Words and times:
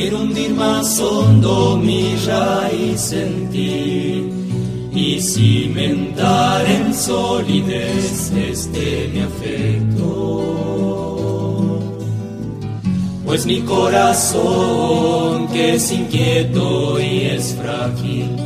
Quiero 0.00 0.20
hundir 0.20 0.54
más 0.54 1.00
hondo 1.00 1.76
mi 1.76 2.14
raíz 2.24 3.10
en 3.10 3.50
ti 3.50 4.30
y 4.94 5.20
cimentar 5.20 6.64
en 6.70 6.94
solidez 6.94 8.30
este 8.30 9.10
mi 9.12 9.22
afecto. 9.22 10.44
Pues 13.24 13.44
mi 13.44 13.62
corazón, 13.62 15.48
que 15.48 15.74
es 15.74 15.90
inquieto 15.90 17.00
y 17.00 17.22
es 17.22 17.56
frágil, 17.60 18.36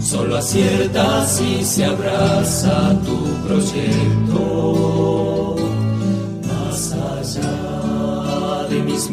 solo 0.00 0.38
acierta 0.38 1.24
si 1.24 1.64
se 1.64 1.84
abraza 1.84 3.00
tu 3.06 3.16
proyecto. 3.46 5.25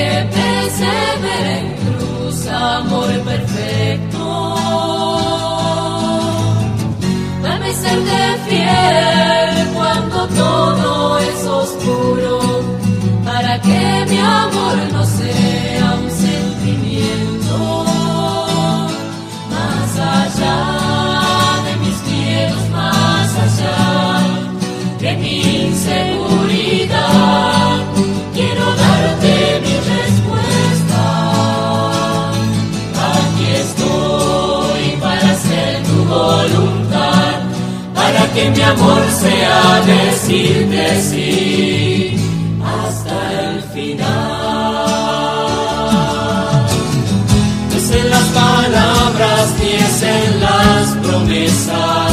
que 0.00 0.26
persevera 0.36 1.58
en 1.58 1.68
cruz, 1.82 2.46
amor 2.46 3.10
perfecto. 3.30 4.24
Dame 7.42 7.72
serte 7.74 8.20
fiel 8.46 9.19
que 38.40 38.50
mi 38.50 38.62
amor 38.62 39.02
sea 39.20 39.82
decirte 39.84 41.02
sí 41.08 42.16
hasta 42.74 43.16
el 43.42 43.62
final. 43.74 44.00
No 47.68 47.76
es 47.76 47.90
en 47.90 48.10
las 48.10 48.28
palabras 48.42 49.44
ni 49.58 49.70
es 49.86 50.02
en 50.02 50.40
las 50.40 50.86
promesas, 51.04 52.12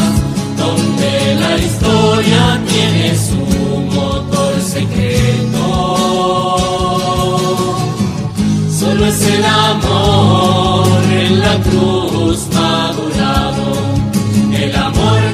donde 0.58 1.12
la 1.44 1.54
historia 1.58 2.42
tiene 2.72 3.08
su 3.28 3.44
motor 3.96 4.54
secreto. 4.62 5.66
Solo 8.80 9.06
es 9.06 9.22
el 9.22 9.46
amor 9.46 11.04
en 11.10 11.40
la 11.40 11.56
cruz 11.68 12.40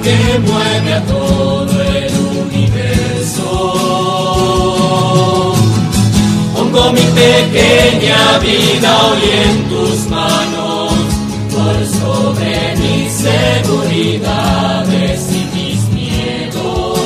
que 0.03 0.39
mueve 0.39 0.93
a 0.93 1.05
todo 1.05 1.81
el 1.81 2.11
universo. 2.45 3.47
Pongo 6.53 6.91
mi 6.91 7.01
pequeña 7.01 8.37
vida 8.39 9.07
hoy 9.07 9.21
en 9.45 9.69
tus 9.69 10.09
manos, 10.09 10.91
por 11.51 11.85
sobre 11.85 12.75
mis 12.75 13.13
seguridades 13.13 15.21
y 15.31 15.45
mis 15.55 15.87
miedos. 15.93 16.99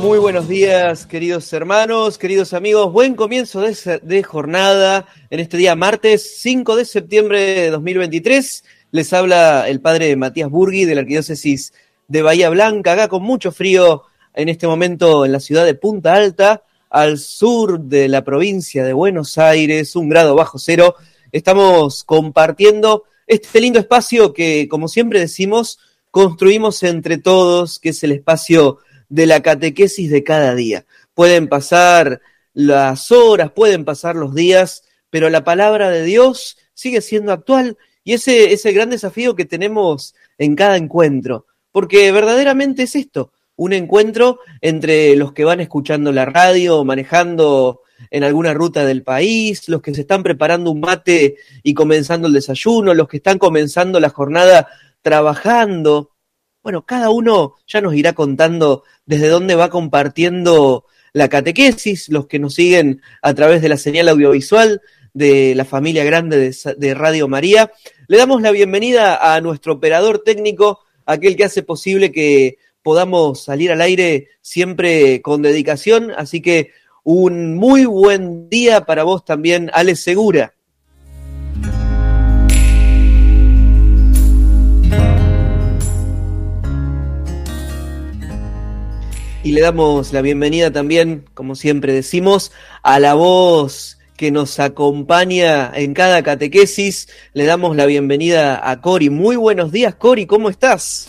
Muy 0.00 0.18
buenos 0.18 0.48
días, 0.48 1.04
queridos 1.04 1.52
hermanos, 1.52 2.16
queridos 2.16 2.54
amigos. 2.54 2.90
Buen 2.90 3.14
comienzo 3.14 3.60
de, 3.60 4.22
jornada 4.22 5.04
en 5.28 5.40
este 5.40 5.58
día 5.58 5.76
martes 5.76 6.40
5 6.40 6.76
de 6.76 6.86
septiembre 6.86 7.42
de 7.42 7.68
2023. 7.70 8.64
Les 8.90 9.12
habla 9.12 9.68
el 9.68 9.82
padre 9.82 10.16
Matías 10.16 10.48
Burgui 10.48 10.86
de 10.86 10.94
la 10.94 11.02
Arquidiócesis 11.02 11.74
de 12.08 12.22
Bahía 12.22 12.48
Blanca, 12.48 12.94
acá 12.94 13.08
con 13.08 13.22
mucho 13.22 13.52
frío 13.52 14.04
en 14.32 14.48
este 14.48 14.66
momento 14.66 15.26
en 15.26 15.32
la 15.32 15.40
ciudad 15.40 15.66
de 15.66 15.74
Punta 15.74 16.14
Alta, 16.14 16.62
al 16.88 17.18
sur 17.18 17.80
de 17.80 18.08
la 18.08 18.24
provincia 18.24 18.82
de 18.84 18.94
Buenos 18.94 19.36
Aires, 19.36 19.94
un 19.94 20.08
grado 20.08 20.34
bajo 20.34 20.58
cero. 20.58 20.94
Estamos 21.32 22.02
compartiendo 22.02 23.04
este 23.26 23.60
lindo 23.60 23.78
espacio 23.78 24.32
que, 24.32 24.68
como 24.68 24.88
siempre 24.88 25.20
decimos, 25.20 25.78
construimos 26.10 26.82
entre 26.82 27.18
todos, 27.18 27.78
que 27.80 27.90
es 27.90 28.02
el 28.04 28.12
espacio 28.12 28.78
de 29.10 29.26
la 29.26 29.42
catequesis 29.42 30.10
de 30.10 30.24
cada 30.24 30.54
día. 30.54 30.86
Pueden 31.12 31.48
pasar 31.48 32.22
las 32.54 33.12
horas, 33.12 33.50
pueden 33.50 33.84
pasar 33.84 34.16
los 34.16 34.34
días, 34.34 34.84
pero 35.10 35.28
la 35.28 35.44
palabra 35.44 35.90
de 35.90 36.04
Dios 36.04 36.56
sigue 36.72 37.02
siendo 37.02 37.32
actual 37.32 37.76
y 38.08 38.14
ese 38.14 38.72
gran 38.72 38.88
desafío 38.88 39.36
que 39.36 39.44
tenemos 39.44 40.14
en 40.38 40.56
cada 40.56 40.78
encuentro, 40.78 41.44
porque 41.70 42.10
verdaderamente 42.10 42.84
es 42.84 42.96
esto, 42.96 43.32
un 43.54 43.74
encuentro 43.74 44.38
entre 44.62 45.14
los 45.14 45.34
que 45.34 45.44
van 45.44 45.60
escuchando 45.60 46.10
la 46.10 46.24
radio, 46.24 46.84
manejando 46.84 47.82
en 48.10 48.24
alguna 48.24 48.54
ruta 48.54 48.86
del 48.86 49.02
país, 49.02 49.68
los 49.68 49.82
que 49.82 49.94
se 49.94 50.00
están 50.00 50.22
preparando 50.22 50.70
un 50.70 50.80
mate 50.80 51.36
y 51.62 51.74
comenzando 51.74 52.28
el 52.28 52.32
desayuno, 52.32 52.94
los 52.94 53.08
que 53.08 53.18
están 53.18 53.36
comenzando 53.36 54.00
la 54.00 54.08
jornada 54.08 54.68
trabajando. 55.02 56.12
Bueno, 56.62 56.86
cada 56.86 57.10
uno 57.10 57.56
ya 57.66 57.82
nos 57.82 57.94
irá 57.94 58.14
contando 58.14 58.84
desde 59.04 59.28
dónde 59.28 59.54
va 59.54 59.68
compartiendo 59.68 60.86
la 61.12 61.28
catequesis, 61.28 62.08
los 62.08 62.26
que 62.26 62.38
nos 62.38 62.54
siguen 62.54 63.02
a 63.20 63.34
través 63.34 63.60
de 63.60 63.68
la 63.68 63.76
señal 63.76 64.08
audiovisual 64.08 64.80
de 65.18 65.56
la 65.56 65.64
familia 65.64 66.04
grande 66.04 66.54
de, 66.76 66.94
Radio 66.94 67.26
María. 67.26 67.72
Le 68.06 68.16
damos 68.16 68.40
la 68.40 68.52
bienvenida 68.52 69.34
a 69.34 69.40
nuestro 69.40 69.74
operador 69.74 70.22
técnico, 70.24 70.78
aquel 71.04 71.36
que 71.36 71.44
hace 71.44 71.64
posible 71.64 72.12
que 72.12 72.58
podamos 72.84 73.42
salir 73.42 73.72
al 73.72 73.80
aire 73.80 74.28
siempre 74.40 75.20
con 75.20 75.42
dedicación. 75.42 76.12
Así 76.16 76.40
que 76.40 76.70
un 77.02 77.56
muy 77.56 77.84
buen 77.84 78.48
día 78.48 78.86
para 78.86 79.02
vos 79.02 79.24
también, 79.24 79.70
Ale 79.74 79.96
Segura. 79.96 80.54
Y 89.42 89.52
le 89.52 89.60
damos 89.62 90.12
la 90.12 90.22
bienvenida 90.22 90.70
también, 90.70 91.24
como 91.34 91.56
siempre 91.56 91.92
decimos, 91.92 92.52
a 92.82 93.00
la 93.00 93.14
voz 93.14 93.97
que 94.18 94.32
nos 94.32 94.58
acompaña 94.58 95.70
en 95.72 95.94
cada 95.94 96.24
catequesis. 96.24 97.08
Le 97.34 97.44
damos 97.44 97.76
la 97.76 97.86
bienvenida 97.86 98.68
a 98.68 98.80
Cori. 98.80 99.10
Muy 99.10 99.36
buenos 99.36 99.70
días, 99.70 99.94
Cori, 99.94 100.26
¿cómo 100.26 100.50
estás? 100.50 101.08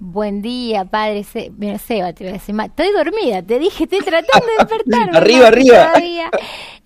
Buen 0.00 0.42
día, 0.42 0.84
padre 0.84 1.24
Seba, 1.24 2.12
te 2.12 2.24
voy 2.24 2.30
a 2.30 2.32
decir 2.34 2.54
Estoy 2.60 2.92
dormida, 2.92 3.42
te 3.42 3.58
dije, 3.58 3.84
estoy 3.84 3.98
tratando 4.00 4.46
de 4.46 4.52
despertar. 4.58 5.16
arriba, 5.16 5.48
arriba. 5.48 5.92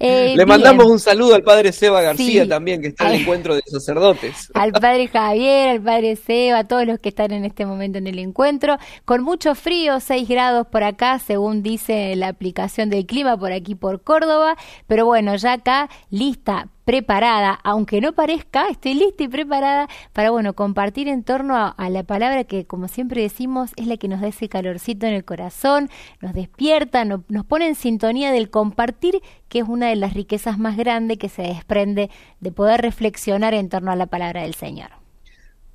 Eh, 0.05 0.35
Le 0.37 0.47
mandamos 0.47 0.87
un 0.87 0.99
saludo 0.99 1.37
al 1.37 1.45
padre 1.45 1.71
Seba 1.71 2.03
García 2.03 2.49
también, 2.49 2.83
que 2.83 2.89
está 2.89 3.07
en 3.07 3.15
el 3.15 3.21
encuentro 3.21 3.55
de 3.55 3.63
sacerdotes. 3.65 4.51
Al 4.55 4.73
padre 4.73 5.07
Javier, 5.07 5.69
al 5.69 5.81
padre 5.81 6.17
Seba, 6.17 6.59
a 6.59 6.65
todos 6.67 6.85
los 6.89 6.99
que 6.99 7.11
están 7.11 7.31
en 7.31 7.45
este 7.45 7.67
momento 7.67 7.99
en 7.99 8.09
el 8.09 8.19
encuentro. 8.19 8.79
Con 9.05 9.23
mucho 9.23 9.55
frío, 9.55 10.01
6 10.01 10.29
grados 10.29 10.67
por 10.67 10.83
acá, 10.83 11.21
según 11.21 11.63
dice 11.63 12.17
la 12.17 12.27
aplicación 12.27 12.91
del 12.91 13.07
clima 13.07 13.37
por 13.37 13.53
aquí 13.53 13.77
por 13.77 14.03
Córdoba. 14.03 14.57
Pero 14.89 15.07
bueno, 15.07 15.37
ya 15.37 15.53
acá 15.53 15.89
lista 16.11 16.67
preparada, 16.85 17.59
aunque 17.63 18.01
no 18.01 18.13
parezca, 18.13 18.69
estoy 18.69 18.95
lista 18.95 19.25
y 19.25 19.29
preparada 19.29 19.89
para, 20.13 20.31
bueno, 20.31 20.55
compartir 20.55 21.09
en 21.09 21.23
torno 21.23 21.57
a, 21.57 21.91
la 21.91 22.03
palabra 22.03 22.45
que, 22.45 22.65
como 22.65 22.89
siempre 22.89 23.23
decimos, 23.23 23.71
es 23.77 23.87
la 23.87 23.97
que 23.97 24.09
nos 24.09 24.21
da 24.21 24.29
ese 24.29 24.49
calorcito 24.49 25.07
en 25.07 25.15
el 25.15 25.25
corazón, 25.25 25.91
nos 26.21 26.33
despierta, 26.33 27.05
nos 27.05 27.47
pone 27.47 27.67
en 27.67 27.75
sintonía 27.75 28.33
del 28.33 28.51
compartir, 28.51 29.21
que 29.49 29.61
es 29.61 29.69
una 29.69 29.89
de 29.89 29.97
las 29.97 30.15
riquezas 30.15 30.59
más 30.59 30.77
grandes 30.77 31.19
que 31.19 31.29
se 31.29 31.43
desprende 31.43 32.11
de 32.41 32.53
poder 32.53 32.81
reflexionar 32.81 33.55
en 33.55 33.69
torno 33.69 33.91
a 33.91 33.97
la 33.97 34.07
palabra 34.07 34.43
del 34.43 34.55
Señor. 34.55 34.91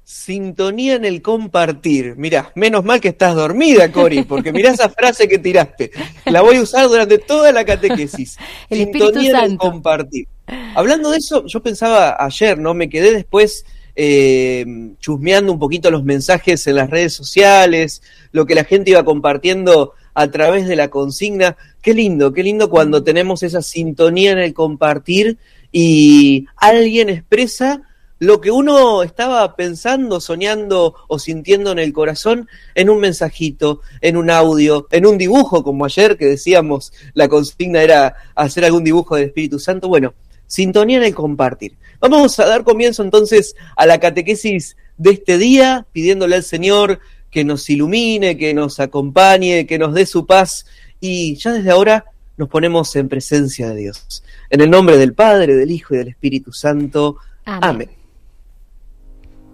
Sintonía 0.03 0.95
en 0.95 1.03
el 1.03 1.21
compartir. 1.21 2.15
Mira, 2.15 2.53
menos 2.55 2.85
mal 2.85 3.01
que 3.01 3.09
estás 3.09 3.35
dormida, 3.35 3.91
Cori, 3.91 4.23
porque 4.23 4.53
mira 4.53 4.71
esa 4.71 4.87
frase 4.87 5.27
que 5.27 5.37
tiraste. 5.37 5.91
La 6.23 6.41
voy 6.41 6.55
a 6.55 6.61
usar 6.61 6.87
durante 6.87 7.17
toda 7.17 7.51
la 7.51 7.65
catequesis. 7.65 8.37
Sintonía 8.71 9.43
en 9.43 9.51
el 9.51 9.57
compartir. 9.57 10.29
Hablando 10.75 11.11
de 11.11 11.17
eso, 11.17 11.45
yo 11.45 11.61
pensaba 11.61 12.15
ayer, 12.19 12.57
¿no? 12.57 12.73
Me 12.73 12.89
quedé 12.89 13.11
después 13.11 13.65
eh, 13.95 14.65
chusmeando 14.99 15.51
un 15.51 15.59
poquito 15.59 15.91
los 15.91 16.03
mensajes 16.03 16.67
en 16.67 16.75
las 16.75 16.89
redes 16.89 17.13
sociales, 17.13 18.01
lo 18.31 18.45
que 18.45 18.55
la 18.55 18.63
gente 18.63 18.91
iba 18.91 19.03
compartiendo 19.03 19.93
a 20.13 20.31
través 20.31 20.67
de 20.67 20.75
la 20.75 20.89
consigna. 20.89 21.57
Qué 21.81 21.93
lindo, 21.93 22.31
qué 22.31 22.43
lindo 22.43 22.69
cuando 22.69 23.03
tenemos 23.03 23.43
esa 23.43 23.61
sintonía 23.61 24.31
en 24.31 24.39
el 24.39 24.53
compartir 24.53 25.37
y 25.71 26.45
alguien 26.55 27.09
expresa 27.09 27.81
lo 28.19 28.41
que 28.41 28.51
uno 28.51 29.03
estaba 29.03 29.55
pensando, 29.55 30.19
soñando 30.19 30.95
o 31.07 31.19
sintiendo 31.19 31.71
en 31.71 31.79
el 31.79 31.93
corazón 31.93 32.47
en 32.73 32.89
un 32.89 32.99
mensajito, 32.99 33.81
en 34.01 34.17
un 34.17 34.29
audio, 34.29 34.87
en 34.91 35.05
un 35.05 35.17
dibujo, 35.17 35.63
como 35.63 35.85
ayer 35.85 36.17
que 36.17 36.25
decíamos, 36.25 36.93
la 37.13 37.27
consigna 37.27 37.83
era 37.83 38.15
hacer 38.33 38.65
algún 38.65 38.83
dibujo 38.83 39.15
del 39.15 39.25
Espíritu 39.25 39.59
Santo. 39.59 39.87
Bueno, 39.87 40.15
sintonía 40.47 40.97
en 40.97 41.03
el 41.03 41.15
compartir. 41.15 41.75
Vamos 41.99 42.39
a 42.39 42.47
dar 42.47 42.63
comienzo 42.63 43.03
entonces 43.03 43.55
a 43.75 43.85
la 43.85 43.99
catequesis 43.99 44.77
de 44.97 45.11
este 45.11 45.37
día, 45.37 45.85
pidiéndole 45.91 46.35
al 46.35 46.43
Señor 46.43 46.99
que 47.29 47.43
nos 47.43 47.69
ilumine, 47.69 48.37
que 48.37 48.53
nos 48.53 48.79
acompañe, 48.79 49.67
que 49.67 49.77
nos 49.77 49.93
dé 49.93 50.05
su 50.05 50.25
paz 50.25 50.65
y 50.99 51.35
ya 51.35 51.53
desde 51.53 51.71
ahora 51.71 52.05
nos 52.37 52.49
ponemos 52.49 52.95
en 52.95 53.09
presencia 53.09 53.69
de 53.69 53.75
Dios. 53.75 54.23
En 54.49 54.61
el 54.61 54.69
nombre 54.69 54.97
del 54.97 55.13
Padre, 55.13 55.55
del 55.55 55.71
Hijo 55.71 55.95
y 55.95 55.97
del 55.97 56.09
Espíritu 56.09 56.53
Santo. 56.53 57.17
Amén. 57.45 57.89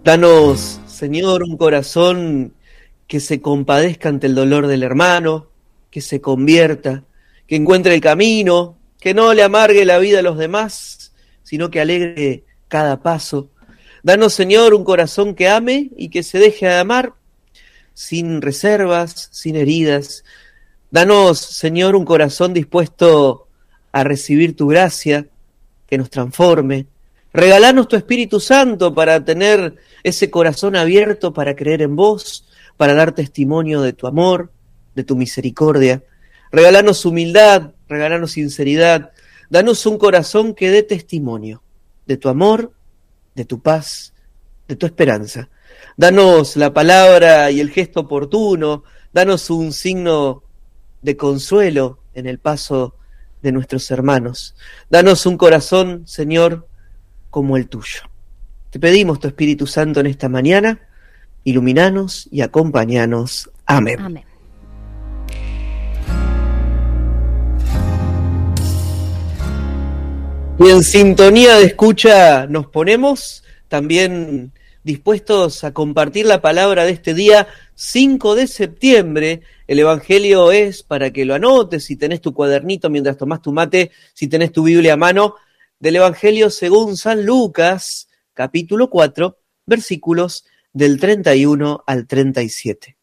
Danos, 0.04 0.80
Señor, 0.86 1.42
un 1.42 1.56
corazón 1.56 2.52
que 3.06 3.20
se 3.20 3.40
compadezca 3.40 4.08
ante 4.08 4.26
el 4.26 4.34
dolor 4.34 4.66
del 4.66 4.82
hermano, 4.82 5.48
que 5.90 6.00
se 6.00 6.20
convierta, 6.20 7.04
que 7.46 7.56
encuentre 7.56 7.94
el 7.94 8.00
camino, 8.00 8.76
que 9.00 9.14
no 9.14 9.34
le 9.34 9.42
amargue 9.42 9.84
la 9.84 9.98
vida 9.98 10.20
a 10.20 10.22
los 10.22 10.38
demás, 10.38 11.12
sino 11.42 11.70
que 11.70 11.80
alegre 11.80 12.44
cada 12.68 13.02
paso. 13.02 13.50
Danos, 14.02 14.34
Señor, 14.34 14.74
un 14.74 14.84
corazón 14.84 15.34
que 15.34 15.48
ame 15.48 15.90
y 15.96 16.08
que 16.08 16.22
se 16.22 16.38
deje 16.38 16.68
amar 16.72 17.14
sin 17.94 18.42
reservas, 18.42 19.28
sin 19.32 19.56
heridas. 19.56 20.24
Danos, 20.90 21.38
Señor, 21.38 21.96
un 21.96 22.04
corazón 22.04 22.52
dispuesto 22.52 23.48
a 23.92 24.04
recibir 24.04 24.56
tu 24.56 24.66
gracia, 24.66 25.28
que 25.86 25.98
nos 25.98 26.10
transforme. 26.10 26.86
Regalanos 27.32 27.88
tu 27.88 27.96
Espíritu 27.96 28.40
Santo 28.40 28.94
para 28.94 29.24
tener 29.24 29.76
ese 30.02 30.30
corazón 30.30 30.76
abierto 30.76 31.32
para 31.32 31.56
creer 31.56 31.82
en 31.82 31.96
vos, 31.96 32.46
para 32.76 32.94
dar 32.94 33.12
testimonio 33.12 33.80
de 33.80 33.92
tu 33.92 34.06
amor, 34.06 34.50
de 34.94 35.04
tu 35.04 35.16
misericordia. 35.16 36.02
Regalanos 36.50 37.04
humildad, 37.04 37.72
regalanos 37.88 38.32
sinceridad, 38.32 39.12
danos 39.50 39.84
un 39.86 39.98
corazón 39.98 40.54
que 40.54 40.70
dé 40.70 40.82
testimonio 40.82 41.62
de 42.06 42.16
tu 42.16 42.28
amor, 42.28 42.72
de 43.34 43.44
tu 43.44 43.60
paz, 43.60 44.12
de 44.68 44.76
tu 44.76 44.86
esperanza. 44.86 45.48
Danos 45.96 46.56
la 46.56 46.72
palabra 46.72 47.50
y 47.50 47.60
el 47.60 47.70
gesto 47.70 48.00
oportuno, 48.00 48.84
danos 49.12 49.50
un 49.50 49.72
signo 49.72 50.42
de 51.02 51.16
consuelo 51.16 52.00
en 52.14 52.26
el 52.26 52.38
paso 52.38 52.96
de 53.42 53.52
nuestros 53.52 53.90
hermanos. 53.90 54.54
Danos 54.90 55.26
un 55.26 55.36
corazón, 55.36 56.02
Señor, 56.06 56.66
como 57.30 57.56
el 57.56 57.68
tuyo. 57.68 58.00
Te 58.70 58.80
pedimos 58.80 59.20
tu 59.20 59.28
Espíritu 59.28 59.66
Santo 59.66 60.00
en 60.00 60.06
esta 60.06 60.28
mañana, 60.28 60.80
iluminanos 61.44 62.28
y 62.32 62.40
acompañanos. 62.40 63.50
Amén. 63.66 64.00
Amén. 64.00 64.33
Y 70.56 70.70
en 70.70 70.84
sintonía 70.84 71.56
de 71.56 71.64
escucha 71.64 72.46
nos 72.46 72.68
ponemos 72.68 73.42
también 73.66 74.52
dispuestos 74.84 75.64
a 75.64 75.74
compartir 75.74 76.26
la 76.26 76.40
palabra 76.40 76.84
de 76.84 76.92
este 76.92 77.12
día 77.12 77.48
5 77.74 78.36
de 78.36 78.46
septiembre. 78.46 79.40
El 79.66 79.80
Evangelio 79.80 80.52
es 80.52 80.84
para 80.84 81.10
que 81.10 81.24
lo 81.24 81.34
anotes, 81.34 81.84
si 81.84 81.96
tenés 81.96 82.20
tu 82.20 82.32
cuadernito 82.32 82.88
mientras 82.88 83.16
tomás 83.16 83.42
tu 83.42 83.52
mate, 83.52 83.90
si 84.12 84.28
tenés 84.28 84.52
tu 84.52 84.62
Biblia 84.62 84.92
a 84.92 84.96
mano, 84.96 85.34
del 85.80 85.96
Evangelio 85.96 86.50
según 86.50 86.96
San 86.96 87.26
Lucas, 87.26 88.06
capítulo 88.32 88.90
4, 88.90 89.36
versículos 89.66 90.44
del 90.72 91.00
31 91.00 91.82
al 91.84 92.06
37. 92.06 92.96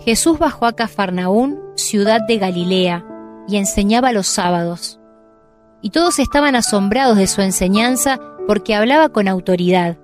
Jesús 0.00 0.40
bajó 0.40 0.66
a 0.66 0.74
Cafarnaún, 0.74 1.60
ciudad 1.76 2.20
de 2.26 2.38
Galilea 2.38 3.06
y 3.48 3.56
enseñaba 3.56 4.12
los 4.12 4.26
sábados. 4.26 5.00
Y 5.80 5.90
todos 5.90 6.18
estaban 6.18 6.54
asombrados 6.54 7.16
de 7.16 7.26
su 7.26 7.40
enseñanza 7.40 8.18
porque 8.46 8.74
hablaba 8.74 9.08
con 9.08 9.28
autoridad. 9.28 9.98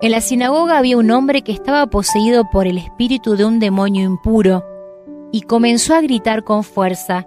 En 0.00 0.12
la 0.12 0.20
sinagoga 0.20 0.78
había 0.78 0.96
un 0.96 1.10
hombre 1.10 1.42
que 1.42 1.52
estaba 1.52 1.86
poseído 1.86 2.48
por 2.50 2.66
el 2.66 2.78
espíritu 2.78 3.36
de 3.36 3.44
un 3.44 3.58
demonio 3.58 4.04
impuro 4.04 4.64
y 5.32 5.42
comenzó 5.42 5.94
a 5.94 6.00
gritar 6.00 6.44
con 6.44 6.62
fuerza, 6.62 7.26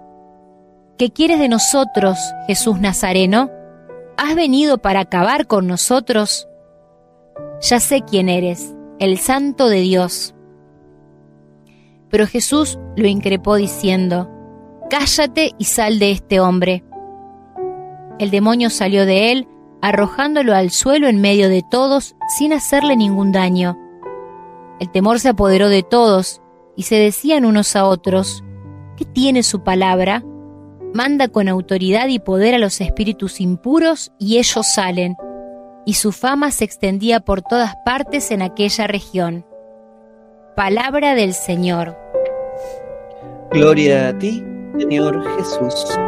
¿Qué 0.98 1.10
quieres 1.10 1.40
de 1.40 1.48
nosotros, 1.48 2.16
Jesús 2.46 2.78
Nazareno? 2.78 3.50
¿Has 4.16 4.36
venido 4.36 4.78
para 4.78 5.00
acabar 5.00 5.48
con 5.48 5.66
nosotros? 5.66 6.48
Ya 7.60 7.80
sé 7.80 8.02
quién 8.02 8.28
eres, 8.28 8.72
el 9.00 9.18
santo 9.18 9.68
de 9.68 9.80
Dios. 9.80 10.34
Pero 12.08 12.26
Jesús 12.28 12.78
lo 12.94 13.08
increpó 13.08 13.56
diciendo, 13.56 14.30
Cállate 14.92 15.52
y 15.56 15.64
sal 15.64 15.98
de 15.98 16.10
este 16.10 16.38
hombre. 16.38 16.84
El 18.18 18.30
demonio 18.30 18.68
salió 18.68 19.06
de 19.06 19.32
él, 19.32 19.48
arrojándolo 19.80 20.54
al 20.54 20.70
suelo 20.70 21.08
en 21.08 21.18
medio 21.18 21.48
de 21.48 21.62
todos, 21.62 22.14
sin 22.28 22.52
hacerle 22.52 22.94
ningún 22.94 23.32
daño. 23.32 23.78
El 24.80 24.90
temor 24.90 25.18
se 25.18 25.30
apoderó 25.30 25.70
de 25.70 25.82
todos, 25.82 26.42
y 26.76 26.82
se 26.82 26.96
decían 26.96 27.46
unos 27.46 27.74
a 27.74 27.86
otros, 27.86 28.44
¿qué 28.98 29.06
tiene 29.06 29.42
su 29.42 29.64
palabra? 29.64 30.22
Manda 30.92 31.28
con 31.28 31.48
autoridad 31.48 32.08
y 32.08 32.18
poder 32.18 32.54
a 32.54 32.58
los 32.58 32.78
espíritus 32.82 33.40
impuros, 33.40 34.12
y 34.18 34.36
ellos 34.36 34.66
salen. 34.74 35.16
Y 35.86 35.94
su 35.94 36.12
fama 36.12 36.50
se 36.50 36.64
extendía 36.64 37.20
por 37.20 37.40
todas 37.40 37.76
partes 37.86 38.30
en 38.30 38.42
aquella 38.42 38.86
región. 38.88 39.46
Palabra 40.54 41.14
del 41.14 41.32
Señor. 41.32 41.96
Gloria 43.52 44.08
a 44.08 44.18
ti, 44.18 44.44
Señor 44.78 45.22
Jesús. 45.36 45.98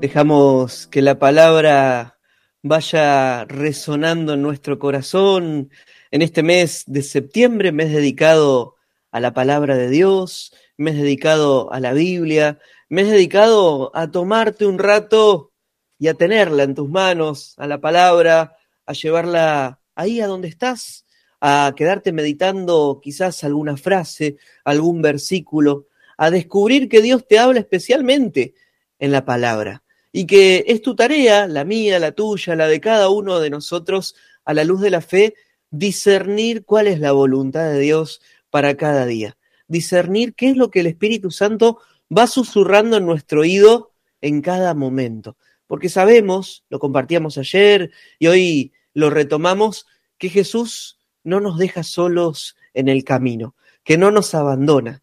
Dejamos 0.00 0.88
que 0.88 1.02
la 1.02 1.18
palabra 1.18 2.18
vaya 2.62 3.44
resonando 3.44 4.34
en 4.34 4.42
nuestro 4.42 4.78
corazón 4.78 5.70
en 6.10 6.22
este 6.22 6.42
mes 6.42 6.84
de 6.86 7.02
septiembre, 7.02 7.70
mes 7.70 7.92
dedicado 7.92 8.74
a 9.12 9.20
la 9.20 9.34
palabra 9.34 9.76
de 9.76 9.88
Dios, 9.88 10.52
mes 10.76 10.96
dedicado 10.96 11.72
a 11.72 11.78
la 11.78 11.92
Biblia, 11.92 12.58
mes 12.88 13.08
dedicado 13.08 13.92
a 13.94 14.10
tomarte 14.10 14.66
un 14.66 14.78
rato 14.78 15.52
y 15.98 16.08
a 16.08 16.14
tenerla 16.14 16.64
en 16.64 16.74
tus 16.74 16.88
manos, 16.88 17.54
a 17.56 17.68
la 17.68 17.80
palabra, 17.80 18.56
a 18.84 18.92
llevarla 18.94 19.80
ahí 19.94 20.20
a 20.20 20.26
donde 20.26 20.48
estás, 20.48 21.06
a 21.44 21.74
quedarte 21.76 22.12
meditando 22.12 23.00
quizás 23.02 23.42
alguna 23.42 23.76
frase, 23.76 24.36
algún 24.64 25.02
versículo, 25.02 25.88
a 26.16 26.30
descubrir 26.30 26.88
que 26.88 27.02
Dios 27.02 27.26
te 27.26 27.40
habla 27.40 27.58
especialmente 27.58 28.54
en 29.00 29.10
la 29.10 29.24
palabra 29.24 29.82
y 30.12 30.26
que 30.26 30.64
es 30.68 30.82
tu 30.82 30.94
tarea, 30.94 31.48
la 31.48 31.64
mía, 31.64 31.98
la 31.98 32.12
tuya, 32.12 32.54
la 32.54 32.68
de 32.68 32.80
cada 32.80 33.08
uno 33.08 33.40
de 33.40 33.50
nosotros, 33.50 34.14
a 34.44 34.54
la 34.54 34.62
luz 34.62 34.80
de 34.82 34.90
la 34.90 35.00
fe, 35.00 35.34
discernir 35.68 36.64
cuál 36.64 36.86
es 36.86 37.00
la 37.00 37.10
voluntad 37.10 37.72
de 37.72 37.80
Dios 37.80 38.22
para 38.48 38.76
cada 38.76 39.04
día, 39.04 39.36
discernir 39.66 40.34
qué 40.34 40.50
es 40.50 40.56
lo 40.56 40.70
que 40.70 40.78
el 40.78 40.86
Espíritu 40.86 41.32
Santo 41.32 41.80
va 42.16 42.28
susurrando 42.28 42.98
en 42.98 43.06
nuestro 43.06 43.40
oído 43.40 43.90
en 44.20 44.42
cada 44.42 44.74
momento. 44.74 45.36
Porque 45.66 45.88
sabemos, 45.88 46.64
lo 46.68 46.78
compartíamos 46.78 47.36
ayer 47.36 47.90
y 48.20 48.28
hoy 48.28 48.72
lo 48.94 49.10
retomamos, 49.10 49.86
que 50.18 50.28
Jesús 50.28 51.00
no 51.24 51.40
nos 51.40 51.58
deja 51.58 51.82
solos 51.82 52.56
en 52.74 52.88
el 52.88 53.04
camino, 53.04 53.54
que 53.84 53.98
no 53.98 54.10
nos 54.10 54.34
abandona, 54.34 55.02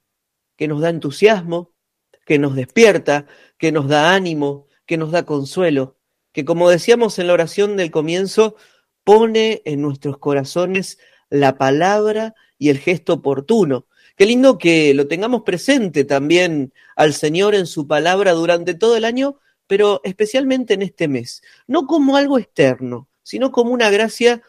que 0.55 0.67
nos 0.67 0.81
da 0.81 0.89
entusiasmo, 0.89 1.71
que 2.25 2.39
nos 2.39 2.55
despierta, 2.55 3.25
que 3.57 3.71
nos 3.71 3.87
da 3.87 4.13
ánimo, 4.13 4.67
que 4.85 4.97
nos 4.97 5.11
da 5.11 5.25
consuelo, 5.25 5.97
que 6.31 6.45
como 6.45 6.69
decíamos 6.69 7.19
en 7.19 7.27
la 7.27 7.33
oración 7.33 7.77
del 7.77 7.91
comienzo, 7.91 8.55
pone 9.03 9.61
en 9.65 9.81
nuestros 9.81 10.17
corazones 10.17 10.99
la 11.29 11.57
palabra 11.57 12.35
y 12.57 12.69
el 12.69 12.77
gesto 12.77 13.13
oportuno. 13.13 13.87
Qué 14.15 14.25
lindo 14.25 14.57
que 14.57 14.93
lo 14.93 15.07
tengamos 15.07 15.43
presente 15.43 16.03
también 16.03 16.73
al 16.95 17.13
Señor 17.13 17.55
en 17.55 17.65
su 17.65 17.87
palabra 17.87 18.33
durante 18.33 18.73
todo 18.73 18.97
el 18.97 19.05
año, 19.05 19.39
pero 19.65 20.01
especialmente 20.03 20.73
en 20.73 20.81
este 20.81 21.07
mes, 21.07 21.41
no 21.67 21.87
como 21.87 22.17
algo 22.17 22.37
externo, 22.37 23.07
sino 23.23 23.51
como 23.51 23.71
una 23.71 23.89
gracia 23.89 24.41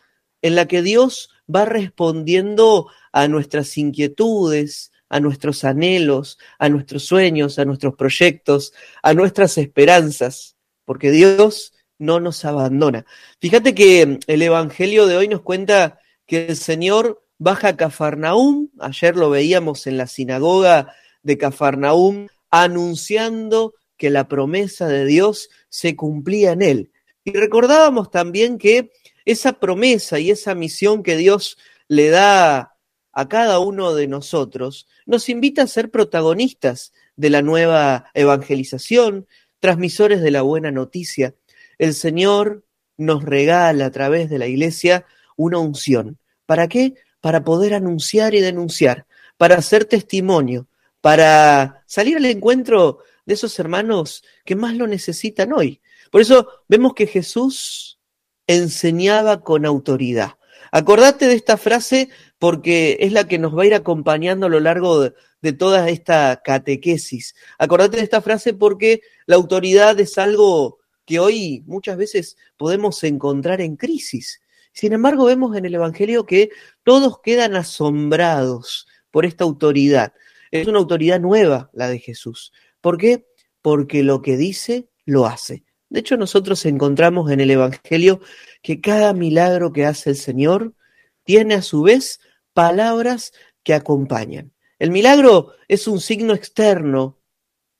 en 0.42 0.54
la 0.54 0.66
que 0.66 0.82
Dios 0.82 1.30
va 1.54 1.64
respondiendo 1.64 2.88
a 3.12 3.28
nuestras 3.28 3.76
inquietudes, 3.76 4.92
a 5.08 5.20
nuestros 5.20 5.64
anhelos, 5.64 6.38
a 6.58 6.68
nuestros 6.68 7.04
sueños, 7.04 7.58
a 7.58 7.64
nuestros 7.64 7.94
proyectos, 7.96 8.72
a 9.02 9.12
nuestras 9.12 9.58
esperanzas, 9.58 10.56
porque 10.84 11.10
Dios 11.10 11.74
no 11.98 12.20
nos 12.20 12.44
abandona. 12.44 13.04
Fíjate 13.40 13.74
que 13.74 14.20
el 14.26 14.42
Evangelio 14.42 15.06
de 15.06 15.16
hoy 15.16 15.28
nos 15.28 15.42
cuenta 15.42 15.98
que 16.26 16.46
el 16.46 16.56
Señor 16.56 17.22
baja 17.38 17.68
a 17.68 17.76
Cafarnaúm, 17.76 18.68
ayer 18.78 19.16
lo 19.16 19.30
veíamos 19.30 19.86
en 19.86 19.96
la 19.96 20.06
sinagoga 20.06 20.94
de 21.22 21.38
Cafarnaúm, 21.38 22.28
anunciando 22.50 23.74
que 23.96 24.10
la 24.10 24.28
promesa 24.28 24.88
de 24.88 25.04
Dios 25.04 25.50
se 25.68 25.96
cumplía 25.96 26.52
en 26.52 26.62
él. 26.62 26.92
Y 27.24 27.32
recordábamos 27.32 28.10
también 28.10 28.58
que 28.58 28.92
esa 29.24 29.54
promesa 29.54 30.18
y 30.18 30.30
esa 30.30 30.54
misión 30.54 31.02
que 31.02 31.16
Dios 31.16 31.58
le 31.88 32.08
da 32.08 32.76
a 33.12 33.28
cada 33.28 33.58
uno 33.58 33.94
de 33.94 34.06
nosotros 34.06 34.86
nos 35.06 35.28
invita 35.28 35.62
a 35.62 35.66
ser 35.66 35.90
protagonistas 35.90 36.92
de 37.16 37.30
la 37.30 37.42
nueva 37.42 38.10
evangelización, 38.14 39.26
transmisores 39.58 40.22
de 40.22 40.30
la 40.30 40.42
buena 40.42 40.70
noticia. 40.70 41.34
El 41.78 41.94
Señor 41.94 42.64
nos 42.96 43.24
regala 43.24 43.86
a 43.86 43.90
través 43.90 44.30
de 44.30 44.38
la 44.38 44.46
iglesia 44.46 45.04
una 45.36 45.58
unción. 45.58 46.18
¿Para 46.46 46.68
qué? 46.68 46.94
Para 47.20 47.44
poder 47.44 47.74
anunciar 47.74 48.34
y 48.34 48.40
denunciar, 48.40 49.06
para 49.36 49.56
hacer 49.56 49.84
testimonio, 49.84 50.68
para 51.00 51.82
salir 51.86 52.16
al 52.16 52.26
encuentro 52.26 52.98
de 53.24 53.34
esos 53.34 53.58
hermanos 53.58 54.24
que 54.44 54.56
más 54.56 54.76
lo 54.76 54.86
necesitan 54.86 55.52
hoy. 55.52 55.80
Por 56.10 56.20
eso 56.20 56.48
vemos 56.68 56.94
que 56.94 57.06
Jesús 57.06 57.99
enseñaba 58.56 59.42
con 59.42 59.64
autoridad. 59.64 60.32
Acordate 60.72 61.26
de 61.26 61.34
esta 61.34 61.56
frase 61.56 62.10
porque 62.38 62.96
es 63.00 63.12
la 63.12 63.26
que 63.26 63.38
nos 63.38 63.56
va 63.56 63.62
a 63.62 63.66
ir 63.66 63.74
acompañando 63.74 64.46
a 64.46 64.48
lo 64.48 64.60
largo 64.60 65.00
de, 65.00 65.52
toda 65.52 65.88
esta 65.88 66.40
catequesis. 66.44 67.34
Acordate 67.58 67.96
de 67.96 68.02
esta 68.02 68.20
frase 68.20 68.54
porque 68.54 69.02
la 69.26 69.36
autoridad 69.36 69.98
es 70.00 70.18
algo 70.18 70.78
que 71.06 71.18
hoy 71.18 71.62
muchas 71.66 71.96
veces 71.96 72.36
podemos 72.56 73.02
encontrar 73.04 73.60
en 73.60 73.76
crisis. 73.76 74.40
Sin 74.72 74.92
embargo, 74.92 75.24
vemos 75.24 75.56
en 75.56 75.64
el 75.64 75.74
Evangelio 75.74 76.26
que 76.26 76.50
todos 76.84 77.20
quedan 77.20 77.56
asombrados 77.56 78.86
por 79.10 79.24
esta 79.24 79.44
autoridad. 79.44 80.12
Es 80.50 80.66
una 80.66 80.78
autoridad 80.78 81.20
nueva 81.20 81.70
la 81.72 81.88
de 81.88 81.98
Jesús. 81.98 82.52
¿Por 82.80 82.98
qué? 82.98 83.26
Porque 83.62 84.02
lo 84.02 84.22
que 84.22 84.36
dice, 84.36 84.88
lo 85.04 85.26
hace. 85.26 85.64
De 85.90 86.00
hecho, 86.00 86.16
nosotros 86.16 86.64
encontramos 86.66 87.30
en 87.30 87.40
el 87.40 87.50
Evangelio 87.50 88.20
que 88.62 88.80
cada 88.80 89.12
milagro 89.12 89.72
que 89.72 89.84
hace 89.84 90.10
el 90.10 90.16
Señor 90.16 90.72
tiene 91.24 91.54
a 91.54 91.62
su 91.62 91.82
vez 91.82 92.20
palabras 92.54 93.32
que 93.64 93.74
acompañan. 93.74 94.52
El 94.78 94.92
milagro 94.92 95.52
es 95.66 95.88
un 95.88 96.00
signo 96.00 96.32
externo, 96.32 97.18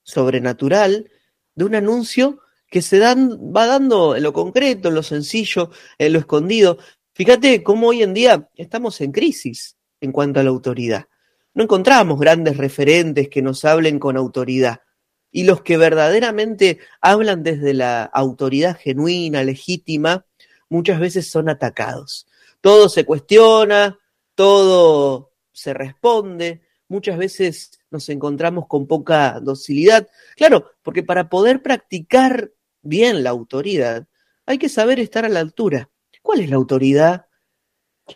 sobrenatural, 0.03 1.09
de 1.55 1.65
un 1.65 1.73
anuncio 1.73 2.39
que 2.67 2.81
se 2.81 2.99
dan, 2.99 3.31
va 3.55 3.65
dando 3.65 4.15
en 4.15 4.23
lo 4.23 4.33
concreto, 4.33 4.89
en 4.89 4.95
lo 4.95 5.03
sencillo, 5.03 5.71
en 5.97 6.13
lo 6.13 6.19
escondido. 6.19 6.77
Fíjate 7.13 7.63
cómo 7.63 7.87
hoy 7.87 8.03
en 8.03 8.13
día 8.13 8.49
estamos 8.55 8.99
en 9.01 9.13
crisis 9.13 9.77
en 10.01 10.11
cuanto 10.11 10.39
a 10.39 10.43
la 10.43 10.49
autoridad. 10.49 11.07
No 11.53 11.63
encontramos 11.63 12.19
grandes 12.19 12.57
referentes 12.57 13.29
que 13.29 13.41
nos 13.41 13.63
hablen 13.63 13.99
con 13.99 14.17
autoridad 14.17 14.81
y 15.31 15.43
los 15.43 15.61
que 15.61 15.77
verdaderamente 15.77 16.79
hablan 16.99 17.43
desde 17.43 17.73
la 17.73 18.03
autoridad 18.03 18.77
genuina, 18.77 19.43
legítima, 19.43 20.25
muchas 20.69 20.99
veces 20.99 21.29
son 21.29 21.49
atacados. 21.49 22.27
Todo 22.59 22.89
se 22.89 23.05
cuestiona, 23.05 23.97
todo 24.35 25.31
se 25.51 25.73
responde, 25.73 26.61
muchas 26.87 27.17
veces 27.17 27.79
nos 27.89 28.09
encontramos 28.09 28.67
con 28.67 28.87
poca 28.87 29.39
docilidad. 29.41 30.07
Claro, 30.35 30.71
porque 30.81 31.03
para 31.03 31.29
poder 31.29 31.61
practicar 31.61 32.51
bien 32.81 33.23
la 33.23 33.29
autoridad, 33.29 34.07
hay 34.45 34.57
que 34.57 34.69
saber 34.69 34.99
estar 34.99 35.25
a 35.25 35.29
la 35.29 35.39
altura. 35.39 35.89
¿Cuál 36.21 36.41
es 36.41 36.49
la 36.49 36.57
autoridad 36.57 37.25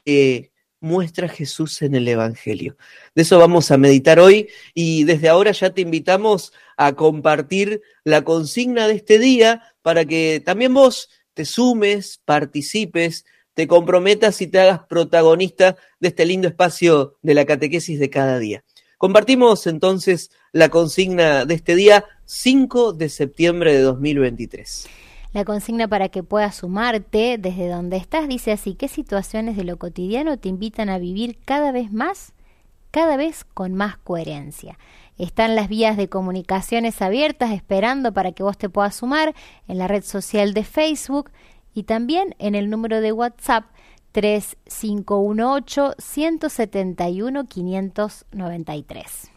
que 0.03 0.51
muestra 0.85 1.27
Jesús 1.27 1.81
en 1.81 1.95
el 1.95 2.07
Evangelio. 2.07 2.77
De 3.15 3.23
eso 3.23 3.39
vamos 3.39 3.71
a 3.71 3.77
meditar 3.77 4.19
hoy 4.19 4.49
y 4.75 5.03
desde 5.03 5.29
ahora 5.29 5.51
ya 5.51 5.71
te 5.71 5.81
invitamos 5.81 6.53
a 6.77 6.93
compartir 6.93 7.81
la 8.03 8.23
consigna 8.23 8.87
de 8.87 8.93
este 8.93 9.17
día 9.17 9.75
para 9.81 10.05
que 10.05 10.41
también 10.45 10.75
vos 10.75 11.09
te 11.33 11.43
sumes, 11.43 12.21
participes, 12.23 13.25
te 13.55 13.67
comprometas 13.67 14.41
y 14.41 14.47
te 14.47 14.59
hagas 14.59 14.81
protagonista 14.87 15.75
de 15.99 16.09
este 16.09 16.25
lindo 16.25 16.47
espacio 16.47 17.17
de 17.23 17.33
la 17.33 17.45
catequesis 17.45 17.99
de 17.99 18.09
cada 18.11 18.37
día. 18.37 18.63
Compartimos 18.99 19.65
entonces 19.65 20.29
la 20.51 20.69
consigna 20.69 21.45
de 21.45 21.55
este 21.55 21.75
día 21.75 22.05
5 22.25 22.93
de 22.93 23.09
septiembre 23.09 23.73
de 23.73 23.81
2023. 23.81 24.87
La 25.35 25.43
consigna 25.43 25.89
para 25.89 26.07
que 26.07 26.23
puedas 26.23 26.55
sumarte 26.55 27.37
desde 27.37 27.67
donde 27.67 27.97
estás 27.97 28.29
dice 28.29 28.53
así, 28.53 28.73
¿qué 28.73 28.87
situaciones 28.87 29.57
de 29.57 29.65
lo 29.65 29.77
cotidiano 29.77 30.37
te 30.37 30.47
invitan 30.47 30.87
a 30.87 30.97
vivir 30.97 31.37
cada 31.43 31.73
vez 31.73 31.91
más, 31.91 32.31
cada 32.89 33.17
vez 33.17 33.43
con 33.43 33.73
más 33.73 33.97
coherencia? 33.97 34.79
Están 35.17 35.57
las 35.57 35.67
vías 35.67 35.97
de 35.97 36.07
comunicaciones 36.07 37.01
abiertas 37.01 37.51
esperando 37.51 38.13
para 38.13 38.31
que 38.31 38.43
vos 38.43 38.57
te 38.57 38.69
puedas 38.69 38.95
sumar 38.95 39.35
en 39.67 39.77
la 39.77 39.89
red 39.89 40.05
social 40.05 40.53
de 40.53 40.63
Facebook 40.63 41.31
y 41.73 41.83
también 41.83 42.33
en 42.39 42.55
el 42.55 42.69
número 42.69 43.01
de 43.01 43.11
WhatsApp 43.11 43.65
3518 44.13 45.95
171 45.97 47.43
593. 47.43 49.34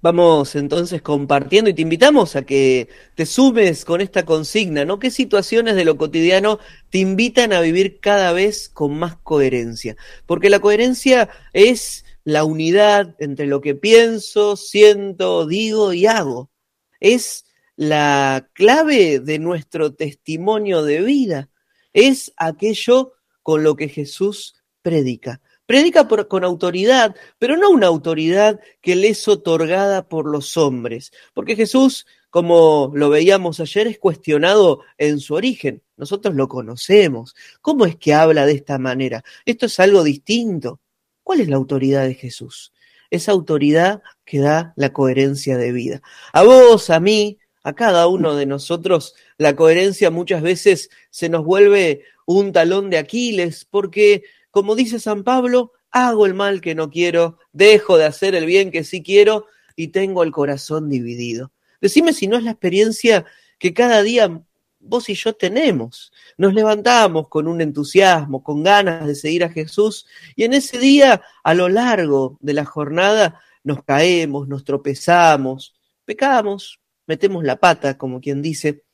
Vamos 0.00 0.54
entonces 0.54 1.02
compartiendo 1.02 1.70
y 1.70 1.74
te 1.74 1.82
invitamos 1.82 2.36
a 2.36 2.42
que 2.42 2.88
te 3.16 3.26
sumes 3.26 3.84
con 3.84 4.00
esta 4.00 4.24
consigna, 4.24 4.84
¿no? 4.84 5.00
¿Qué 5.00 5.10
situaciones 5.10 5.74
de 5.74 5.84
lo 5.84 5.96
cotidiano 5.96 6.60
te 6.90 6.98
invitan 6.98 7.52
a 7.52 7.60
vivir 7.60 7.98
cada 7.98 8.32
vez 8.32 8.68
con 8.68 8.96
más 8.96 9.16
coherencia? 9.16 9.96
Porque 10.24 10.50
la 10.50 10.60
coherencia 10.60 11.28
es 11.52 12.04
la 12.22 12.44
unidad 12.44 13.16
entre 13.18 13.46
lo 13.46 13.60
que 13.60 13.74
pienso, 13.74 14.56
siento, 14.56 15.46
digo 15.46 15.92
y 15.92 16.06
hago. 16.06 16.52
Es 17.00 17.46
la 17.74 18.50
clave 18.52 19.18
de 19.18 19.40
nuestro 19.40 19.94
testimonio 19.94 20.84
de 20.84 21.00
vida. 21.00 21.50
Es 21.92 22.32
aquello 22.36 23.14
con 23.42 23.64
lo 23.64 23.74
que 23.74 23.88
Jesús 23.88 24.62
predica. 24.80 25.40
Predica 25.68 26.08
con 26.08 26.44
autoridad, 26.44 27.14
pero 27.38 27.58
no 27.58 27.68
una 27.68 27.88
autoridad 27.88 28.58
que 28.80 28.96
le 28.96 29.08
es 29.08 29.28
otorgada 29.28 30.08
por 30.08 30.26
los 30.26 30.56
hombres, 30.56 31.12
porque 31.34 31.56
Jesús, 31.56 32.06
como 32.30 32.90
lo 32.94 33.10
veíamos 33.10 33.60
ayer, 33.60 33.86
es 33.86 33.98
cuestionado 33.98 34.80
en 34.96 35.20
su 35.20 35.34
origen. 35.34 35.82
Nosotros 35.98 36.34
lo 36.34 36.48
conocemos. 36.48 37.36
¿Cómo 37.60 37.84
es 37.84 37.96
que 37.96 38.14
habla 38.14 38.46
de 38.46 38.52
esta 38.52 38.78
manera? 38.78 39.22
Esto 39.44 39.66
es 39.66 39.78
algo 39.78 40.02
distinto. 40.04 40.80
¿Cuál 41.22 41.40
es 41.42 41.50
la 41.50 41.56
autoridad 41.56 42.06
de 42.06 42.14
Jesús? 42.14 42.72
Esa 43.10 43.32
autoridad 43.32 44.00
que 44.24 44.38
da 44.38 44.72
la 44.74 44.94
coherencia 44.94 45.58
de 45.58 45.72
vida. 45.72 46.00
A 46.32 46.44
vos, 46.44 46.88
a 46.88 46.98
mí, 46.98 47.36
a 47.62 47.74
cada 47.74 48.06
uno 48.06 48.36
de 48.36 48.46
nosotros, 48.46 49.14
la 49.36 49.54
coherencia 49.54 50.10
muchas 50.10 50.40
veces 50.40 50.88
se 51.10 51.28
nos 51.28 51.44
vuelve 51.44 52.04
un 52.24 52.52
talón 52.52 52.88
de 52.88 52.96
Aquiles 52.96 53.66
porque 53.66 54.22
como 54.50 54.74
dice 54.74 54.98
San 54.98 55.24
Pablo, 55.24 55.72
hago 55.90 56.26
el 56.26 56.34
mal 56.34 56.60
que 56.60 56.74
no 56.74 56.90
quiero, 56.90 57.38
dejo 57.52 57.96
de 57.98 58.04
hacer 58.04 58.34
el 58.34 58.46
bien 58.46 58.70
que 58.70 58.84
sí 58.84 59.02
quiero 59.02 59.46
y 59.76 59.88
tengo 59.88 60.22
el 60.22 60.32
corazón 60.32 60.88
dividido. 60.88 61.52
Decime 61.80 62.12
si 62.12 62.26
no 62.26 62.36
es 62.36 62.42
la 62.42 62.50
experiencia 62.50 63.24
que 63.58 63.72
cada 63.72 64.02
día 64.02 64.42
vos 64.80 65.08
y 65.08 65.14
yo 65.14 65.34
tenemos. 65.34 66.12
Nos 66.36 66.54
levantamos 66.54 67.28
con 67.28 67.48
un 67.48 67.60
entusiasmo, 67.60 68.42
con 68.42 68.62
ganas 68.62 69.06
de 69.06 69.14
seguir 69.14 69.44
a 69.44 69.50
Jesús 69.50 70.06
y 70.36 70.44
en 70.44 70.54
ese 70.54 70.78
día, 70.78 71.22
a 71.42 71.54
lo 71.54 71.68
largo 71.68 72.38
de 72.40 72.54
la 72.54 72.64
jornada, 72.64 73.40
nos 73.64 73.82
caemos, 73.82 74.48
nos 74.48 74.64
tropezamos, 74.64 75.74
pecamos, 76.04 76.80
metemos 77.06 77.44
la 77.44 77.56
pata, 77.56 77.98
como 77.98 78.20
quien 78.20 78.42
dice, 78.42 78.84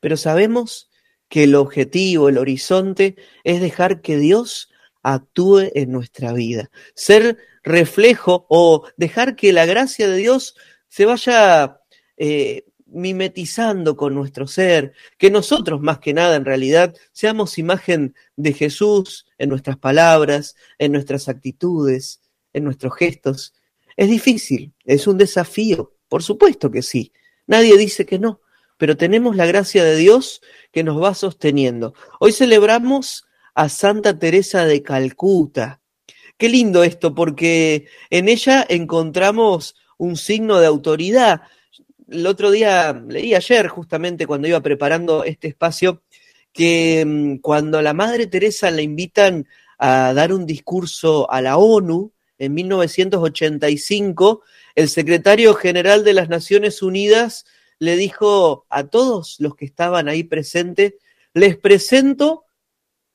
pero 0.00 0.16
sabemos 0.16 0.90
que 1.28 1.44
el 1.44 1.54
objetivo, 1.54 2.28
el 2.28 2.38
horizonte, 2.38 3.16
es 3.44 3.60
dejar 3.60 4.00
que 4.00 4.16
Dios 4.16 4.70
actúe 5.14 5.70
en 5.74 5.92
nuestra 5.92 6.32
vida, 6.32 6.70
ser 6.94 7.38
reflejo 7.62 8.46
o 8.48 8.88
dejar 8.96 9.36
que 9.36 9.52
la 9.52 9.64
gracia 9.64 10.08
de 10.08 10.16
Dios 10.16 10.56
se 10.88 11.04
vaya 11.04 11.80
eh, 12.16 12.64
mimetizando 12.86 13.96
con 13.96 14.14
nuestro 14.14 14.48
ser, 14.48 14.94
que 15.16 15.30
nosotros 15.30 15.80
más 15.80 16.00
que 16.00 16.12
nada 16.12 16.34
en 16.34 16.44
realidad 16.44 16.94
seamos 17.12 17.58
imagen 17.58 18.16
de 18.34 18.52
Jesús 18.52 19.26
en 19.38 19.48
nuestras 19.48 19.76
palabras, 19.76 20.56
en 20.78 20.90
nuestras 20.90 21.28
actitudes, 21.28 22.20
en 22.52 22.64
nuestros 22.64 22.96
gestos. 22.96 23.54
Es 23.96 24.08
difícil, 24.08 24.72
es 24.84 25.06
un 25.06 25.18
desafío, 25.18 25.94
por 26.08 26.24
supuesto 26.24 26.70
que 26.70 26.82
sí, 26.82 27.12
nadie 27.46 27.76
dice 27.76 28.06
que 28.06 28.18
no, 28.18 28.40
pero 28.76 28.96
tenemos 28.96 29.36
la 29.36 29.46
gracia 29.46 29.84
de 29.84 29.96
Dios 29.96 30.40
que 30.72 30.82
nos 30.82 31.00
va 31.00 31.14
sosteniendo. 31.14 31.94
Hoy 32.18 32.32
celebramos 32.32 33.25
a 33.56 33.70
Santa 33.70 34.18
Teresa 34.18 34.66
de 34.66 34.82
Calcuta. 34.82 35.80
Qué 36.36 36.50
lindo 36.50 36.84
esto, 36.84 37.14
porque 37.14 37.88
en 38.10 38.28
ella 38.28 38.64
encontramos 38.68 39.74
un 39.96 40.16
signo 40.16 40.60
de 40.60 40.66
autoridad. 40.66 41.40
El 42.06 42.26
otro 42.26 42.50
día, 42.50 42.92
leí 43.08 43.34
ayer 43.34 43.68
justamente 43.68 44.26
cuando 44.26 44.46
iba 44.46 44.60
preparando 44.60 45.24
este 45.24 45.48
espacio, 45.48 46.02
que 46.52 47.02
mm, 47.06 47.36
cuando 47.38 47.78
a 47.78 47.82
la 47.82 47.94
Madre 47.94 48.26
Teresa 48.26 48.70
la 48.70 48.82
invitan 48.82 49.48
a 49.78 50.12
dar 50.12 50.34
un 50.34 50.44
discurso 50.44 51.30
a 51.30 51.40
la 51.40 51.56
ONU 51.56 52.12
en 52.38 52.52
1985, 52.52 54.42
el 54.74 54.90
secretario 54.90 55.54
general 55.54 56.04
de 56.04 56.12
las 56.12 56.28
Naciones 56.28 56.82
Unidas 56.82 57.46
le 57.78 57.96
dijo 57.96 58.66
a 58.68 58.84
todos 58.84 59.36
los 59.38 59.56
que 59.56 59.64
estaban 59.64 60.08
ahí 60.08 60.24
presentes, 60.24 60.94
les 61.32 61.56
presento 61.56 62.45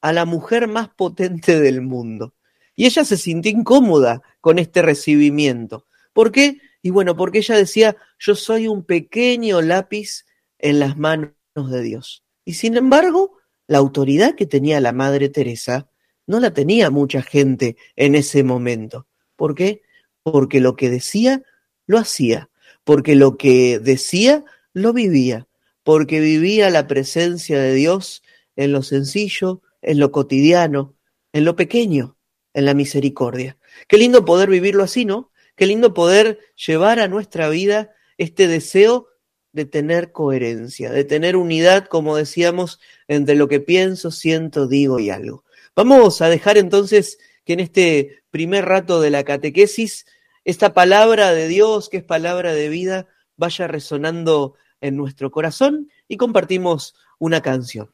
a 0.01 0.13
la 0.13 0.25
mujer 0.25 0.67
más 0.67 0.89
potente 0.89 1.60
del 1.60 1.81
mundo. 1.81 2.34
Y 2.75 2.86
ella 2.86 3.05
se 3.05 3.17
sintió 3.17 3.51
incómoda 3.51 4.22
con 4.41 4.60
este 4.60 4.81
recibimiento. 4.81 5.86
¿Por 6.13 6.31
qué? 6.31 6.60
Y 6.81 6.89
bueno, 6.89 7.15
porque 7.15 7.39
ella 7.39 7.55
decía, 7.55 7.96
yo 8.20 8.36
soy 8.36 8.67
un 8.67 8.84
pequeño 8.84 9.62
lápiz 9.62 10.25
en 10.58 10.79
las 10.79 10.98
manos 10.98 11.34
de 11.55 11.81
Dios. 11.81 12.24
Y 12.43 12.53
sin 12.53 12.75
embargo, 12.75 13.38
la 13.67 13.77
autoridad 13.77 14.36
que 14.36 14.46
tenía 14.46 14.81
la 14.81 14.93
Madre 14.93 15.29
Teresa 15.29 15.89
no 16.25 16.39
la 16.39 16.53
tenía 16.53 16.89
mucha 16.89 17.22
gente 17.22 17.77
en 17.96 18.15
ese 18.15 18.43
momento. 18.43 19.08
¿Por 19.36 19.55
qué? 19.55 19.84
Porque 20.24 20.60
lo 20.60 20.75
que 20.75 20.89
decía, 20.89 21.43
lo 21.86 21.98
hacía. 21.98 22.50
Porque 22.84 23.15
lo 23.15 23.38
que 23.38 23.79
decía, 23.79 24.43
lo 24.74 24.93
vivía. 24.93 25.48
Porque 25.84 26.20
vivía 26.20 26.70
la 26.70 26.88
presencia 26.88 27.60
de 27.60 27.74
Dios 27.74 28.24
en 28.55 28.72
lo 28.72 28.84
sencillo, 28.84 29.62
en 29.82 30.00
lo 30.00 30.12
cotidiano, 30.12 30.96
en 31.34 31.46
lo 31.46 31.56
pequeño, 31.56 32.18
en 32.54 32.66
la 32.66 32.74
misericordia. 32.74 33.58
Qué 33.88 33.98
lindo 33.98 34.26
poder 34.26 34.50
vivirlo 34.50 34.84
así, 34.84 35.06
¿no? 35.06 35.32
Qué 35.56 35.66
lindo 35.66 35.94
poder 35.94 36.40
llevar 36.56 37.00
a 37.00 37.08
nuestra 37.08 37.50
vida 37.50 37.92
este 38.18 38.48
deseo 38.48 39.08
de 39.54 39.66
tener 39.66 40.12
coherencia, 40.12 40.92
de 40.92 41.03
tener 41.03 41.36
unidad, 41.36 41.86
como 41.88 42.16
decíamos, 42.16 42.79
entre 43.08 43.36
lo 43.36 43.48
que 43.48 43.60
pienso, 43.60 44.12
siento, 44.12 44.68
digo 44.68 45.00
y 45.00 45.10
algo. 45.10 45.44
Vamos 45.75 46.22
a 46.22 46.29
dejar 46.29 46.58
entonces 46.58 47.18
que 47.44 47.53
en 47.53 47.60
este 47.60 48.24
primer 48.29 48.66
rato 48.66 49.01
de 49.01 49.10
la 49.10 49.24
catequesis, 49.24 50.05
esta 50.46 50.74
palabra 50.74 51.34
de 51.34 51.48
Dios, 51.48 51.90
que 51.90 51.98
es 51.98 52.03
palabra 52.03 52.53
de 52.53 52.70
vida, 52.70 53.08
vaya 53.36 53.68
resonando 53.68 54.55
en 54.79 54.96
nuestro 54.96 55.32
corazón 55.32 55.90
y 56.08 56.18
compartimos 56.18 56.96
una 57.20 57.42
canción. 57.42 57.92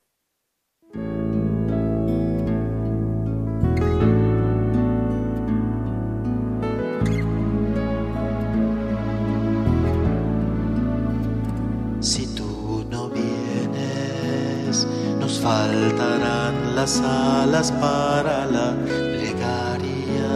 Faltarán 15.48 16.76
las 16.76 17.00
alas 17.00 17.72
para 17.72 18.46
la 18.48 18.76
plegaria. 18.86 20.32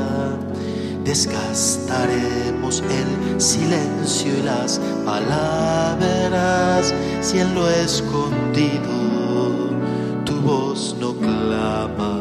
Desgastaremos 1.04 2.82
el 3.00 3.41
silencio 3.41 4.32
y 4.39 4.43
las 4.43 4.80
palabras 5.06 6.93
si 7.19 7.39
en 7.39 7.54
lo 7.56 7.69
escondido 7.69 8.95
tu 10.24 10.36
voz 10.50 10.95
no 11.02 11.13
clama. 11.13 12.15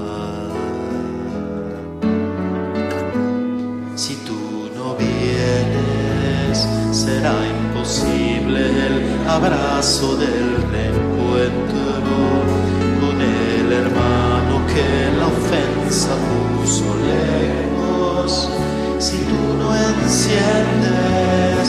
Si 3.94 4.14
tú 4.28 4.40
no 4.76 4.96
vienes, 4.96 6.56
será 6.90 7.36
imposible 7.56 8.60
el 8.88 9.28
abrazo 9.28 10.16
del 10.16 10.46
reencuentro 10.72 11.70
hermano 11.70 11.89
que 14.74 14.88
la 15.18 15.26
ofensa 15.26 16.12
puso 16.28 16.88
lejos. 17.12 18.48
Si 18.98 19.18
tú 19.18 19.42
no 19.58 19.68
enciendes 19.74 21.64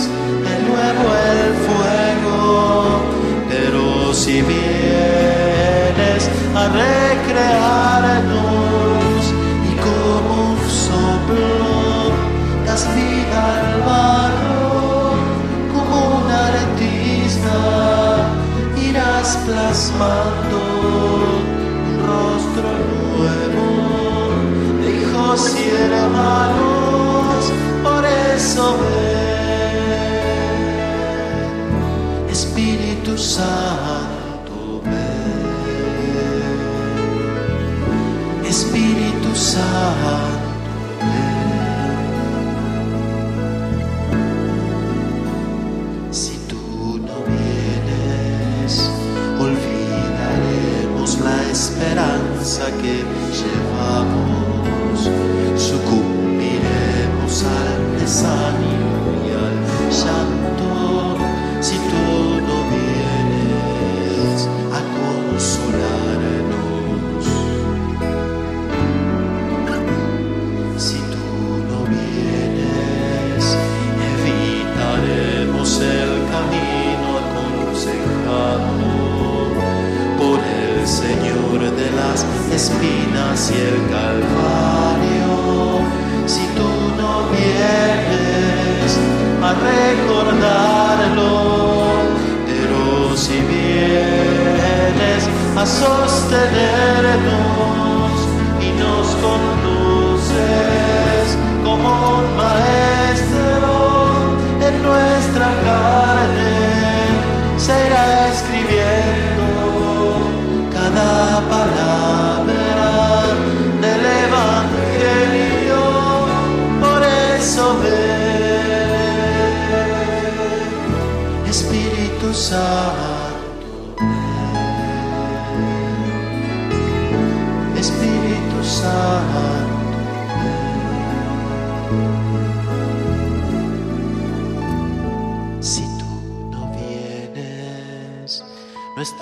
eso 28.74 29.01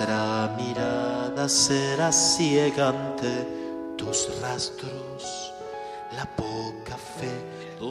nuestra 0.00 0.56
mirada 0.56 1.46
será 1.46 2.10
ciega 2.10 2.88
ante 2.88 3.28
tus 3.98 4.30
rastros, 4.40 5.52
la 6.16 6.24
poca 6.36 6.96
fe. 6.96 7.28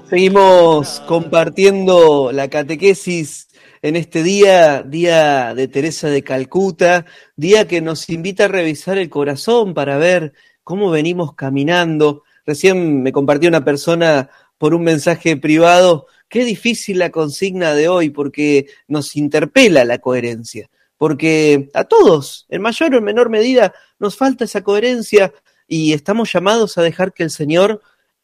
Seguimos 0.09 1.01
compartiendo 1.01 2.31
la 2.31 2.47
catequesis 2.47 3.49
en 3.83 3.95
este 3.95 4.23
día, 4.23 4.81
día 4.81 5.53
de 5.53 5.67
Teresa 5.67 6.09
de 6.09 6.23
Calcuta, 6.23 7.05
día 7.35 7.67
que 7.67 7.79
nos 7.79 8.09
invita 8.09 8.45
a 8.45 8.47
revisar 8.47 8.97
el 8.97 9.09
corazón 9.09 9.75
para 9.75 9.99
ver 9.99 10.33
cómo 10.63 10.89
venimos 10.89 11.35
caminando. 11.35 12.23
Recién 12.43 13.03
me 13.03 13.11
compartió 13.11 13.49
una 13.49 13.63
persona 13.63 14.31
por 14.57 14.73
un 14.73 14.81
mensaje 14.81 15.37
privado, 15.37 16.07
qué 16.27 16.43
difícil 16.43 16.97
la 16.97 17.11
consigna 17.11 17.75
de 17.75 17.87
hoy 17.87 18.09
porque 18.09 18.65
nos 18.87 19.15
interpela 19.15 19.85
la 19.85 19.99
coherencia, 19.99 20.71
porque 20.99 21.69
a 21.73 21.85
todos, 21.85 22.45
en 22.49 22.61
mayor 22.61 22.93
o 22.93 22.97
en 22.97 23.05
menor 23.05 23.29
medida, 23.29 23.73
nos 23.99 24.17
falta 24.17 24.43
esa 24.43 24.63
coherencia 24.63 25.33
y 25.65 25.93
estamos 25.93 26.31
llamados 26.31 26.77
a 26.77 26.81
dejar 26.81 27.13
que 27.13 27.23
el 27.23 27.31
Señor 27.31 27.81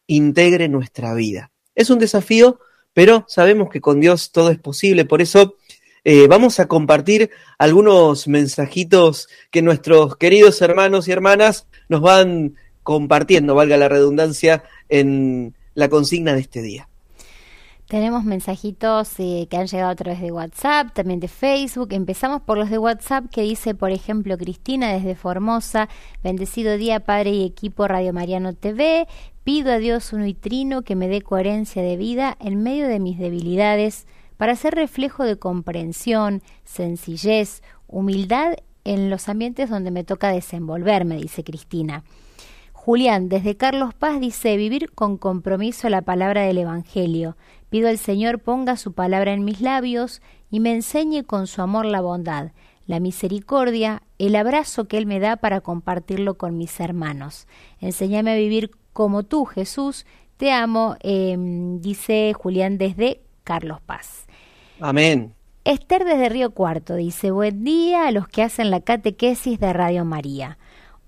integre 0.07 0.67
nuestra 0.67 1.13
vida. 1.13 1.51
Es 1.73 1.89
un 1.89 1.99
desafío, 1.99 2.59
pero 2.93 3.23
sabemos 3.29 3.69
que 3.69 3.79
con 3.79 4.01
Dios 4.01 4.33
todo 4.33 4.51
es 4.51 4.59
posible, 4.59 5.05
por 5.05 5.21
eso 5.21 5.55
eh, 6.03 6.27
vamos 6.27 6.59
a 6.59 6.67
compartir 6.67 7.31
algunos 7.57 8.27
mensajitos 8.27 9.29
que 9.51 9.61
nuestros 9.61 10.17
queridos 10.17 10.61
hermanos 10.61 11.07
y 11.07 11.13
hermanas 11.13 11.67
nos 11.88 12.01
van 12.01 12.55
compartiendo, 12.83 13.55
valga 13.55 13.77
la 13.77 13.88
redundancia, 13.88 14.63
en 14.89 15.55
la 15.75 15.88
consigna 15.88 16.33
de 16.33 16.41
este 16.41 16.61
día. 16.61 16.89
Tenemos 17.88 18.24
mensajitos 18.24 19.13
eh, 19.19 19.48
que 19.48 19.58
han 19.58 19.67
llegado 19.67 19.91
a 19.91 19.95
través 19.95 20.19
de 20.19 20.32
WhatsApp, 20.32 20.91
también 20.93 21.19
de 21.19 21.28
Facebook. 21.28 21.89
Empezamos 21.91 22.41
por 22.41 22.58
los 22.58 22.71
de 22.71 22.80
WhatsApp 22.80 23.26
que 23.30 23.41
dice, 23.41 23.76
por 23.76 23.91
ejemplo, 23.91 24.39
Cristina 24.39 24.91
desde 24.91 25.13
Formosa, 25.13 25.88
bendecido 26.24 26.78
día 26.78 27.02
Padre 27.02 27.30
y 27.32 27.45
equipo 27.45 27.88
Radio 27.88 28.12
Mariano 28.12 28.54
TV. 28.54 29.08
Pido 29.43 29.71
a 29.71 29.78
Dios 29.78 30.13
uno 30.13 30.26
y 30.26 30.34
que 30.34 30.95
me 30.95 31.08
dé 31.08 31.21
coherencia 31.21 31.84
de 31.84 31.95
vida 31.95 32.36
en 32.39 32.63
medio 32.63 32.88
de 32.88 33.00
mis 33.00 33.19
debilidades 33.19 34.08
para 34.38 34.56
ser 34.56 34.74
reflejo 34.74 35.24
de 35.24 35.38
comprensión, 35.38 36.41
sencillez, 36.63 37.62
humildad 37.88 38.56
en 38.84 39.12
los 39.12 39.30
ambientes 39.30 39.69
donde 39.69 39.91
me 39.91 40.04
toca 40.04 40.32
desenvolverme, 40.32 41.17
dice 41.17 41.43
Cristina. 41.43 42.04
Julián, 42.86 43.30
desde 43.30 43.58
Carlos 43.58 43.95
Paz, 43.95 44.19
dice 44.19 44.58
vivir 44.58 44.91
con 44.91 45.17
compromiso 45.17 45.89
la 45.89 46.04
palabra 46.04 46.43
del 46.43 46.60
Evangelio. 46.60 47.36
Pido 47.75 47.89
al 47.89 47.97
Señor 47.97 48.39
ponga 48.39 48.77
su 48.77 48.93
palabra 48.93 49.33
en 49.33 49.43
mis 49.43 49.59
labios 49.59 50.21
y 50.49 50.61
me 50.61 50.71
enseñe 50.71 51.25
con 51.25 51.45
su 51.45 51.61
amor 51.61 51.85
la 51.85 51.99
bondad, 51.99 52.53
la 52.88 53.01
misericordia, 53.01 54.01
el 54.17 54.38
abrazo 54.38 54.88
que 54.88 54.97
Él 54.97 55.05
me 55.05 55.19
da 55.19 55.35
para 55.35 55.59
compartirlo 55.59 56.38
con 56.38 56.57
mis 56.57 56.79
hermanos. 56.79 57.49
Enséñame 57.81 58.31
a 58.31 58.38
vivir 58.38 58.71
como 58.93 59.23
tú, 59.23 59.43
Jesús. 59.43 60.05
Te 60.38 60.53
amo, 60.53 60.95
eh, 61.01 61.35
dice 61.81 62.31
Julián 62.33 62.77
desde 62.77 63.19
Carlos 63.43 63.81
Paz. 63.85 64.25
Amén. 64.79 65.33
Esther 65.65 66.05
desde 66.05 66.29
Río 66.29 66.51
Cuarto 66.51 66.95
dice, 66.95 67.31
buen 67.31 67.65
día 67.65 68.07
a 68.07 68.11
los 68.11 68.29
que 68.29 68.41
hacen 68.41 68.71
la 68.71 68.79
catequesis 68.79 69.59
de 69.59 69.73
Radio 69.73 70.05
María. 70.05 70.57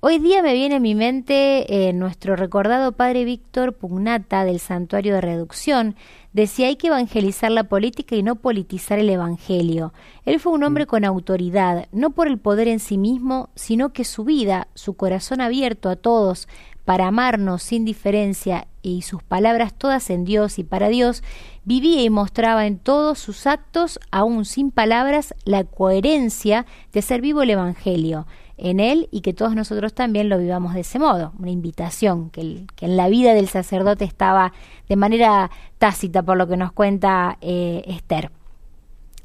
Hoy 0.09 0.19
día 0.19 0.41
me 0.41 0.53
viene 0.53 0.75
a 0.75 0.79
mi 0.79 0.95
mente 0.95 1.89
eh, 1.89 1.91
nuestro 1.91 2.37
recordado 2.37 2.93
padre 2.93 3.25
Víctor 3.25 3.73
Pugnata 3.73 4.45
del 4.45 4.61
Santuario 4.61 5.15
de 5.15 5.19
Reducción. 5.19 5.97
Decía 6.31 6.67
hay 6.67 6.77
que 6.77 6.87
evangelizar 6.87 7.51
la 7.51 7.65
política 7.65 8.15
y 8.15 8.23
no 8.23 8.37
politizar 8.37 8.99
el 8.99 9.09
Evangelio. 9.09 9.91
Él 10.23 10.39
fue 10.39 10.53
un 10.53 10.63
hombre 10.63 10.85
con 10.85 11.03
autoridad, 11.03 11.89
no 11.91 12.11
por 12.11 12.29
el 12.29 12.37
poder 12.37 12.69
en 12.69 12.79
sí 12.79 12.97
mismo, 12.97 13.49
sino 13.55 13.91
que 13.91 14.05
su 14.05 14.23
vida, 14.23 14.69
su 14.75 14.93
corazón 14.93 15.41
abierto 15.41 15.89
a 15.89 15.97
todos, 15.97 16.47
para 16.85 17.07
amarnos 17.07 17.63
sin 17.63 17.83
diferencia 17.83 18.67
y 18.81 19.01
sus 19.01 19.21
palabras 19.23 19.73
todas 19.77 20.09
en 20.09 20.23
Dios 20.23 20.57
y 20.57 20.63
para 20.63 20.87
Dios, 20.87 21.21
vivía 21.65 22.01
y 22.01 22.09
mostraba 22.09 22.65
en 22.65 22.79
todos 22.79 23.19
sus 23.19 23.45
actos, 23.45 23.99
aún 24.09 24.45
sin 24.45 24.71
palabras, 24.71 25.35
la 25.43 25.65
coherencia 25.65 26.65
de 26.93 27.01
ser 27.01 27.19
vivo 27.19 27.41
el 27.41 27.49
Evangelio 27.49 28.25
en 28.57 28.79
él 28.79 29.07
y 29.11 29.21
que 29.21 29.33
todos 29.33 29.55
nosotros 29.55 29.93
también 29.93 30.29
lo 30.29 30.37
vivamos 30.37 30.73
de 30.73 30.81
ese 30.81 30.99
modo, 30.99 31.33
una 31.39 31.51
invitación 31.51 32.29
que, 32.29 32.65
que 32.75 32.85
en 32.85 32.97
la 32.97 33.07
vida 33.07 33.33
del 33.33 33.47
sacerdote 33.47 34.05
estaba 34.05 34.53
de 34.89 34.95
manera 34.95 35.51
tácita 35.77 36.23
por 36.23 36.37
lo 36.37 36.47
que 36.47 36.57
nos 36.57 36.71
cuenta 36.71 37.37
eh, 37.41 37.83
Esther. 37.85 38.31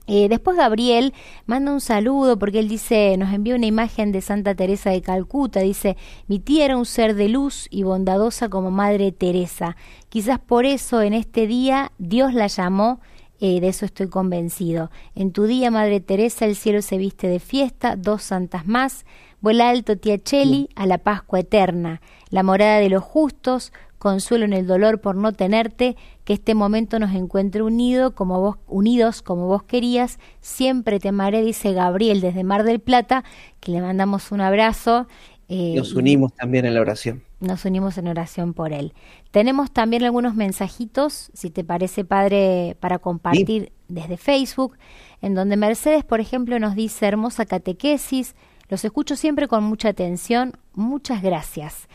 Eh, 0.09 0.29
después 0.29 0.57
Gabriel 0.57 1.15
manda 1.47 1.73
un 1.73 1.81
saludo 1.81 2.39
porque 2.39 2.59
él 2.59 2.69
dice, 2.69 3.17
nos 3.17 3.33
envía 3.33 3.55
una 3.55 3.67
imagen 3.67 4.11
de 4.11 4.21
Santa 4.21 4.55
Teresa 4.55 4.91
de 4.91 5.01
Calcuta, 5.01 5.61
dice, 5.61 5.97
mi 6.27 6.41
tía 6.41 6.65
era 6.65 6.77
un 6.77 6.87
ser 6.87 7.15
de 7.15 7.29
luz 7.29 7.69
y 7.71 7.85
bondadosa 7.85 8.49
como 8.49 8.71
Madre 8.73 9.13
Teresa. 9.13 9.77
Quizás 10.09 10.41
por 10.41 10.67
eso 10.67 11.03
en 11.03 11.15
este 11.15 11.47
día 11.47 11.93
Dios 11.99 12.35
la 12.35 12.49
llamó 12.49 13.01
eh, 13.45 13.61
de 13.61 13.67
eso 13.67 13.85
estoy 13.85 14.07
convencido. 14.07 14.93
En 15.17 15.33
tu 15.33 15.47
día, 15.47 15.73
Madre 15.73 15.99
Teresa, 15.99 16.45
el 16.45 16.55
cielo 16.55 16.81
se 16.81 16.97
viste 16.97 17.27
de 17.27 17.41
fiesta, 17.41 17.97
dos 17.97 18.23
santas 18.23 18.69
más. 18.69 19.05
Vuela 19.41 19.69
alto, 19.69 19.99
tía 19.99 20.17
Cheli, 20.17 20.69
a 20.77 20.87
la 20.87 20.99
Pascua 20.99 21.41
eterna, 21.41 22.01
la 22.31 22.45
morada 22.45 22.79
de 22.79 22.89
los 22.89 23.03
justos, 23.03 23.73
consuelo 23.99 24.45
en 24.45 24.53
el 24.53 24.69
dolor 24.69 25.01
por 25.01 25.17
no 25.17 25.33
tenerte, 25.33 25.97
que 26.23 26.35
este 26.35 26.55
momento 26.55 27.01
nos 27.01 27.17
encuentre 27.17 27.63
unido 27.63 28.15
como 28.15 28.41
vos, 28.41 28.59
unidos 28.69 29.23
como 29.23 29.49
vos 29.49 29.65
querías. 29.65 30.21
Siempre 30.41 31.01
te 31.01 31.09
amaré, 31.09 31.43
dice 31.43 31.73
Gabriel 31.73 32.21
desde 32.21 32.45
Mar 32.45 32.63
del 32.63 32.79
Plata, 32.79 33.25
que 33.59 33.73
le 33.73 33.81
mandamos 33.81 34.31
un 34.31 34.41
abrazo. 34.41 35.09
Eh, 35.55 35.75
nos 35.77 35.95
unimos 35.95 36.33
también 36.35 36.65
en 36.65 36.75
la 36.75 36.81
oración 36.81 37.23
nos 37.43 37.65
unimos 37.65 37.99
en 37.99 38.09
oración 38.09 38.55
por 38.55 38.73
él. 38.73 38.95
Tenemos 39.31 39.71
también 39.71 40.05
algunos 40.05 40.35
mensajitos, 40.35 41.31
si 41.35 41.51
te 41.51 41.65
parece, 41.65 42.05
Padre, 42.05 42.77
para 42.81 42.99
compartir 42.99 43.65
sí. 43.65 43.73
desde 43.89 44.17
Facebook, 44.17 44.79
en 45.21 45.35
donde 45.35 45.57
Mercedes, 45.57 46.05
por 46.05 46.21
ejemplo, 46.21 46.59
nos 46.59 46.75
dice 46.75 47.07
hermosa 47.07 47.45
catequesis, 47.45 48.35
los 48.69 48.85
escucho 48.85 49.17
siempre 49.17 49.49
con 49.49 49.65
mucha 49.65 49.89
atención, 49.89 50.53
muchas 50.73 51.21
gracias. 51.23 51.89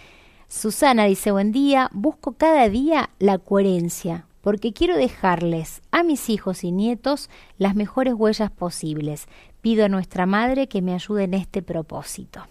Susana 0.50 1.06
dice, 1.06 1.32
buen 1.32 1.52
día, 1.52 1.89
busco 1.93 2.34
cada 2.34 2.70
día 2.70 3.10
la 3.17 3.38
coherencia, 3.38 4.28
porque 4.41 4.74
quiero 4.74 4.96
dejarles 4.98 5.82
a 5.91 6.04
mis 6.04 6.30
hijos 6.30 6.63
y 6.63 6.72
nietos 6.72 7.30
las 7.58 7.76
mejores 7.76 8.13
huellas 8.13 8.52
posibles. 8.52 9.28
Pido 9.62 9.86
a 9.86 9.89
nuestra 9.89 10.26
Madre 10.26 10.67
que 10.67 10.82
me 10.82 10.93
ayude 10.93 11.24
en 11.24 11.34
este 11.34 11.62
propósito. 11.62 12.43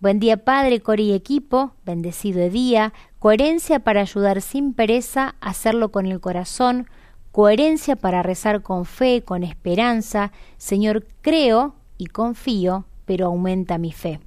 Buen 0.00 0.18
día 0.18 0.38
Padre, 0.38 0.80
Cori 0.80 1.10
y 1.10 1.12
equipo, 1.12 1.74
bendecido 1.84 2.48
día, 2.48 2.94
coherencia 3.18 3.80
para 3.80 4.00
ayudar 4.00 4.40
sin 4.40 4.72
pereza, 4.72 5.34
hacerlo 5.42 5.92
con 5.92 6.06
el 6.06 6.20
corazón, 6.20 6.88
coherencia 7.32 7.96
para 7.96 8.22
rezar 8.22 8.62
con 8.62 8.86
fe, 8.86 9.22
con 9.22 9.42
esperanza, 9.42 10.32
Señor, 10.56 11.06
creo 11.20 11.74
y 11.98 12.06
confío, 12.06 12.86
pero 13.04 13.26
aumenta 13.26 13.76
mi 13.76 13.92
fe. 13.92 14.20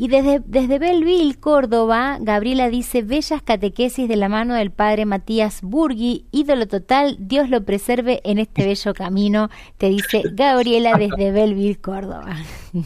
Y 0.00 0.08
desde, 0.08 0.40
desde 0.46 0.78
Belleville, 0.78 1.38
Córdoba, 1.38 2.16
Gabriela 2.22 2.70
dice, 2.70 3.02
bellas 3.02 3.42
catequesis 3.42 4.08
de 4.08 4.16
la 4.16 4.30
mano 4.30 4.54
del 4.54 4.70
padre 4.70 5.04
Matías 5.04 5.60
Burgui, 5.60 6.24
ídolo 6.32 6.66
total, 6.66 7.18
Dios 7.20 7.50
lo 7.50 7.66
preserve 7.66 8.22
en 8.24 8.38
este 8.38 8.64
bello 8.64 8.94
camino, 8.94 9.50
te 9.76 9.90
dice 9.90 10.22
Gabriela 10.32 10.96
desde 10.96 11.32
Belleville, 11.32 11.78
Córdoba. 11.82 12.34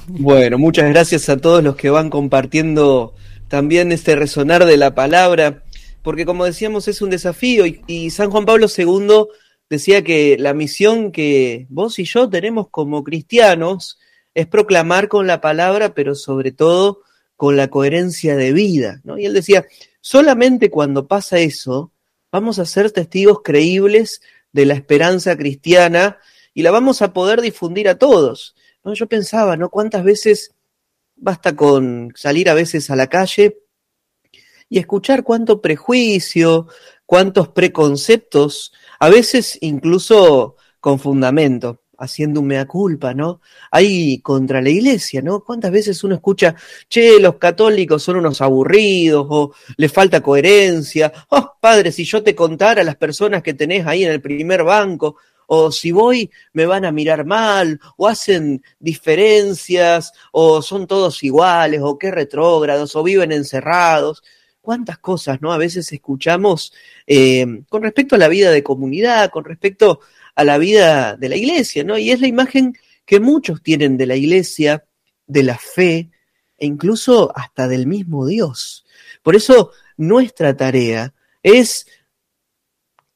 Bueno, 0.09 0.59
muchas 0.59 0.91
gracias 0.91 1.29
a 1.29 1.37
todos 1.37 1.63
los 1.63 1.77
que 1.77 1.89
van 1.89 2.11
compartiendo 2.11 3.15
también 3.47 3.93
este 3.93 4.17
resonar 4.17 4.65
de 4.65 4.77
la 4.77 4.97
palabra, 4.97 5.63
porque 6.03 6.27
como 6.27 6.45
decíamos 6.45 6.89
es 6.89 7.01
un 7.01 7.11
desafío 7.11 7.65
y, 7.65 7.81
y 7.87 8.11
San 8.11 8.33
Juan 8.33 8.45
Pablo 8.45 8.67
II 8.77 9.29
decía 9.71 10.03
que 10.03 10.37
la 10.37 10.53
misión 10.53 11.13
que 11.13 11.69
vos 11.69 11.97
y 12.01 12.07
yo 12.07 12.29
tenemos 12.29 12.71
como 12.71 13.05
cristianos, 13.05 14.01
es 14.35 14.47
proclamar 14.47 15.09
con 15.09 15.27
la 15.27 15.41
palabra, 15.41 15.95
pero 15.95 16.15
sobre 16.15 16.53
todo 16.53 17.03
con 17.37 17.57
la 17.57 17.69
coherencia 17.69 18.37
de 18.37 18.53
vida. 18.53 19.01
¿no? 19.05 19.19
Y 19.19 19.27
él 19.27 19.35
decía, 19.35 19.67
solamente 20.01 20.71
cuando 20.71 21.07
pasa 21.07 21.39
eso, 21.39 21.93
vamos 22.33 22.59
a 22.59 22.67
ser 22.67 22.91
testigos 22.91 23.41
creíbles 23.43 24.21
de 24.53 24.67
la 24.67 24.75
esperanza 24.75 25.37
cristiana 25.37 26.19
y 26.53 26.63
la 26.63 26.71
vamos 26.71 27.03
a 27.03 27.13
poder 27.13 27.41
difundir 27.41 27.89
a 27.89 27.99
todos. 27.99 28.55
¿no? 28.85 28.95
Yo 28.95 29.07
pensaba, 29.07 29.57
¿no? 29.57 29.71
¿Cuántas 29.71 30.05
veces 30.05 30.53
basta 31.17 31.55
con 31.55 32.13
salir 32.17 32.49
a 32.49 32.55
veces 32.55 32.91
a 32.91 32.97
la 32.97 33.09
calle 33.09 33.59
y 34.69 34.79
escuchar 34.79 35.23
cuánto 35.23 35.61
prejuicio, 35.61 36.67
cuántos 37.07 37.49
preconceptos, 37.49 38.73
a 38.99 39.09
veces 39.09 39.59
incluso 39.61 40.57
con 40.81 40.99
fundamento, 40.99 41.81
haciendo 41.99 42.41
un 42.41 42.49
mea 42.49 42.67
culpa, 42.67 43.15
¿no? 43.15 43.41
Hay 43.71 44.19
contra 44.21 44.61
la 44.61 44.71
iglesia, 44.71 45.23
¿no? 45.23 45.41
¿Cuántas 45.41 45.71
veces 45.71 46.03
uno 46.05 46.15
escucha, 46.15 46.55
che, 46.89 47.21
los 47.21 47.37
católicos 47.37 48.03
son 48.03 48.17
unos 48.17 48.41
aburridos 48.41 49.27
o 49.29 49.55
le 49.77 49.89
falta 49.89 50.21
coherencia? 50.21 51.13
Oh, 51.29 51.55
padre, 51.61 51.93
si 51.93 52.05
yo 52.05 52.23
te 52.23 52.35
contara 52.35 52.83
las 52.85 52.97
personas 52.97 53.43
que 53.43 53.55
tenés 53.55 53.87
ahí 53.87 54.05
en 54.05 54.13
el 54.13 54.21
primer 54.21 54.65
banco, 54.65 55.17
o 55.47 55.71
si 55.71 55.93
voy 55.93 56.31
me 56.53 56.67
van 56.67 56.85
a 56.85 56.93
mirar 56.93 57.25
mal, 57.25 57.81
o 57.97 58.09
hacen 58.09 58.63
diferencias, 58.79 60.13
o 60.33 60.63
son 60.63 60.87
todos 60.87 61.23
iguales, 61.23 61.81
o 61.83 61.99
qué 61.99 62.11
retrógrados, 62.11 62.97
o 62.97 63.03
viven 63.03 63.33
encerrados. 63.33 64.23
Cuántas 64.61 64.99
cosas, 64.99 65.43
¿no? 65.43 65.53
A 65.53 65.59
veces 65.59 65.93
escuchamos 65.93 66.73
eh, 67.07 67.63
con 67.69 67.83
respecto 67.83 68.15
a 68.15 68.19
la 68.19 68.29
vida 68.29 68.51
de 68.51 68.63
comunidad, 68.63 69.31
con 69.31 69.45
respecto 69.45 70.01
a 70.35 70.45
la 70.45 70.59
vida 70.59 71.17
de 71.17 71.29
la 71.29 71.37
iglesia, 71.37 71.85
¿no? 71.85 71.99
Y 71.99 72.11
es 72.11 72.21
la 72.21 72.27
imagen 72.27 72.77
que 73.05 73.21
muchos 73.21 73.63
tienen 73.63 73.97
de 73.97 74.07
la 74.07 74.17
iglesia, 74.17 74.85
de 75.27 75.43
la 75.43 75.59
fe, 75.59 76.11
e 76.57 76.67
incluso 76.67 77.33
hasta 77.37 77.69
del 77.69 77.87
mismo 77.87 78.27
Dios. 78.27 78.85
Por 79.23 79.37
eso 79.37 79.73
nuestra 79.97 80.57
tarea 80.57 81.15
es 81.43 81.87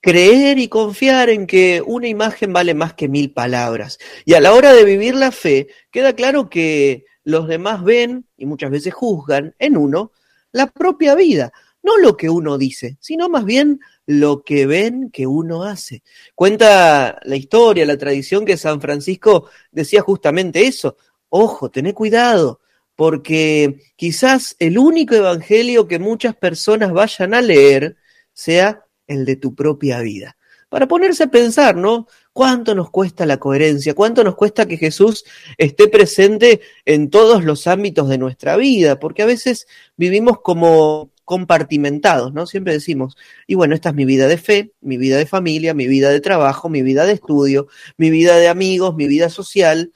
creer 0.01 0.59
y 0.59 0.69
confiar 0.69 1.29
en 1.29 1.47
que 1.47 1.83
una 1.85 2.09
imagen 2.09 2.53
vale 2.53 2.75
más 2.75 2.95
que 2.95 3.09
mil 3.09 3.33
palabras. 3.33 3.99
Y 4.25 4.35
a 4.35 4.41
la 4.41 4.53
hora 4.53 4.73
de 4.73 4.85
vivir 4.85 5.15
la 5.15 5.33
fe, 5.33 5.69
queda 5.91 6.15
claro 6.15 6.49
que 6.49 7.05
los 7.25 7.49
demás 7.49 7.83
ven 7.83 8.27
y 8.37 8.47
muchas 8.47 8.71
veces 8.71 8.95
juzgan 8.95 9.55
en 9.59 9.77
uno 9.77 10.13
la 10.53 10.67
propia 10.69 11.15
vida, 11.15 11.53
no 11.89 11.97
lo 11.97 12.19
que 12.19 12.29
uno 12.29 12.59
dice, 12.59 12.99
sino 13.01 13.31
más 13.31 13.47
bien 13.47 13.81
lo 14.05 14.43
que 14.43 14.67
ven 14.67 15.11
que 15.11 15.27
uno 15.27 15.63
hace. 15.63 16.03
Cuenta 16.35 17.19
la 17.25 17.37
historia, 17.37 17.87
la 17.87 17.97
tradición 17.97 18.45
que 18.45 18.59
San 18.59 18.79
Francisco 18.79 19.49
decía 19.73 20.03
justamente 20.03 20.67
eso. 20.67 20.99
Ojo, 21.31 21.71
tené 21.71 21.95
cuidado, 21.95 22.61
porque 22.95 23.81
quizás 23.97 24.55
el 24.59 24.77
único 24.77 25.15
evangelio 25.15 25.89
que 25.89 25.99
muchas 25.99 26.37
personas 26.37 26.93
vayan 26.93 27.33
a 27.33 27.41
leer 27.41 27.97
sea 28.35 28.85
el 29.07 29.25
de 29.25 29.37
tu 29.37 29.55
propia 29.55 30.01
vida. 30.01 30.37
Para 30.69 30.87
ponerse 30.87 31.23
a 31.23 31.31
pensar, 31.31 31.75
¿no? 31.75 32.07
¿Cuánto 32.35 32.75
nos 32.75 32.91
cuesta 32.91 33.25
la 33.25 33.39
coherencia? 33.39 33.95
¿Cuánto 33.95 34.23
nos 34.23 34.35
cuesta 34.35 34.69
que 34.69 34.77
Jesús 34.77 35.25
esté 35.57 35.89
presente 35.89 36.61
en 36.85 37.09
todos 37.09 37.45
los 37.45 37.67
ámbitos 37.67 38.11
de 38.11 38.19
nuestra 38.19 38.59
vida? 38.59 38.99
Porque 38.99 39.23
a 39.23 39.27
veces 39.27 39.67
vivimos 39.97 40.43
como 40.43 41.11
compartimentados, 41.29 42.33
¿no? 42.33 42.47
Siempre 42.47 42.73
decimos, 42.73 43.15
y 43.47 43.55
bueno, 43.55 43.75
esta 43.75 43.91
es 43.91 43.95
mi 43.95 44.07
vida 44.07 44.29
de 44.29 44.39
fe, 44.39 44.73
mi 44.81 44.97
vida 44.97 45.19
de 45.19 45.27
familia, 45.27 45.75
mi 45.75 45.87
vida 45.87 46.09
de 46.09 46.23
trabajo, 46.23 46.71
mi 46.71 46.81
vida 46.81 47.05
de 47.05 47.13
estudio, 47.13 47.69
mi 47.99 48.09
vida 48.09 48.39
de 48.39 48.49
amigos, 48.49 48.97
mi 48.97 49.07
vida 49.07 49.29
social, 49.29 49.93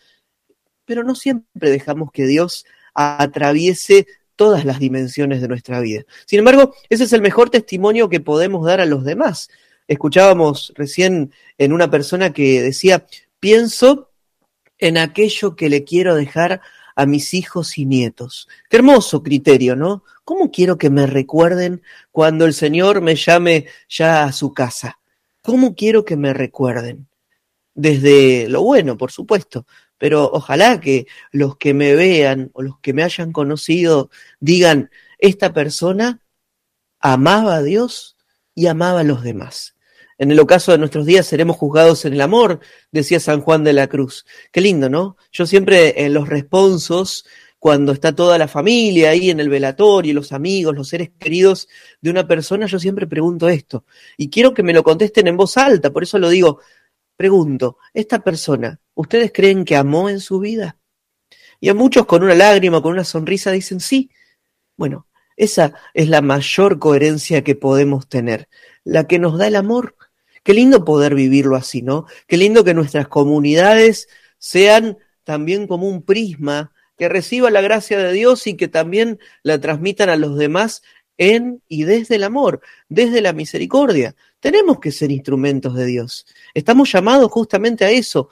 pero 0.84 1.04
no 1.04 1.14
siempre 1.14 1.70
dejamos 1.70 2.12
que 2.12 2.26
Dios 2.26 2.66
atraviese 2.94 4.06
todas 4.36 4.66
las 4.66 4.78
dimensiones 4.78 5.40
de 5.40 5.48
nuestra 5.48 5.80
vida. 5.80 6.02
Sin 6.26 6.38
embargo, 6.38 6.74
ese 6.90 7.04
es 7.04 7.14
el 7.14 7.22
mejor 7.22 7.48
testimonio 7.48 8.10
que 8.10 8.20
podemos 8.20 8.66
dar 8.66 8.82
a 8.82 8.86
los 8.86 9.02
demás. 9.02 9.48
Escuchábamos 9.88 10.74
recién 10.76 11.32
en 11.56 11.72
una 11.72 11.90
persona 11.90 12.34
que 12.34 12.60
decía, 12.60 13.06
pienso 13.40 14.10
en 14.76 14.98
aquello 14.98 15.56
que 15.56 15.70
le 15.70 15.84
quiero 15.84 16.14
dejar 16.14 16.60
a 16.94 17.06
mis 17.06 17.34
hijos 17.34 17.78
y 17.78 17.86
nietos. 17.86 18.48
Qué 18.68 18.76
hermoso 18.76 19.22
criterio, 19.22 19.76
¿no? 19.76 20.04
¿Cómo 20.24 20.50
quiero 20.50 20.78
que 20.78 20.90
me 20.90 21.06
recuerden 21.06 21.82
cuando 22.10 22.44
el 22.44 22.54
Señor 22.54 23.00
me 23.00 23.16
llame 23.16 23.66
ya 23.88 24.24
a 24.24 24.32
su 24.32 24.52
casa? 24.52 25.00
¿Cómo 25.42 25.74
quiero 25.74 26.04
que 26.04 26.16
me 26.16 26.32
recuerden? 26.32 27.08
Desde 27.74 28.48
lo 28.48 28.62
bueno, 28.62 28.98
por 28.98 29.10
supuesto, 29.10 29.66
pero 29.98 30.30
ojalá 30.32 30.80
que 30.80 31.06
los 31.30 31.56
que 31.56 31.74
me 31.74 31.94
vean 31.94 32.50
o 32.52 32.62
los 32.62 32.78
que 32.80 32.92
me 32.92 33.02
hayan 33.02 33.32
conocido 33.32 34.10
digan, 34.40 34.90
esta 35.18 35.52
persona 35.52 36.20
amaba 37.00 37.56
a 37.56 37.62
Dios 37.62 38.16
y 38.54 38.66
amaba 38.66 39.00
a 39.00 39.04
los 39.04 39.22
demás. 39.22 39.71
En 40.22 40.30
el 40.30 40.38
ocaso 40.38 40.70
de 40.70 40.78
nuestros 40.78 41.04
días 41.04 41.26
seremos 41.26 41.56
juzgados 41.56 42.04
en 42.04 42.12
el 42.12 42.20
amor, 42.20 42.60
decía 42.92 43.18
San 43.18 43.40
Juan 43.40 43.64
de 43.64 43.72
la 43.72 43.88
Cruz. 43.88 44.24
Qué 44.52 44.60
lindo, 44.60 44.88
¿no? 44.88 45.16
Yo 45.32 45.46
siempre 45.46 46.04
en 46.04 46.14
los 46.14 46.28
responsos, 46.28 47.26
cuando 47.58 47.90
está 47.90 48.14
toda 48.14 48.38
la 48.38 48.46
familia 48.46 49.10
ahí 49.10 49.30
en 49.30 49.40
el 49.40 49.48
velatorio, 49.48 50.14
los 50.14 50.30
amigos, 50.30 50.76
los 50.76 50.88
seres 50.88 51.10
queridos 51.18 51.66
de 52.00 52.10
una 52.10 52.28
persona, 52.28 52.66
yo 52.66 52.78
siempre 52.78 53.08
pregunto 53.08 53.48
esto. 53.48 53.84
Y 54.16 54.30
quiero 54.30 54.54
que 54.54 54.62
me 54.62 54.72
lo 54.72 54.84
contesten 54.84 55.26
en 55.26 55.36
voz 55.36 55.56
alta, 55.56 55.90
por 55.90 56.04
eso 56.04 56.20
lo 56.20 56.28
digo, 56.28 56.60
Pregunto, 57.16 57.78
¿esta 57.92 58.20
persona, 58.20 58.80
ustedes 58.94 59.32
creen 59.32 59.64
que 59.64 59.76
amó 59.76 60.08
en 60.08 60.20
su 60.20 60.40
vida? 60.40 60.78
Y 61.60 61.68
a 61.68 61.74
muchos 61.74 62.06
con 62.06 62.22
una 62.22 62.34
lágrima, 62.34 62.80
con 62.80 62.92
una 62.92 63.04
sonrisa, 63.04 63.50
dicen 63.50 63.80
sí. 63.80 64.10
Bueno, 64.76 65.06
esa 65.36 65.74
es 65.94 66.08
la 66.08 66.20
mayor 66.20 66.78
coherencia 66.78 67.44
que 67.44 67.54
podemos 67.54 68.08
tener, 68.08 68.48
la 68.84 69.06
que 69.06 69.18
nos 69.18 69.38
da 69.38 69.46
el 69.46 69.56
amor. 69.56 69.96
Qué 70.42 70.54
lindo 70.54 70.84
poder 70.84 71.14
vivirlo 71.14 71.56
así, 71.56 71.82
¿no? 71.82 72.06
Qué 72.26 72.36
lindo 72.36 72.64
que 72.64 72.74
nuestras 72.74 73.08
comunidades 73.08 74.08
sean 74.38 74.98
también 75.24 75.66
como 75.66 75.88
un 75.88 76.02
prisma 76.02 76.72
que 76.96 77.08
reciba 77.08 77.50
la 77.50 77.60
gracia 77.60 77.98
de 77.98 78.12
Dios 78.12 78.46
y 78.46 78.56
que 78.56 78.68
también 78.68 79.18
la 79.42 79.60
transmitan 79.60 80.08
a 80.08 80.16
los 80.16 80.36
demás 80.36 80.82
en 81.16 81.62
y 81.68 81.84
desde 81.84 82.16
el 82.16 82.24
amor, 82.24 82.60
desde 82.88 83.20
la 83.20 83.32
misericordia. 83.32 84.16
Tenemos 84.40 84.80
que 84.80 84.90
ser 84.90 85.12
instrumentos 85.12 85.74
de 85.74 85.86
Dios. 85.86 86.26
Estamos 86.54 86.90
llamados 86.92 87.30
justamente 87.30 87.84
a 87.84 87.90
eso. 87.90 88.30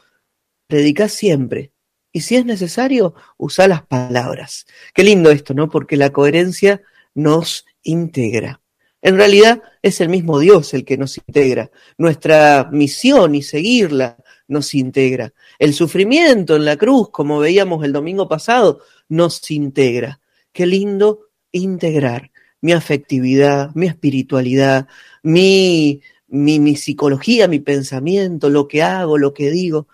Predicar 0.66 1.09
siempre. 1.09 1.73
Y 2.12 2.23
si 2.23 2.37
es 2.37 2.44
necesario, 2.44 3.14
usar 3.37 3.68
las 3.68 3.87
palabras. 3.87 4.66
Qué 4.92 5.05
lindo 5.05 5.31
esto, 5.31 5.55
¿no? 5.55 5.68
Porque 5.68 5.96
la 5.96 6.11
coherencia 6.11 6.83
nos 7.14 7.66
integra. 7.83 8.60
En 9.02 9.16
realidad 9.16 9.62
es 9.82 10.00
el 10.00 10.08
mismo 10.08 10.38
Dios 10.38 10.74
el 10.74 10.84
que 10.84 10.98
nos 10.98 11.16
integra. 11.18 11.70
Nuestra 11.96 12.68
misión 12.70 13.34
y 13.34 13.42
seguirla 13.42 14.16
nos 14.48 14.74
integra. 14.74 15.32
El 15.58 15.74
sufrimiento 15.74 16.56
en 16.56 16.64
la 16.64 16.76
cruz, 16.76 17.10
como 17.10 17.38
veíamos 17.38 17.84
el 17.84 17.92
domingo 17.92 18.28
pasado, 18.28 18.80
nos 19.08 19.50
integra. 19.50 20.20
Qué 20.52 20.66
lindo 20.66 21.28
integrar 21.52 22.30
mi 22.60 22.72
afectividad, 22.72 23.70
mi 23.74 23.86
espiritualidad, 23.86 24.86
mi, 25.22 26.02
mi, 26.28 26.60
mi 26.60 26.76
psicología, 26.76 27.48
mi 27.48 27.60
pensamiento, 27.60 28.50
lo 28.50 28.68
que 28.68 28.82
hago, 28.82 29.18
lo 29.18 29.32
que 29.32 29.50
digo, 29.50 29.88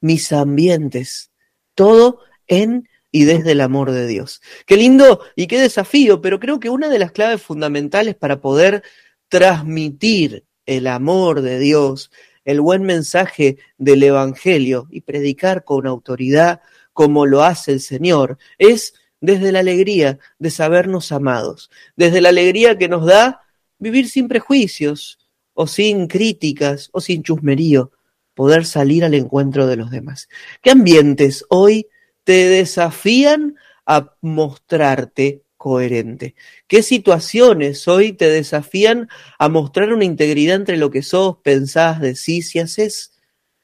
mis 0.00 0.32
ambientes, 0.32 1.30
todo 1.74 2.18
en 2.46 2.88
y 3.12 3.24
desde 3.24 3.52
el 3.52 3.60
amor 3.60 3.92
de 3.92 4.06
Dios. 4.06 4.40
Qué 4.66 4.76
lindo 4.76 5.20
y 5.36 5.46
qué 5.46 5.60
desafío, 5.60 6.20
pero 6.22 6.40
creo 6.40 6.58
que 6.58 6.70
una 6.70 6.88
de 6.88 6.98
las 6.98 7.12
claves 7.12 7.42
fundamentales 7.42 8.16
para 8.16 8.40
poder 8.40 8.82
transmitir 9.28 10.44
el 10.66 10.86
amor 10.86 11.42
de 11.42 11.58
Dios, 11.58 12.10
el 12.44 12.60
buen 12.60 12.82
mensaje 12.82 13.58
del 13.76 14.02
Evangelio 14.02 14.88
y 14.90 15.02
predicar 15.02 15.64
con 15.64 15.86
autoridad 15.86 16.62
como 16.92 17.26
lo 17.26 17.42
hace 17.42 17.72
el 17.72 17.80
Señor, 17.80 18.38
es 18.58 18.94
desde 19.20 19.52
la 19.52 19.60
alegría 19.60 20.18
de 20.38 20.50
sabernos 20.50 21.12
amados, 21.12 21.70
desde 21.96 22.20
la 22.20 22.30
alegría 22.30 22.76
que 22.76 22.88
nos 22.88 23.06
da 23.06 23.42
vivir 23.78 24.08
sin 24.08 24.26
prejuicios 24.26 25.18
o 25.54 25.66
sin 25.66 26.08
críticas 26.08 26.88
o 26.92 27.00
sin 27.00 27.22
chusmerío, 27.22 27.92
poder 28.34 28.64
salir 28.64 29.04
al 29.04 29.14
encuentro 29.14 29.66
de 29.66 29.76
los 29.76 29.90
demás. 29.90 30.28
¿Qué 30.62 30.70
ambientes 30.70 31.44
hoy 31.50 31.86
te 32.24 32.48
desafían 32.48 33.56
a 33.86 34.14
mostrarte 34.20 35.42
coherente? 35.56 36.34
¿Qué 36.66 36.82
situaciones 36.82 37.86
hoy 37.88 38.12
te 38.12 38.28
desafían 38.28 39.08
a 39.38 39.48
mostrar 39.48 39.92
una 39.92 40.04
integridad 40.04 40.56
entre 40.56 40.76
lo 40.76 40.90
que 40.90 41.02
sos, 41.02 41.38
pensás, 41.42 42.00
decís 42.00 42.54
y 42.54 42.58
haces? 42.58 43.12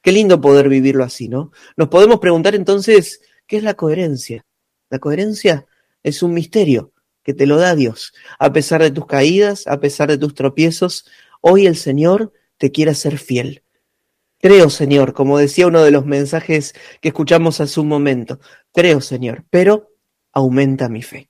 Qué 0.01 0.11
lindo 0.11 0.39
poder 0.39 0.69
vivirlo 0.69 1.03
así, 1.03 1.27
¿no? 1.27 1.51
Nos 1.75 1.89
podemos 1.89 2.19
preguntar 2.19 2.55
entonces, 2.55 3.21
¿qué 3.47 3.57
es 3.57 3.63
la 3.63 3.73
coherencia? 3.73 4.45
La 4.89 4.99
coherencia 4.99 5.67
es 6.03 6.23
un 6.23 6.33
misterio 6.33 6.93
que 7.23 7.33
te 7.33 7.45
lo 7.45 7.57
da 7.57 7.75
Dios. 7.75 8.13
A 8.39 8.53
pesar 8.53 8.81
de 8.81 8.91
tus 8.91 9.05
caídas, 9.05 9.67
a 9.67 9.79
pesar 9.79 10.09
de 10.09 10.17
tus 10.17 10.33
tropiezos, 10.33 11.05
hoy 11.41 11.67
el 11.67 11.75
Señor 11.75 12.33
te 12.57 12.71
quiere 12.71 12.95
ser 12.95 13.17
fiel. 13.17 13.63
Creo, 14.41 14.69
Señor, 14.69 15.11
como 15.11 15.37
decía 15.37 15.67
uno 15.67 15.83
de 15.83 15.91
los 15.91 16.05
mensajes 16.05 16.73
que 17.01 17.09
escuchamos 17.09 17.59
hace 17.59 17.77
un 17.81 17.89
momento, 17.89 18.39
creo, 18.73 19.01
Señor, 19.01 19.43
pero 19.49 19.91
aumenta 20.31 20.87
mi 20.87 21.01
fe. 21.01 21.29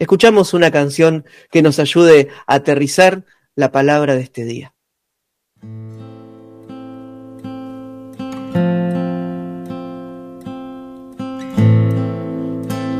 Escuchamos 0.00 0.54
una 0.54 0.72
canción 0.72 1.24
que 1.52 1.62
nos 1.62 1.78
ayude 1.78 2.28
a 2.48 2.54
aterrizar 2.54 3.24
la 3.54 3.70
palabra 3.70 4.16
de 4.16 4.22
este 4.22 4.44
día. 4.44 4.74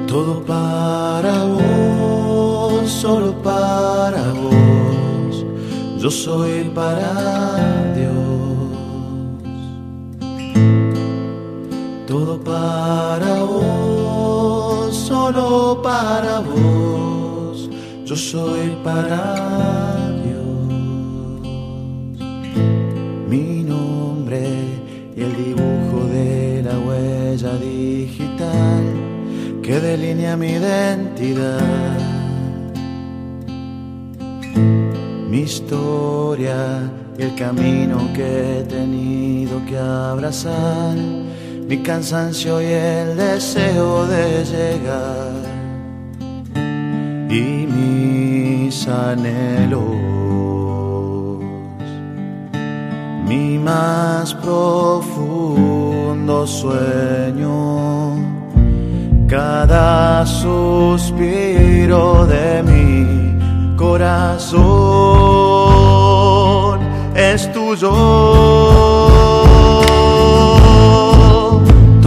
Todo 0.06 0.44
para 0.46 1.44
vos, 1.44 2.88
solo 2.88 3.42
para 3.42 4.22
vos, 4.34 5.44
yo 6.00 6.10
soy 6.10 6.70
para 6.74 7.87
Todo 12.18 12.36
para 12.40 13.44
vos, 13.44 14.92
solo 14.92 15.80
para 15.80 16.40
vos. 16.40 17.70
Yo 18.04 18.16
soy 18.16 18.76
para 18.82 19.22
Dios. 20.24 21.46
Mi 23.28 23.62
nombre 23.62 24.42
y 25.16 25.20
el 25.22 25.32
dibujo 25.44 26.06
de 26.10 26.64
la 26.64 26.76
huella 26.80 27.52
digital 27.58 28.84
que 29.62 29.78
delinea 29.78 30.36
mi 30.36 30.54
identidad. 30.54 31.98
Mi 35.30 35.42
historia 35.42 36.90
y 37.16 37.22
el 37.22 37.34
camino 37.36 38.12
que 38.12 38.58
he 38.58 38.62
tenido 38.64 39.64
que 39.66 39.78
abrazar, 39.78 40.96
mi 41.68 41.82
cansancio 41.82 42.62
y 42.62 42.66
el 42.66 43.16
deseo 43.16 44.06
de 44.06 44.44
llegar. 44.44 45.32
Y 47.28 47.66
mis 47.66 48.86
anhelos, 48.88 49.82
mi 53.26 53.58
más 53.58 54.32
profundo 54.34 56.46
sueño. 56.46 58.14
Cada 59.28 60.24
suspiro 60.24 62.24
de 62.26 62.62
mi 62.62 63.76
corazón 63.76 64.48
es 67.14 67.52
tuyo. 67.52 69.07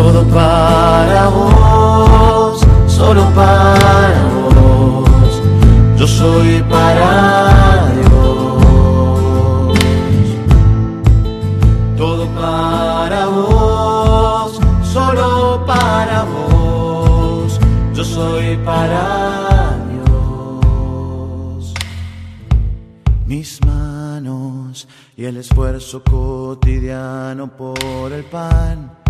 Todo 0.02 0.24
para 0.30 1.30
vos, 1.30 2.60
solo 2.88 3.24
para 3.36 4.24
vos. 4.34 5.44
Yo 5.96 6.08
soy 6.08 6.64
para 6.64 7.86
Dios. 7.94 9.78
Todo 11.98 12.26
para 12.30 13.28
vos, 13.28 14.60
solo 14.92 15.64
para 15.68 16.24
vos. 16.24 17.60
Yo 17.94 18.04
soy 18.04 18.58
para 18.66 19.78
Dios. 19.92 21.74
Mis 23.28 23.64
manos 23.64 24.88
y 25.16 25.26
el 25.26 25.38
esfuerzo 25.38 26.02
cotidiano 26.04 27.56
por 27.56 28.12
el 28.12 28.24
pan, 28.24 29.01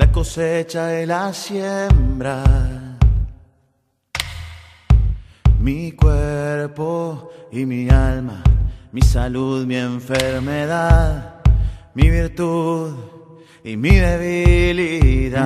la 0.00 0.10
cosecha 0.10 1.02
y 1.02 1.04
la 1.04 1.30
siembra. 1.34 2.42
Mi 5.58 5.92
cuerpo 5.92 7.30
y 7.52 7.66
mi 7.66 7.86
alma, 7.90 8.42
mi 8.92 9.02
salud, 9.02 9.66
mi 9.66 9.76
enfermedad, 9.76 11.42
mi 11.92 12.08
virtud 12.08 12.94
y 13.62 13.76
mi 13.76 13.96
debilidad. 13.96 15.42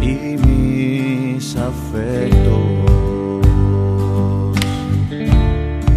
Y 0.00 0.36
mis 0.44 1.56
afectos. 1.56 2.58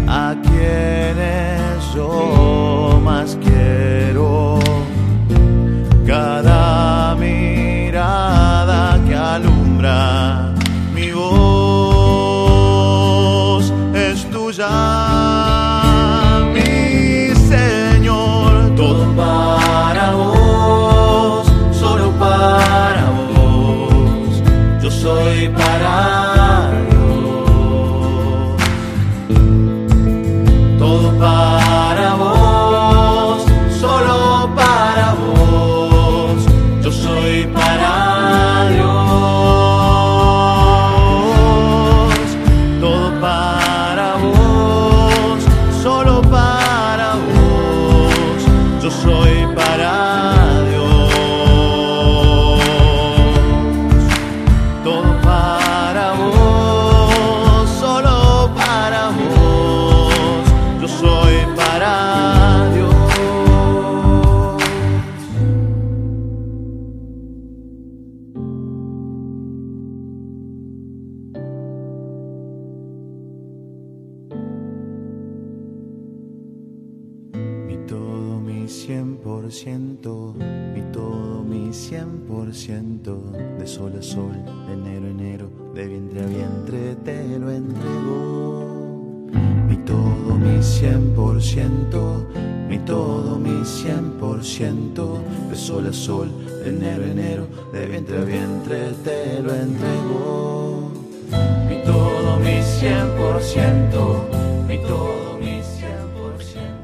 A 0.06 0.36
quienes 0.44 1.92
yo 1.92 3.00
más 3.02 3.36
quiero 3.42 3.55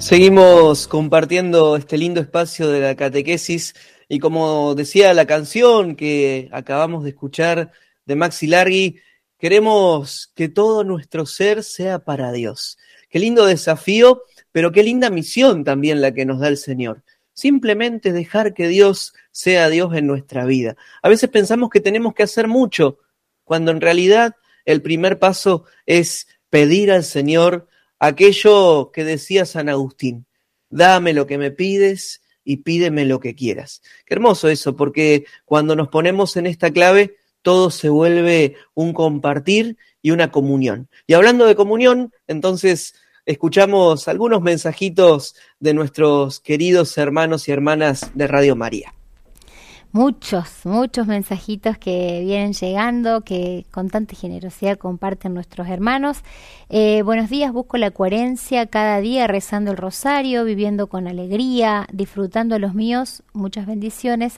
Seguimos 0.02 0.88
compartiendo 0.88 1.76
este 1.76 1.96
lindo 1.96 2.20
espacio 2.20 2.68
de 2.68 2.80
la 2.80 2.96
catequesis 2.96 3.72
y 4.08 4.18
como 4.18 4.74
decía 4.74 5.14
la 5.14 5.26
canción 5.26 5.94
que 5.94 6.48
acabamos 6.50 7.04
de 7.04 7.10
escuchar 7.10 7.70
de 8.04 8.16
Maxi 8.16 8.48
Largi, 8.48 8.96
queremos 9.38 10.32
que 10.34 10.48
todo 10.48 10.82
nuestro 10.82 11.24
ser 11.24 11.62
sea 11.62 12.00
para 12.00 12.32
Dios. 12.32 12.78
Qué 13.10 13.20
lindo 13.20 13.46
desafío, 13.46 14.24
pero 14.50 14.72
qué 14.72 14.82
linda 14.82 15.08
misión 15.08 15.62
también 15.62 16.00
la 16.00 16.12
que 16.12 16.26
nos 16.26 16.40
da 16.40 16.48
el 16.48 16.56
Señor. 16.56 17.04
Simplemente 17.32 18.12
dejar 18.12 18.54
que 18.54 18.66
Dios 18.66 19.14
sea 19.30 19.68
Dios 19.68 19.94
en 19.94 20.08
nuestra 20.08 20.44
vida. 20.46 20.76
A 21.00 21.08
veces 21.10 21.30
pensamos 21.30 21.70
que 21.70 21.78
tenemos 21.78 22.12
que 22.12 22.24
hacer 22.24 22.48
mucho, 22.48 22.98
cuando 23.44 23.70
en 23.70 23.80
realidad 23.80 24.34
el 24.64 24.82
primer 24.82 25.20
paso 25.20 25.64
es 25.86 26.26
pedir 26.50 26.90
al 26.90 27.04
Señor 27.04 27.68
aquello 28.02 28.90
que 28.92 29.04
decía 29.04 29.46
San 29.46 29.68
Agustín, 29.68 30.26
dame 30.70 31.12
lo 31.12 31.28
que 31.28 31.38
me 31.38 31.52
pides 31.52 32.20
y 32.44 32.58
pídeme 32.58 33.04
lo 33.04 33.20
que 33.20 33.36
quieras. 33.36 33.80
Qué 34.04 34.14
hermoso 34.14 34.48
eso, 34.48 34.74
porque 34.74 35.24
cuando 35.44 35.76
nos 35.76 35.86
ponemos 35.86 36.36
en 36.36 36.46
esta 36.46 36.72
clave, 36.72 37.16
todo 37.42 37.70
se 37.70 37.88
vuelve 37.88 38.56
un 38.74 38.92
compartir 38.92 39.76
y 40.02 40.10
una 40.10 40.32
comunión. 40.32 40.88
Y 41.06 41.14
hablando 41.14 41.46
de 41.46 41.54
comunión, 41.54 42.12
entonces 42.26 42.96
escuchamos 43.24 44.08
algunos 44.08 44.42
mensajitos 44.42 45.36
de 45.60 45.72
nuestros 45.72 46.40
queridos 46.40 46.98
hermanos 46.98 47.46
y 47.46 47.52
hermanas 47.52 48.10
de 48.14 48.26
Radio 48.26 48.56
María. 48.56 48.92
Muchos, 49.94 50.64
muchos 50.64 51.06
mensajitos 51.06 51.76
que 51.76 52.22
vienen 52.24 52.54
llegando, 52.54 53.20
que 53.20 53.66
con 53.70 53.90
tanta 53.90 54.16
generosidad 54.16 54.78
comparten 54.78 55.34
nuestros 55.34 55.68
hermanos. 55.68 56.22
Eh, 56.70 57.02
buenos 57.02 57.28
días, 57.28 57.52
busco 57.52 57.76
la 57.76 57.90
coherencia 57.90 58.64
cada 58.64 59.02
día 59.02 59.26
rezando 59.26 59.72
el 59.72 59.76
rosario, 59.76 60.46
viviendo 60.46 60.86
con 60.86 61.08
alegría, 61.08 61.86
disfrutando 61.92 62.54
a 62.54 62.58
los 62.58 62.72
míos. 62.72 63.22
Muchas 63.34 63.66
bendiciones. 63.66 64.36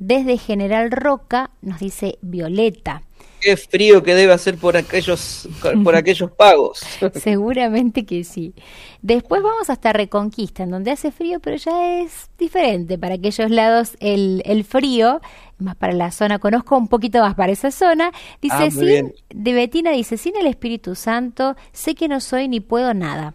Desde 0.00 0.38
General 0.38 0.90
Roca, 0.90 1.50
nos 1.62 1.78
dice 1.78 2.18
Violeta. 2.20 3.02
Qué 3.40 3.56
frío 3.56 4.02
que 4.02 4.14
debe 4.14 4.32
hacer 4.32 4.58
por 4.58 4.76
aquellos, 4.76 5.48
por 5.84 5.94
aquellos 5.94 6.30
pagos. 6.32 6.80
Seguramente 7.12 8.04
que 8.06 8.24
sí. 8.24 8.54
Después 9.02 9.42
vamos 9.42 9.70
hasta 9.70 9.92
Reconquista, 9.92 10.62
en 10.64 10.70
donde 10.70 10.90
hace 10.90 11.12
frío, 11.12 11.40
pero 11.40 11.56
ya 11.56 12.00
es 12.00 12.30
diferente. 12.38 12.98
Para 12.98 13.14
aquellos 13.16 13.50
lados 13.50 13.96
el, 14.00 14.42
el 14.46 14.64
frío, 14.64 15.20
más 15.58 15.76
para 15.76 15.92
la 15.92 16.10
zona, 16.10 16.38
conozco 16.38 16.76
un 16.76 16.88
poquito 16.88 17.20
más 17.20 17.34
para 17.34 17.52
esa 17.52 17.70
zona. 17.70 18.10
Dice, 18.42 18.64
Ah, 18.64 18.70
muy 18.72 18.86
sin, 18.86 18.86
bien. 18.86 19.14
de 19.30 19.52
Betina 19.52 19.90
dice, 19.92 20.16
sin 20.16 20.36
el 20.36 20.46
Espíritu 20.46 20.94
Santo, 20.94 21.56
sé 21.72 21.94
que 21.94 22.08
no 22.08 22.20
soy 22.20 22.48
ni 22.48 22.60
puedo 22.60 22.94
nada. 22.94 23.34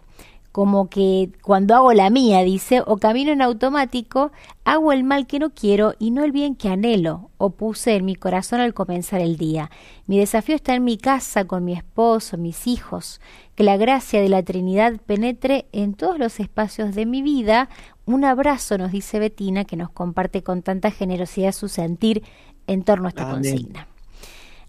Como 0.52 0.90
que 0.90 1.30
cuando 1.42 1.74
hago 1.74 1.94
la 1.94 2.10
mía, 2.10 2.42
dice, 2.42 2.82
o 2.86 2.98
camino 2.98 3.32
en 3.32 3.40
automático, 3.40 4.32
hago 4.64 4.92
el 4.92 5.02
mal 5.02 5.26
que 5.26 5.38
no 5.38 5.50
quiero 5.54 5.94
y 5.98 6.10
no 6.10 6.24
el 6.24 6.30
bien 6.30 6.54
que 6.56 6.68
anhelo, 6.68 7.30
o 7.38 7.50
puse 7.50 7.96
en 7.96 8.04
mi 8.04 8.14
corazón 8.14 8.60
al 8.60 8.74
comenzar 8.74 9.22
el 9.22 9.38
día. 9.38 9.70
Mi 10.06 10.18
desafío 10.18 10.54
está 10.54 10.74
en 10.74 10.84
mi 10.84 10.98
casa, 10.98 11.46
con 11.46 11.64
mi 11.64 11.72
esposo, 11.72 12.36
mis 12.36 12.66
hijos, 12.66 13.22
que 13.54 13.64
la 13.64 13.78
gracia 13.78 14.20
de 14.20 14.28
la 14.28 14.42
Trinidad 14.42 15.00
penetre 15.06 15.66
en 15.72 15.94
todos 15.94 16.18
los 16.18 16.38
espacios 16.38 16.94
de 16.94 17.06
mi 17.06 17.22
vida. 17.22 17.70
Un 18.04 18.24
abrazo, 18.26 18.76
nos 18.76 18.92
dice 18.92 19.18
Betina, 19.18 19.64
que 19.64 19.76
nos 19.76 19.88
comparte 19.88 20.42
con 20.42 20.60
tanta 20.62 20.90
generosidad 20.90 21.52
su 21.52 21.68
sentir 21.68 22.22
en 22.66 22.82
torno 22.82 23.06
a 23.06 23.08
esta 23.08 23.22
Amén. 23.22 23.34
consigna. 23.36 23.88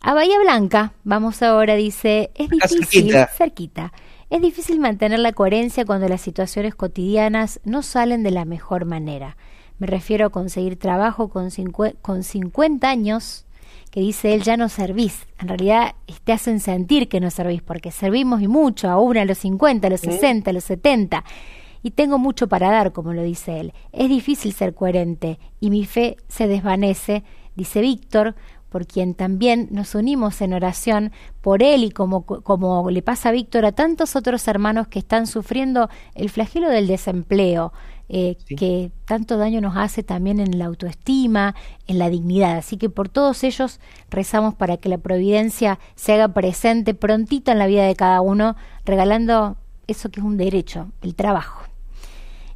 A 0.06 0.14
Bahía 0.14 0.38
Blanca, 0.40 0.94
vamos 1.06 1.42
ahora, 1.42 1.76
dice, 1.76 2.32
es 2.36 2.50
difícil, 2.50 2.86
cerquita. 2.86 3.28
cerquita, 3.28 3.94
es 4.34 4.42
difícil 4.42 4.80
mantener 4.80 5.20
la 5.20 5.32
coherencia 5.32 5.86
cuando 5.86 6.08
las 6.08 6.20
situaciones 6.20 6.74
cotidianas 6.74 7.60
no 7.66 7.84
salen 7.84 8.24
de 8.24 8.32
la 8.32 8.46
mejor 8.46 8.84
manera. 8.84 9.38
Me 9.78 9.86
refiero 9.86 10.26
a 10.26 10.30
conseguir 10.32 10.76
trabajo 10.76 11.30
con, 11.30 11.52
con 12.02 12.24
50 12.24 12.90
años, 12.90 13.46
que 13.92 14.00
dice 14.00 14.34
él, 14.34 14.42
ya 14.42 14.58
no 14.58 14.70
servís. 14.70 15.28
En 15.38 15.50
realidad 15.50 15.94
te 16.24 16.34
hacen 16.34 16.62
sentir 16.62 17.10
que 17.10 17.20
no 17.20 17.30
servís, 17.30 17.62
porque 17.62 17.92
servimos 17.92 18.42
y 18.42 18.48
mucho, 18.48 18.90
aún 18.90 19.18
a 19.18 19.26
los 19.26 19.38
50, 19.38 19.86
a 19.86 19.92
los 19.92 20.02
60, 20.02 20.50
a 20.50 20.54
los 20.54 20.64
70. 20.64 21.24
Y 21.84 21.92
tengo 21.92 22.18
mucho 22.18 22.48
para 22.48 22.72
dar, 22.72 22.92
como 22.92 23.14
lo 23.14 23.22
dice 23.22 23.60
él. 23.60 23.74
Es 23.92 24.10
difícil 24.10 24.52
ser 24.54 24.74
coherente 24.74 25.38
y 25.60 25.70
mi 25.70 25.86
fe 25.86 26.18
se 26.28 26.48
desvanece, 26.48 27.24
dice 27.56 27.82
Víctor, 27.82 28.34
por 28.74 28.88
quien 28.88 29.14
también 29.14 29.68
nos 29.70 29.94
unimos 29.94 30.42
en 30.42 30.52
oración 30.54 31.12
por 31.42 31.62
él 31.62 31.84
y 31.84 31.92
como, 31.92 32.26
como 32.26 32.90
le 32.90 33.04
pasa 33.04 33.30
a 33.30 33.32
Víctor 33.32 33.66
a 33.66 33.72
tantos 33.72 34.16
otros 34.16 34.48
hermanos 34.48 34.88
que 34.88 34.98
están 34.98 35.28
sufriendo 35.28 35.90
el 36.16 36.32
flagelo 36.32 36.70
del 36.70 36.88
desempleo, 36.88 37.72
eh, 38.10 38.36
Sí. 38.48 38.56
que 38.56 38.92
tanto 39.06 39.38
daño 39.38 39.62
nos 39.62 39.78
hace 39.78 40.02
también 40.02 40.40
en 40.40 40.58
la 40.58 40.66
autoestima, 40.66 41.54
en 41.86 42.00
la 42.00 42.10
dignidad. 42.10 42.58
Así 42.58 42.78
que 42.78 42.90
por 42.90 43.10
todos 43.10 43.44
ellos 43.44 43.80
rezamos 44.10 44.56
para 44.56 44.78
que 44.78 44.90
la 44.90 44.98
providencia 44.98 45.78
se 45.96 46.14
haga 46.14 46.30
presente 46.30 46.96
prontito 46.96 47.52
en 47.52 47.60
la 47.60 47.68
vida 47.68 47.86
de 47.86 47.96
cada 47.96 48.22
uno, 48.22 48.56
regalando 48.86 49.56
eso 49.86 50.10
que 50.10 50.20
es 50.20 50.26
un 50.26 50.38
derecho, 50.38 50.88
el 51.04 51.14
trabajo. 51.14 51.62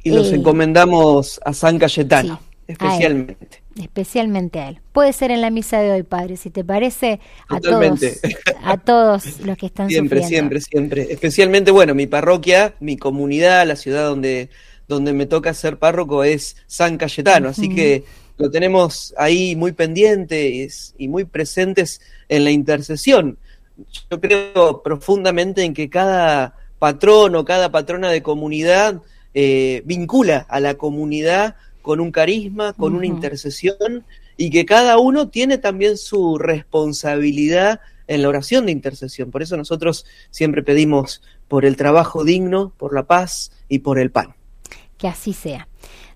Y 0.02 0.10
los 0.10 0.32
Eh, 0.32 0.36
encomendamos 0.36 1.40
a 1.44 1.52
San 1.52 1.78
Cayetano, 1.78 2.40
sí, 2.66 2.72
especialmente. 2.72 3.62
Especialmente 3.78 4.60
a 4.60 4.68
él. 4.68 4.80
Puede 4.92 5.12
ser 5.12 5.30
en 5.30 5.40
la 5.40 5.50
misa 5.50 5.80
de 5.80 5.90
hoy, 5.92 6.02
Padre, 6.02 6.36
si 6.36 6.50
te 6.50 6.64
parece, 6.64 7.20
a 7.48 7.60
Totalmente. 7.60 8.16
todos, 8.16 8.56
a 8.64 8.76
todos 8.76 9.40
los 9.40 9.56
que 9.56 9.66
están 9.66 9.88
Siempre, 9.88 10.22
sufriendo. 10.22 10.58
siempre, 10.58 10.60
siempre. 10.60 11.12
Especialmente, 11.12 11.70
bueno, 11.70 11.94
mi 11.94 12.06
parroquia, 12.06 12.74
mi 12.80 12.96
comunidad, 12.96 13.66
la 13.66 13.76
ciudad 13.76 14.06
donde, 14.06 14.50
donde 14.88 15.12
me 15.12 15.26
toca 15.26 15.54
ser 15.54 15.78
párroco 15.78 16.24
es 16.24 16.56
San 16.66 16.96
Cayetano, 16.98 17.48
así 17.48 17.68
que 17.74 18.04
lo 18.36 18.50
tenemos 18.50 19.14
ahí 19.18 19.56
muy 19.56 19.72
pendientes 19.72 20.94
y 20.98 21.08
muy 21.08 21.24
presentes 21.24 22.00
en 22.28 22.44
la 22.44 22.50
intercesión. 22.50 23.38
Yo 24.10 24.20
creo 24.20 24.82
profundamente 24.82 25.62
en 25.62 25.74
que 25.74 25.88
cada 25.90 26.54
patrón 26.78 27.34
o 27.36 27.44
cada 27.44 27.70
patrona 27.70 28.10
de 28.10 28.22
comunidad 28.22 29.02
eh, 29.34 29.82
vincula 29.84 30.46
a 30.48 30.60
la 30.60 30.74
comunidad 30.74 31.56
con 31.88 32.00
un 32.00 32.12
carisma, 32.12 32.74
con 32.74 32.94
una 32.94 33.06
intercesión 33.06 34.04
y 34.36 34.50
que 34.50 34.66
cada 34.66 34.98
uno 34.98 35.30
tiene 35.30 35.56
también 35.56 35.96
su 35.96 36.36
responsabilidad 36.36 37.80
en 38.08 38.20
la 38.20 38.28
oración 38.28 38.66
de 38.66 38.72
intercesión. 38.72 39.30
Por 39.30 39.40
eso 39.40 39.56
nosotros 39.56 40.04
siempre 40.30 40.62
pedimos 40.62 41.22
por 41.48 41.64
el 41.64 41.76
trabajo 41.76 42.24
digno, 42.24 42.74
por 42.76 42.94
la 42.94 43.04
paz 43.04 43.52
y 43.70 43.78
por 43.78 43.98
el 43.98 44.10
pan. 44.10 44.34
Que 44.98 45.08
así 45.08 45.32
sea. 45.32 45.66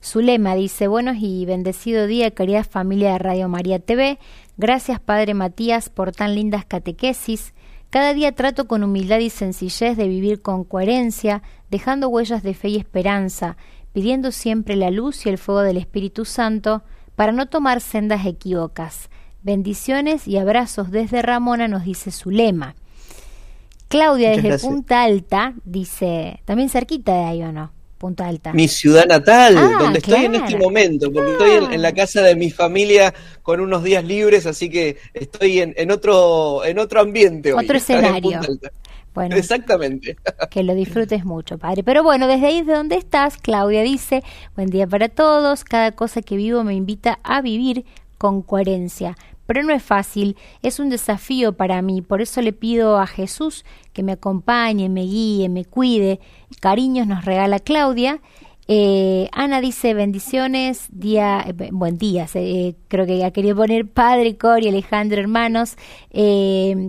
Su 0.02 0.20
lema 0.20 0.54
dice, 0.56 0.88
buenos 0.88 1.16
y 1.20 1.46
bendecido 1.46 2.06
día, 2.06 2.32
querida 2.32 2.64
familia 2.64 3.12
de 3.12 3.18
Radio 3.20 3.48
María 3.48 3.78
TV. 3.78 4.18
Gracias, 4.58 5.00
Padre 5.00 5.32
Matías, 5.32 5.88
por 5.88 6.12
tan 6.12 6.34
lindas 6.34 6.66
catequesis. 6.66 7.54
Cada 7.88 8.12
día 8.12 8.32
trato 8.32 8.66
con 8.66 8.84
humildad 8.84 9.20
y 9.20 9.30
sencillez 9.30 9.96
de 9.96 10.06
vivir 10.06 10.42
con 10.42 10.64
coherencia, 10.64 11.42
dejando 11.70 12.10
huellas 12.10 12.42
de 12.42 12.52
fe 12.52 12.68
y 12.68 12.76
esperanza, 12.76 13.56
pidiendo 13.92 14.32
siempre 14.32 14.76
la 14.76 14.90
luz 14.90 15.26
y 15.26 15.28
el 15.28 15.38
fuego 15.38 15.62
del 15.62 15.76
Espíritu 15.76 16.24
Santo 16.24 16.82
para 17.16 17.32
no 17.32 17.46
tomar 17.46 17.80
sendas 17.80 18.26
equívocas. 18.26 19.10
Bendiciones 19.42 20.26
y 20.28 20.38
abrazos 20.38 20.90
desde 20.90 21.22
Ramona, 21.22 21.68
nos 21.68 21.84
dice 21.84 22.10
su 22.10 22.30
lema. 22.30 22.74
Claudia 23.88 24.30
Muchas 24.30 24.42
desde 24.42 24.48
gracias. 24.48 24.70
Punta 24.70 25.02
Alta 25.02 25.54
dice, 25.64 26.40
también 26.44 26.68
cerquita 26.70 27.12
de 27.12 27.24
ahí 27.24 27.42
o 27.42 27.52
no, 27.52 27.72
Punta 27.98 28.26
Alta. 28.26 28.52
Mi 28.52 28.66
ciudad 28.66 29.06
natal, 29.06 29.56
Ah, 29.58 29.76
donde 29.78 29.98
estoy 29.98 30.24
en 30.24 30.34
este 30.36 30.56
momento, 30.56 31.12
porque 31.12 31.32
estoy 31.32 31.50
en, 31.50 31.72
en 31.72 31.82
la 31.82 31.92
casa 31.92 32.22
de 32.22 32.34
mi 32.34 32.50
familia 32.50 33.12
con 33.42 33.60
unos 33.60 33.84
días 33.84 34.04
libres, 34.04 34.46
así 34.46 34.70
que 34.70 34.96
estoy 35.12 35.60
en, 35.60 35.74
en 35.76 35.90
otro, 35.90 36.64
en 36.64 36.78
otro 36.78 37.00
ambiente. 37.00 37.52
Otro 37.52 37.64
en 37.70 37.76
escenario. 37.76 38.40
Bueno, 39.14 39.36
Exactamente. 39.36 40.16
que 40.50 40.62
lo 40.62 40.74
disfrutes 40.82 41.24
mucho, 41.24 41.58
padre. 41.58 41.82
Pero 41.82 42.02
bueno, 42.02 42.26
desde 42.26 42.46
ahí 42.46 42.62
de 42.62 42.72
donde 42.72 42.96
estás, 42.96 43.36
Claudia 43.36 43.82
dice, 43.82 44.22
buen 44.56 44.68
día 44.70 44.86
para 44.86 45.08
todos, 45.08 45.64
cada 45.64 45.92
cosa 45.92 46.22
que 46.22 46.36
vivo 46.36 46.64
me 46.64 46.74
invita 46.74 47.18
a 47.22 47.42
vivir 47.42 47.84
con 48.18 48.42
coherencia. 48.42 49.16
Pero 49.46 49.64
no 49.64 49.74
es 49.74 49.82
fácil, 49.82 50.36
es 50.62 50.78
un 50.78 50.88
desafío 50.88 51.52
para 51.52 51.82
mí, 51.82 52.00
por 52.00 52.22
eso 52.22 52.40
le 52.40 52.52
pido 52.52 52.98
a 52.98 53.06
Jesús 53.06 53.64
que 53.92 54.02
me 54.02 54.12
acompañe, 54.12 54.88
me 54.88 55.02
guíe, 55.02 55.48
me 55.48 55.64
cuide. 55.64 56.20
Cariños 56.60 57.06
nos 57.06 57.24
regala 57.24 57.58
Claudia. 57.58 58.20
Eh, 58.74 59.28
Ana 59.32 59.60
dice 59.60 59.92
bendiciones, 59.92 60.86
día, 60.90 61.44
eh, 61.46 61.68
buen 61.72 61.98
día, 61.98 62.26
eh, 62.32 62.74
creo 62.88 63.04
que 63.04 63.18
ya 63.18 63.30
quería 63.30 63.54
poner 63.54 63.86
Padre, 63.86 64.38
Cori, 64.38 64.66
Alejandro, 64.66 65.20
hermanos. 65.20 65.76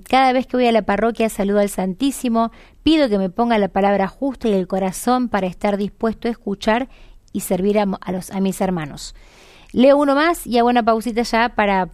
Cada 0.07 0.31
vez 0.31 0.47
que 0.47 0.55
voy 0.55 0.67
a 0.67 0.71
la 0.71 0.83
parroquia 0.83 1.27
saludo 1.27 1.59
al 1.59 1.67
Santísimo, 1.67 2.53
pido 2.83 3.09
que 3.09 3.17
me 3.17 3.29
ponga 3.29 3.57
la 3.57 3.67
palabra 3.67 4.07
justa 4.07 4.47
y 4.47 4.53
el 4.53 4.65
corazón 4.65 5.27
para 5.27 5.47
estar 5.47 5.75
dispuesto 5.75 6.29
a 6.29 6.31
escuchar 6.31 6.87
y 7.33 7.41
servir 7.41 7.77
a, 7.77 7.83
a 7.99 8.11
los, 8.13 8.31
a 8.31 8.39
mis 8.39 8.61
hermanos. 8.61 9.13
Leo 9.73 9.97
uno 9.97 10.15
más 10.15 10.47
y 10.47 10.59
hago 10.59 10.69
una 10.69 10.83
pausita 10.83 11.23
ya 11.23 11.49
para 11.49 11.89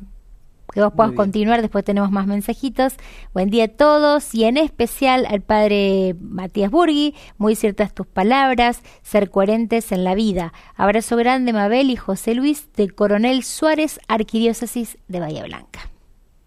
que 0.71 0.81
vos 0.81 0.93
puedas 0.95 1.13
continuar, 1.13 1.61
después 1.61 1.83
tenemos 1.83 2.11
más 2.11 2.27
mensajitos. 2.27 2.93
Buen 3.33 3.49
día 3.49 3.65
a 3.65 3.67
todos 3.67 4.33
y 4.35 4.43
en 4.43 4.57
especial 4.57 5.25
al 5.25 5.41
padre 5.41 6.15
Matías 6.19 6.71
Burgui, 6.71 7.15
muy 7.37 7.55
ciertas 7.55 7.93
tus 7.93 8.07
palabras, 8.07 8.81
ser 9.01 9.29
coherentes 9.29 9.91
en 9.91 10.03
la 10.03 10.15
vida. 10.15 10.53
Abrazo 10.75 11.15
grande 11.15 11.53
Mabel 11.53 11.89
y 11.89 11.95
José 11.95 12.35
Luis 12.35 12.71
del 12.75 12.93
Coronel 12.93 13.43
Suárez, 13.43 13.99
Arquidiócesis 14.07 14.97
de 15.07 15.19
Bahía 15.19 15.43
Blanca. 15.43 15.89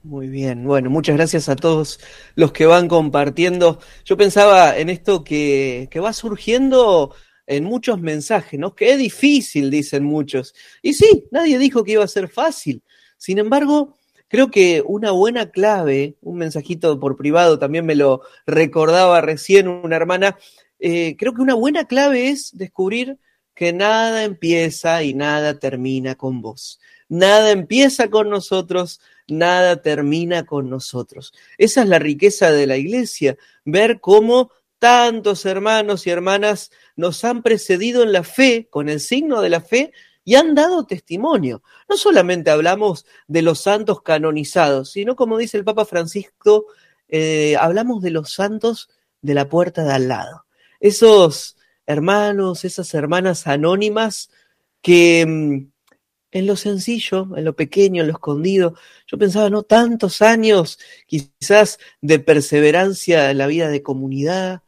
Muy 0.05 0.29
bien, 0.29 0.65
bueno, 0.65 0.91
muchas 0.91 1.17
gracias 1.17 1.49
a 1.49 1.55
todos 1.55 2.01
los 2.35 2.53
que 2.53 2.67
van 2.67 2.89
compartiendo. 2.89 3.79
Yo 4.05 4.17
pensaba 4.17 4.77
en 4.77 4.91
esto 4.91 5.23
que, 5.23 5.89
que 5.91 6.01
va 6.01 6.13
surgiendo 6.13 7.15
en 7.47 7.65
muchos 7.65 8.01
mensajes, 8.01 8.59
¿no? 8.59 8.75
Que 8.75 8.93
es 8.93 8.99
difícil, 8.99 9.71
dicen 9.71 10.05
muchos. 10.05 10.55
Y 10.81 10.95
sí, 10.95 11.27
nadie 11.31 11.59
dijo 11.59 11.85
que 11.85 11.93
iba 11.93 12.05
a 12.05 12.09
ser 12.09 12.29
fácil. 12.29 12.83
Sin 13.17 13.39
embargo, 13.39 13.97
creo 14.33 14.51
que 14.51 14.83
una 14.87 15.11
buena 15.11 15.51
clave, 15.51 16.17
un 16.23 16.39
mensajito 16.39 16.99
por 16.99 17.19
privado, 17.19 17.59
también 17.59 17.85
me 17.85 17.95
lo 17.95 18.23
recordaba 18.47 19.21
recién 19.21 19.69
una 19.69 19.95
hermana, 19.95 20.39
eh, 20.79 21.17
creo 21.19 21.35
que 21.35 21.43
una 21.43 21.53
buena 21.53 21.85
clave 21.85 22.31
es 22.31 22.57
descubrir 22.57 23.19
que 23.55 23.75
nada 23.75 24.25
empieza 24.25 25.03
y 25.03 25.13
nada 25.13 25.59
termina 25.59 26.15
con 26.15 26.41
vos. 26.41 26.81
Nada 27.11 27.51
empieza 27.51 28.09
con 28.09 28.31
nosotros, 28.31 29.03
nada 29.29 29.83
termina 29.83 30.47
con 30.47 30.71
nosotros. 30.71 31.35
Esa 31.59 31.83
es 31.83 31.89
la 31.89 31.99
riqueza 31.99 32.51
de 32.53 32.67
la 32.67 32.79
iglesia, 32.79 33.37
ver 33.67 34.01
cómo 34.01 34.51
tantos 34.79 35.45
hermanos 35.45 36.07
y 36.07 36.11
hermanas 36.11 36.71
nos 36.97 37.23
han 37.27 37.43
precedido 37.43 38.03
en 38.03 38.13
la 38.13 38.25
fe, 38.25 38.67
con 38.71 38.89
el 38.89 39.01
signo 39.01 39.43
de 39.43 39.51
la 39.51 39.61
fe, 39.61 39.93
y 40.25 40.37
han 40.37 40.55
dado 40.55 40.87
testimonio. 40.87 41.63
No 41.89 41.97
solamente 41.97 42.51
hablamos 42.51 43.07
de 43.27 43.43
los 43.43 43.61
santos 43.61 44.03
canonizados, 44.03 44.93
sino 44.93 45.17
como 45.17 45.39
dice 45.39 45.57
el 45.57 45.65
Papa 45.65 45.85
Francisco, 45.85 46.67
eh, 47.09 47.57
hablamos 47.59 48.03
de 48.03 48.11
los 48.11 48.33
santos 48.33 48.91
de 49.21 49.35
la 49.35 49.49
puerta 49.49 49.85
de 49.85 49.93
al 49.93 50.09
lado. 50.09 50.45
Esos 50.81 51.57
hermanos, 51.87 52.65
esas 52.65 52.95
hermanas 52.95 53.47
anónimas 53.47 54.31
que, 54.81 55.25
mm, 55.27 55.73
en 56.33 56.47
lo 56.47 56.57
sencillo, 56.57 57.37
en 57.37 57.45
lo 57.45 57.55
pequeño, 57.55 58.03
en 58.03 58.09
lo 58.09 58.15
escondido. 58.15 58.75
Yo 59.07 59.19
pensaba, 59.19 59.51
no, 59.51 59.63
tantos 59.65 60.23
años 60.23 60.79
quizás 61.07 61.79
de 62.01 62.19
perseverancia 62.21 63.31
en 63.31 63.39
la 63.39 63.47
vida 63.47 63.69
de 63.69 63.83
comunidad, 63.83 64.63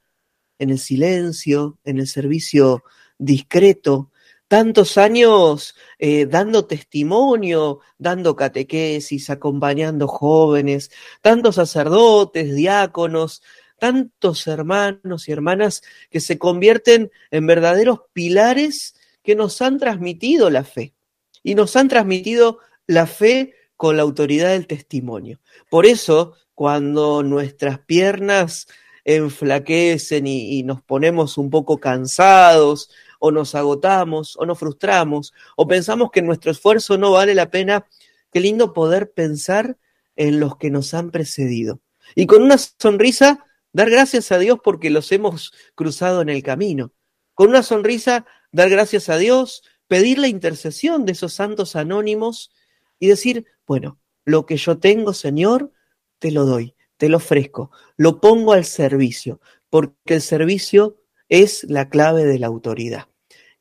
en 0.58 0.70
el 0.70 0.78
silencio, 0.78 1.78
en 1.84 1.98
el 1.98 2.06
servicio 2.06 2.84
discreto, 3.18 4.10
tantos 4.48 4.98
años 4.98 5.74
eh, 5.98 6.26
dando 6.26 6.66
testimonio, 6.66 7.80
dando 7.98 8.36
catequesis, 8.36 9.30
acompañando 9.30 10.06
jóvenes, 10.06 10.90
tantos 11.20 11.56
sacerdotes, 11.56 12.54
diáconos, 12.54 13.42
tantos 13.78 14.46
hermanos 14.46 15.28
y 15.28 15.32
hermanas 15.32 15.82
que 16.10 16.20
se 16.20 16.38
convierten 16.38 17.10
en 17.30 17.46
verdaderos 17.46 18.00
pilares 18.12 18.94
que 19.22 19.34
nos 19.34 19.60
han 19.62 19.78
transmitido 19.78 20.50
la 20.50 20.64
fe 20.64 20.94
y 21.42 21.54
nos 21.54 21.76
han 21.76 21.88
transmitido 21.88 22.58
la 22.86 23.06
fe 23.06 23.54
con 23.76 23.96
la 23.96 24.02
autoridad 24.02 24.50
del 24.50 24.66
testimonio. 24.66 25.40
Por 25.68 25.86
eso, 25.86 26.34
cuando 26.54 27.22
nuestras 27.22 27.78
piernas 27.80 28.68
enflaquecen 29.04 30.26
y, 30.26 30.58
y, 30.58 30.62
nos 30.62 30.80
ponemos 30.80 31.36
un 31.36 31.50
poco 31.50 31.78
cansados 31.78 32.90
o 33.26 33.30
nos 33.30 33.54
agotamos 33.54 34.36
o 34.36 34.44
nos 34.44 34.58
frustramos 34.58 35.32
o 35.56 35.66
pensamos 35.66 36.10
que 36.10 36.20
nuestro 36.20 36.50
esfuerzo 36.50 36.98
no 36.98 37.12
vale 37.12 37.34
la 37.34 37.50
pena, 37.50 37.86
qué 38.30 38.40
lindo 38.40 38.74
poder 38.74 39.12
pensar 39.12 39.78
en 40.14 40.40
los 40.40 40.58
que 40.58 40.68
nos 40.68 40.92
han 40.92 41.10
precedido. 41.10 41.80
Y 42.14 42.26
con 42.26 42.42
una 42.42 42.58
sonrisa, 42.58 43.46
dar 43.72 43.88
gracias 43.88 44.30
a 44.30 44.38
Dios 44.38 44.58
porque 44.62 44.90
los 44.90 45.10
hemos 45.10 45.54
cruzado 45.74 46.20
en 46.20 46.28
el 46.28 46.42
camino. 46.42 46.92
Con 47.32 47.48
una 47.48 47.62
sonrisa, 47.62 48.26
dar 48.52 48.68
gracias 48.68 49.08
a 49.08 49.16
Dios 49.16 49.62
pedir 49.88 50.18
la 50.18 50.28
intercesión 50.28 51.06
de 51.06 51.12
esos 51.12 51.32
santos 51.32 51.76
anónimos 51.76 52.52
y 52.98 53.08
decir, 53.08 53.46
bueno, 53.66 53.98
lo 54.26 54.44
que 54.44 54.58
yo 54.58 54.78
tengo, 54.78 55.14
Señor, 55.14 55.72
te 56.18 56.30
lo 56.30 56.44
doy, 56.44 56.74
te 56.98 57.08
lo 57.08 57.16
ofrezco, 57.16 57.70
lo 57.96 58.20
pongo 58.20 58.52
al 58.52 58.66
servicio, 58.66 59.40
porque 59.70 60.14
el 60.14 60.20
servicio 60.20 60.98
es 61.30 61.64
la 61.64 61.88
clave 61.88 62.26
de 62.26 62.38
la 62.38 62.48
autoridad. 62.48 63.08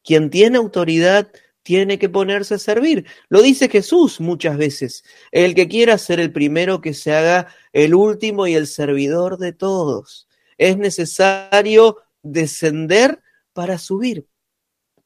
Quien 0.04 0.30
tiene 0.30 0.58
autoridad 0.58 1.32
tiene 1.64 1.98
que 1.98 2.10
ponerse 2.10 2.56
a 2.56 2.60
servir. 2.60 3.06
Lo 3.30 3.42
dice 3.42 3.70
Jesús 3.70 4.20
muchas 4.20 4.58
veces. 4.58 5.04
El 5.32 5.56
que 5.56 5.68
quiera 5.68 5.98
ser 5.98 6.20
el 6.20 6.32
primero 6.32 6.82
que 6.82 6.94
se 6.94 7.14
haga 7.14 7.48
el 7.72 7.96
último 7.96 8.48
y 8.48 8.54
el 8.54 8.68
servidor 8.68 9.38
de 9.38 9.54
todos. 9.54 10.28
Es 10.58 10.78
necesario 10.78 11.98
descender 12.22 13.22
para 13.54 13.78
subir. 13.78 14.28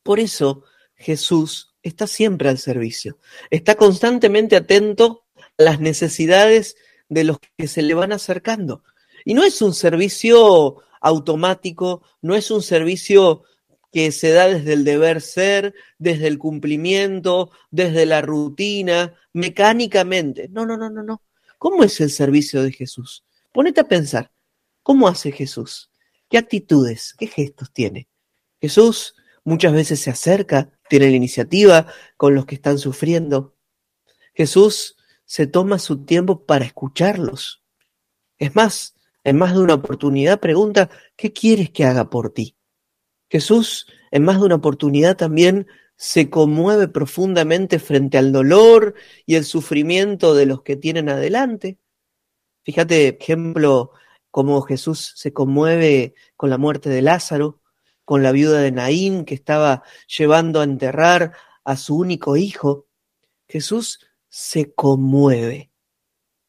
Por 0.04 0.20
eso, 0.20 0.64
Jesús 0.95 1.76
está 1.84 2.08
siempre 2.08 2.50
al 2.50 2.58
servicio, 2.58 3.18
está 3.50 3.76
constantemente 3.76 4.56
atento 4.56 5.26
a 5.58 5.64
las 5.64 5.80
necesidades 5.80 6.76
de 7.10 7.24
los 7.24 7.38
que 7.39 7.68
se 7.68 7.82
le 7.82 7.93
van 7.93 8.12
acercando. 8.12 8.84
Y 9.26 9.34
no 9.34 9.43
es 9.43 9.62
un 9.62 9.74
servicio 9.74 10.78
automático, 11.02 12.04
no 12.22 12.36
es 12.36 12.52
un 12.52 12.62
servicio 12.62 13.43
que 13.92 14.12
se 14.12 14.32
da 14.32 14.48
desde 14.48 14.74
el 14.74 14.84
deber 14.84 15.22
ser, 15.22 15.74
desde 15.98 16.28
el 16.28 16.38
cumplimiento, 16.38 17.52
desde 17.72 18.06
la 18.06 18.22
rutina, 18.22 19.16
mecánicamente. 19.34 20.50
No, 20.50 20.66
no, 20.66 20.78
no, 20.78 20.90
no, 20.90 21.04
no. 21.04 21.22
¿Cómo 21.58 21.84
es 21.84 22.00
el 22.02 22.12
servicio 22.12 22.62
de 22.64 22.72
Jesús? 22.72 23.24
Ponete 23.54 23.82
a 23.82 23.88
pensar, 23.88 24.32
¿cómo 24.84 25.08
hace 25.08 25.32
Jesús? 25.32 25.90
¿Qué 26.30 26.38
actitudes, 26.38 27.16
qué 27.18 27.28
gestos 27.28 27.72
tiene? 27.72 28.08
Jesús 28.60 29.16
muchas 29.44 29.74
veces 29.74 30.00
se 30.00 30.10
acerca 30.10 30.72
tiene 30.90 31.10
la 31.10 31.16
iniciativa 31.16 31.88
con 32.16 32.36
los 32.36 32.46
que 32.46 32.56
están 32.56 32.78
sufriendo. 32.78 33.56
Jesús 34.34 34.98
se 35.26 35.48
toma 35.48 35.80
su 35.80 36.06
tiempo 36.06 36.46
para 36.46 36.66
escucharlos. 36.66 37.64
Es 38.38 38.56
más, 38.56 38.96
en 39.24 39.38
más 39.38 39.54
de 39.54 39.60
una 39.60 39.76
oportunidad 39.76 40.40
pregunta, 40.40 40.90
¿qué 41.16 41.34
quieres 41.34 41.70
que 41.72 41.86
haga 41.86 42.10
por 42.10 42.34
ti? 42.34 42.57
Jesús, 43.30 43.88
en 44.11 44.23
más 44.23 44.39
de 44.39 44.45
una 44.45 44.55
oportunidad 44.55 45.17
también 45.17 45.67
se 45.95 46.30
conmueve 46.30 46.88
profundamente 46.88 47.80
frente 47.80 48.17
al 48.17 48.32
dolor 48.32 48.93
y 49.25 49.36
el 49.36 49.45
sufrimiento 49.45 50.36
de 50.36 50.45
los 50.45 50.61
que 50.61 50.75
tienen 50.75 51.09
adelante. 51.09 51.80
Fíjate, 52.63 53.17
ejemplo, 53.19 53.91
cómo 54.30 54.61
Jesús 54.61 55.13
se 55.15 55.34
conmueve 55.34 56.13
con 56.36 56.49
la 56.49 56.57
muerte 56.57 56.89
de 56.89 57.01
Lázaro, 57.01 57.61
con 58.05 58.23
la 58.23 58.32
viuda 58.32 58.59
de 58.61 58.71
Naín 58.71 59.25
que 59.25 59.34
estaba 59.34 59.84
llevando 60.07 60.61
a 60.61 60.63
enterrar 60.63 61.34
a 61.63 61.75
su 61.75 61.97
único 61.97 62.38
hijo, 62.38 62.88
Jesús 63.47 63.99
se 64.30 64.73
conmueve. 64.73 65.71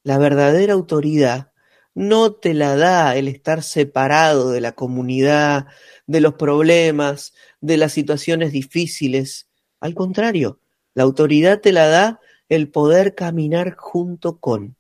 La 0.02 0.18
verdadera 0.18 0.74
autoridad 0.74 1.52
no 1.98 2.32
te 2.32 2.54
la 2.54 2.76
da 2.76 3.16
el 3.16 3.26
estar 3.26 3.64
separado 3.64 4.52
de 4.52 4.60
la 4.60 4.70
comunidad, 4.70 5.66
de 6.06 6.20
los 6.20 6.34
problemas, 6.34 7.34
de 7.60 7.76
las 7.76 7.92
situaciones 7.92 8.52
difíciles. 8.52 9.48
Al 9.80 9.96
contrario, 9.96 10.60
la 10.94 11.02
autoridad 11.02 11.60
te 11.60 11.72
la 11.72 11.88
da 11.88 12.20
el 12.48 12.70
poder 12.70 13.16
caminar 13.16 13.74
junto 13.76 14.38
con, 14.38 14.76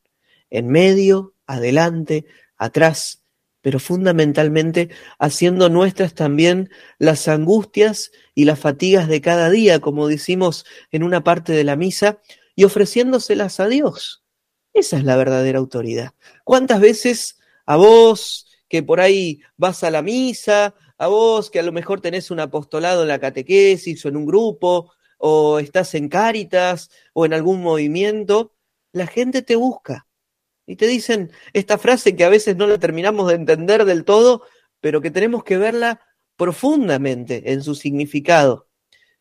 en 0.48 0.68
medio, 0.68 1.34
adelante, 1.48 2.24
atrás, 2.56 3.24
pero 3.62 3.80
fundamentalmente 3.80 4.90
haciendo 5.18 5.68
nuestras 5.68 6.14
también 6.14 6.70
las 6.98 7.26
angustias 7.26 8.12
y 8.36 8.44
las 8.44 8.60
fatigas 8.60 9.08
de 9.08 9.20
cada 9.20 9.50
día, 9.50 9.80
como 9.80 10.06
decimos 10.06 10.64
en 10.92 11.02
una 11.02 11.24
parte 11.24 11.52
de 11.52 11.64
la 11.64 11.74
misa, 11.74 12.20
y 12.54 12.62
ofreciéndoselas 12.62 13.58
a 13.58 13.66
Dios. 13.66 14.22
Esa 14.78 14.96
es 14.96 15.02
la 15.02 15.16
verdadera 15.16 15.58
autoridad. 15.58 16.12
¿Cuántas 16.44 16.80
veces 16.80 17.36
a 17.66 17.76
vos 17.76 18.46
que 18.68 18.84
por 18.84 19.00
ahí 19.00 19.40
vas 19.56 19.82
a 19.82 19.90
la 19.90 20.02
misa, 20.02 20.72
a 20.96 21.08
vos 21.08 21.50
que 21.50 21.58
a 21.58 21.64
lo 21.64 21.72
mejor 21.72 22.00
tenés 22.00 22.30
un 22.30 22.38
apostolado 22.38 23.02
en 23.02 23.08
la 23.08 23.18
catequesis 23.18 24.04
o 24.04 24.08
en 24.08 24.16
un 24.16 24.24
grupo, 24.24 24.92
o 25.18 25.58
estás 25.58 25.96
en 25.96 26.08
Cáritas 26.08 26.90
o 27.12 27.26
en 27.26 27.32
algún 27.32 27.60
movimiento, 27.60 28.54
la 28.92 29.08
gente 29.08 29.42
te 29.42 29.56
busca 29.56 30.06
y 30.64 30.76
te 30.76 30.86
dicen 30.86 31.32
esta 31.52 31.76
frase 31.76 32.14
que 32.14 32.22
a 32.22 32.28
veces 32.28 32.54
no 32.54 32.68
la 32.68 32.78
terminamos 32.78 33.26
de 33.26 33.34
entender 33.34 33.84
del 33.84 34.04
todo, 34.04 34.44
pero 34.80 35.00
que 35.00 35.10
tenemos 35.10 35.42
que 35.42 35.58
verla 35.58 36.00
profundamente 36.36 37.50
en 37.52 37.64
su 37.64 37.74
significado. 37.74 38.68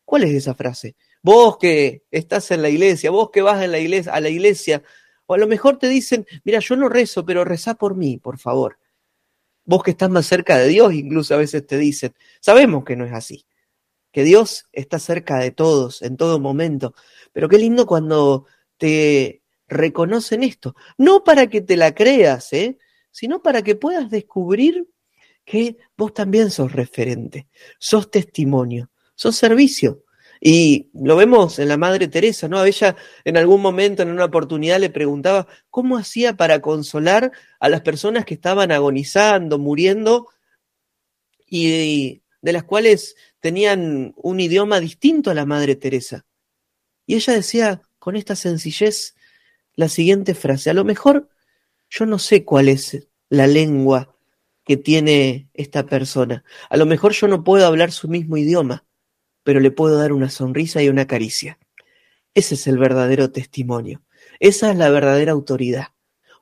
¿Cuál 0.04 0.22
es 0.22 0.34
esa 0.34 0.54
frase? 0.54 0.94
Vos 1.20 1.58
que 1.58 2.04
estás 2.12 2.48
en 2.52 2.62
la 2.62 2.68
iglesia, 2.68 3.10
vos 3.10 3.30
que 3.32 3.42
vas 3.42 3.60
en 3.60 3.72
la 3.72 3.80
iglesia, 3.80 4.12
a 4.12 4.20
la 4.20 4.28
iglesia, 4.28 4.84
o 5.30 5.34
a 5.34 5.38
lo 5.38 5.46
mejor 5.46 5.78
te 5.78 5.90
dicen, 5.90 6.26
mira, 6.42 6.58
yo 6.58 6.74
no 6.74 6.88
rezo, 6.88 7.24
pero 7.24 7.44
reza 7.44 7.74
por 7.74 7.94
mí, 7.94 8.16
por 8.16 8.38
favor. 8.38 8.78
Vos 9.66 9.82
que 9.82 9.90
estás 9.90 10.08
más 10.08 10.24
cerca 10.24 10.56
de 10.56 10.68
Dios, 10.68 10.94
incluso 10.94 11.34
a 11.34 11.36
veces 11.36 11.66
te 11.66 11.76
dicen, 11.76 12.14
sabemos 12.40 12.82
que 12.82 12.96
no 12.96 13.04
es 13.04 13.12
así, 13.12 13.44
que 14.10 14.24
Dios 14.24 14.68
está 14.72 14.98
cerca 14.98 15.38
de 15.38 15.50
todos 15.50 16.00
en 16.00 16.16
todo 16.16 16.40
momento, 16.40 16.94
pero 17.30 17.46
qué 17.46 17.58
lindo 17.58 17.86
cuando 17.86 18.46
te 18.78 19.42
reconocen 19.66 20.42
esto. 20.42 20.74
No 20.96 21.22
para 21.24 21.46
que 21.48 21.60
te 21.60 21.76
la 21.76 21.94
creas, 21.94 22.50
¿eh? 22.54 22.78
sino 23.10 23.42
para 23.42 23.60
que 23.60 23.74
puedas 23.74 24.08
descubrir 24.08 24.88
que 25.44 25.76
vos 25.94 26.14
también 26.14 26.50
sos 26.50 26.72
referente, 26.72 27.48
sos 27.78 28.10
testimonio, 28.10 28.90
sos 29.14 29.36
servicio. 29.36 30.04
Y 30.40 30.88
lo 30.94 31.16
vemos 31.16 31.58
en 31.58 31.68
la 31.68 31.76
Madre 31.76 32.08
Teresa, 32.08 32.48
¿no? 32.48 32.58
A 32.58 32.68
ella 32.68 32.96
en 33.24 33.36
algún 33.36 33.60
momento, 33.60 34.02
en 34.02 34.10
una 34.10 34.26
oportunidad, 34.26 34.78
le 34.80 34.90
preguntaba 34.90 35.46
cómo 35.70 35.96
hacía 35.96 36.36
para 36.36 36.60
consolar 36.60 37.32
a 37.60 37.68
las 37.68 37.80
personas 37.80 38.24
que 38.24 38.34
estaban 38.34 38.72
agonizando, 38.72 39.58
muriendo, 39.58 40.28
y 41.46 42.22
de 42.40 42.52
las 42.52 42.64
cuales 42.64 43.16
tenían 43.40 44.12
un 44.16 44.40
idioma 44.40 44.80
distinto 44.80 45.30
a 45.30 45.34
la 45.34 45.46
Madre 45.46 45.76
Teresa. 45.76 46.26
Y 47.06 47.14
ella 47.14 47.32
decía 47.32 47.82
con 47.98 48.16
esta 48.16 48.36
sencillez, 48.36 49.14
la 49.74 49.88
siguiente 49.88 50.34
frase. 50.34 50.70
A 50.70 50.74
lo 50.74 50.84
mejor 50.84 51.28
yo 51.88 52.04
no 52.04 52.18
sé 52.18 52.44
cuál 52.44 52.68
es 52.68 53.08
la 53.28 53.46
lengua 53.46 54.16
que 54.64 54.76
tiene 54.76 55.48
esta 55.54 55.86
persona. 55.86 56.44
A 56.68 56.76
lo 56.76 56.84
mejor 56.84 57.12
yo 57.12 57.28
no 57.28 57.44
puedo 57.44 57.64
hablar 57.64 57.92
su 57.92 58.08
mismo 58.08 58.36
idioma, 58.36 58.84
pero 59.48 59.60
le 59.60 59.70
puedo 59.70 59.96
dar 59.96 60.12
una 60.12 60.28
sonrisa 60.28 60.82
y 60.82 60.90
una 60.90 61.06
caricia. 61.06 61.58
Ese 62.34 62.54
es 62.54 62.66
el 62.66 62.76
verdadero 62.76 63.30
testimonio. 63.32 64.02
Esa 64.40 64.70
es 64.70 64.76
la 64.76 64.90
verdadera 64.90 65.32
autoridad. 65.32 65.94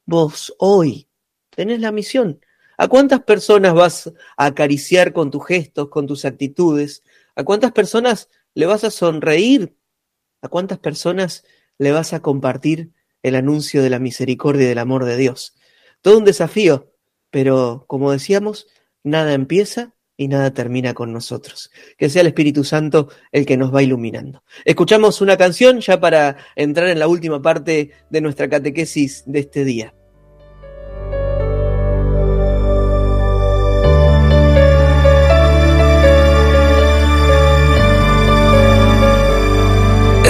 Vos 0.06 0.52
hoy 0.58 1.08
tenés 1.50 1.78
la 1.78 1.92
misión. 1.92 2.40
¿A 2.76 2.88
cuántas 2.88 3.22
personas 3.22 3.74
vas 3.74 4.12
a 4.36 4.46
acariciar 4.46 5.12
con 5.12 5.30
tus 5.30 5.46
gestos, 5.46 5.88
con 5.88 6.08
tus 6.08 6.24
actitudes? 6.24 7.04
¿A 7.36 7.44
cuántas 7.44 7.70
personas 7.70 8.28
le 8.54 8.66
vas 8.66 8.82
a 8.82 8.90
sonreír? 8.90 9.76
¿A 10.42 10.48
cuántas 10.48 10.80
personas 10.80 11.44
le 11.78 11.92
vas 11.92 12.12
a 12.12 12.22
compartir 12.22 12.90
el 13.22 13.36
anuncio 13.36 13.84
de 13.84 13.90
la 13.90 14.00
misericordia 14.00 14.64
y 14.64 14.68
del 14.70 14.78
amor 14.78 15.04
de 15.04 15.16
Dios. 15.16 15.54
Todo 16.00 16.18
un 16.18 16.24
desafío, 16.24 16.92
pero 17.30 17.84
como 17.86 18.10
decíamos, 18.10 18.66
nada 19.04 19.32
empieza 19.32 19.94
y 20.16 20.28
nada 20.28 20.52
termina 20.52 20.94
con 20.94 21.12
nosotros. 21.12 21.70
Que 21.96 22.08
sea 22.08 22.22
el 22.22 22.28
Espíritu 22.28 22.64
Santo 22.64 23.08
el 23.32 23.44
que 23.46 23.56
nos 23.56 23.74
va 23.74 23.82
iluminando. 23.82 24.42
Escuchamos 24.64 25.20
una 25.20 25.36
canción 25.36 25.80
ya 25.80 26.00
para 26.00 26.36
entrar 26.54 26.88
en 26.88 26.98
la 26.98 27.08
última 27.08 27.42
parte 27.42 27.90
de 28.10 28.20
nuestra 28.20 28.48
catequesis 28.48 29.22
de 29.26 29.40
este 29.40 29.64
día. 29.64 29.94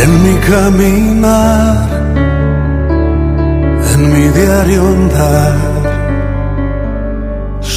En 0.02 0.22
mi 0.22 0.38
caminar, 0.40 1.88
en 3.94 4.12
mi 4.12 4.28
diario 4.28 4.82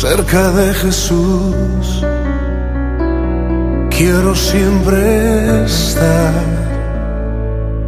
cerca 0.01 0.49
de 0.51 0.73
Jesús. 0.75 2.05
Quiero 3.89 4.33
siempre 4.33 5.65
estar 5.65 6.33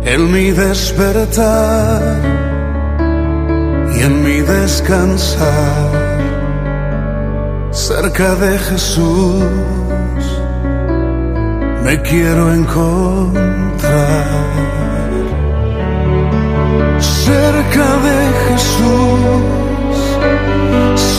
en 0.04 0.30
mi 0.30 0.52
despertar 0.52 2.02
y 3.96 4.02
en 4.02 4.24
mi 4.26 4.42
descansar 4.42 5.90
cerca 7.72 8.36
de 8.36 8.60
Jesús. 8.60 9.46
Me 11.86 12.02
quiero 12.02 12.54
encontrar 12.54 14.26
cerca 17.00 17.88
de 18.08 18.18
Jesús 18.48 19.62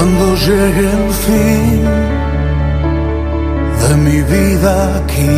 Cuando 0.00 0.34
llegue 0.34 0.88
el 0.98 1.12
fin 1.26 1.84
de 3.82 3.96
mi 3.98 4.22
vida 4.22 4.96
aquí, 4.96 5.36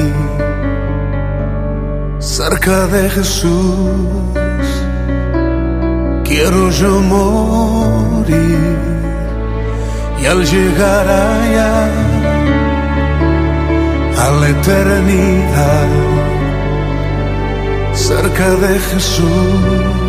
cerca 2.21 2.87
de 2.87 3.11
Jesús, 3.11 4.69
quiero 6.23 6.71
yo 6.71 7.01
morir. 7.01 8.79
Y 10.23 10.27
al 10.27 10.45
llegar 10.45 11.09
allá 11.09 11.75
a 14.25 14.31
la 14.41 14.49
eternidad, 14.49 15.89
cerca 17.95 18.51
de 18.65 18.79
Jesús, 18.79 20.02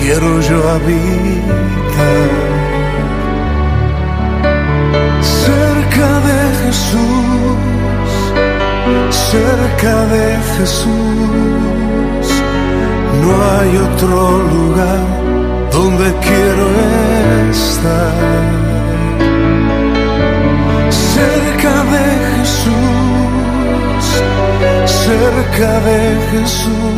quiero 0.00 0.40
yo 0.40 0.68
habitar. 0.70 2.46
cerca 5.46 6.08
de 6.28 6.40
Jesús, 6.62 7.56
cerca 9.10 9.94
de 10.14 10.26
Jesús. 10.56 12.26
No 13.22 13.30
hay 13.52 13.70
otro 13.88 14.16
lugar 14.54 15.04
donde 15.72 16.06
quiero 16.26 16.66
estar. 17.50 18.14
Cerca 21.16 21.74
de 21.94 22.06
Jesús, 22.32 22.84
cerca 25.06 25.70
de 25.88 26.00
Jesús. 26.30 26.96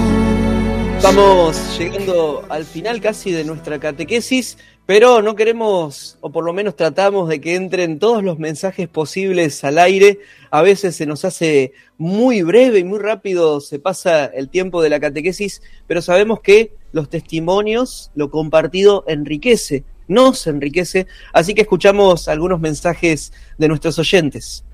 Llegando 1.00 1.52
al 2.48 2.64
final 2.64 3.00
casi 3.00 3.30
de 3.32 3.44
nuestra 3.44 3.78
catequesis, 3.78 4.58
pero 4.86 5.20
no 5.22 5.34
queremos, 5.34 6.16
o 6.20 6.30
por 6.30 6.44
lo 6.44 6.52
menos 6.52 6.76
tratamos 6.76 7.28
de 7.28 7.40
que 7.40 7.54
entren 7.54 7.98
todos 7.98 8.22
los 8.22 8.38
mensajes 8.38 8.88
posibles 8.88 9.62
al 9.64 9.78
aire. 9.78 10.20
A 10.50 10.62
veces 10.62 10.96
se 10.96 11.06
nos 11.06 11.24
hace 11.24 11.72
muy 11.98 12.42
breve 12.42 12.78
y 12.78 12.84
muy 12.84 12.98
rápido, 12.98 13.60
se 13.60 13.78
pasa 13.78 14.26
el 14.26 14.48
tiempo 14.48 14.82
de 14.82 14.88
la 14.88 15.00
catequesis, 15.00 15.62
pero 15.86 16.00
sabemos 16.00 16.40
que 16.40 16.74
los 16.92 17.10
testimonios, 17.10 18.10
lo 18.14 18.30
compartido 18.30 19.04
enriquece, 19.06 19.84
nos 20.06 20.46
enriquece, 20.46 21.06
así 21.34 21.54
que 21.54 21.62
escuchamos 21.62 22.28
algunos 22.28 22.60
mensajes 22.60 23.32
de 23.58 23.68
nuestros 23.68 23.98
oyentes. 23.98 24.64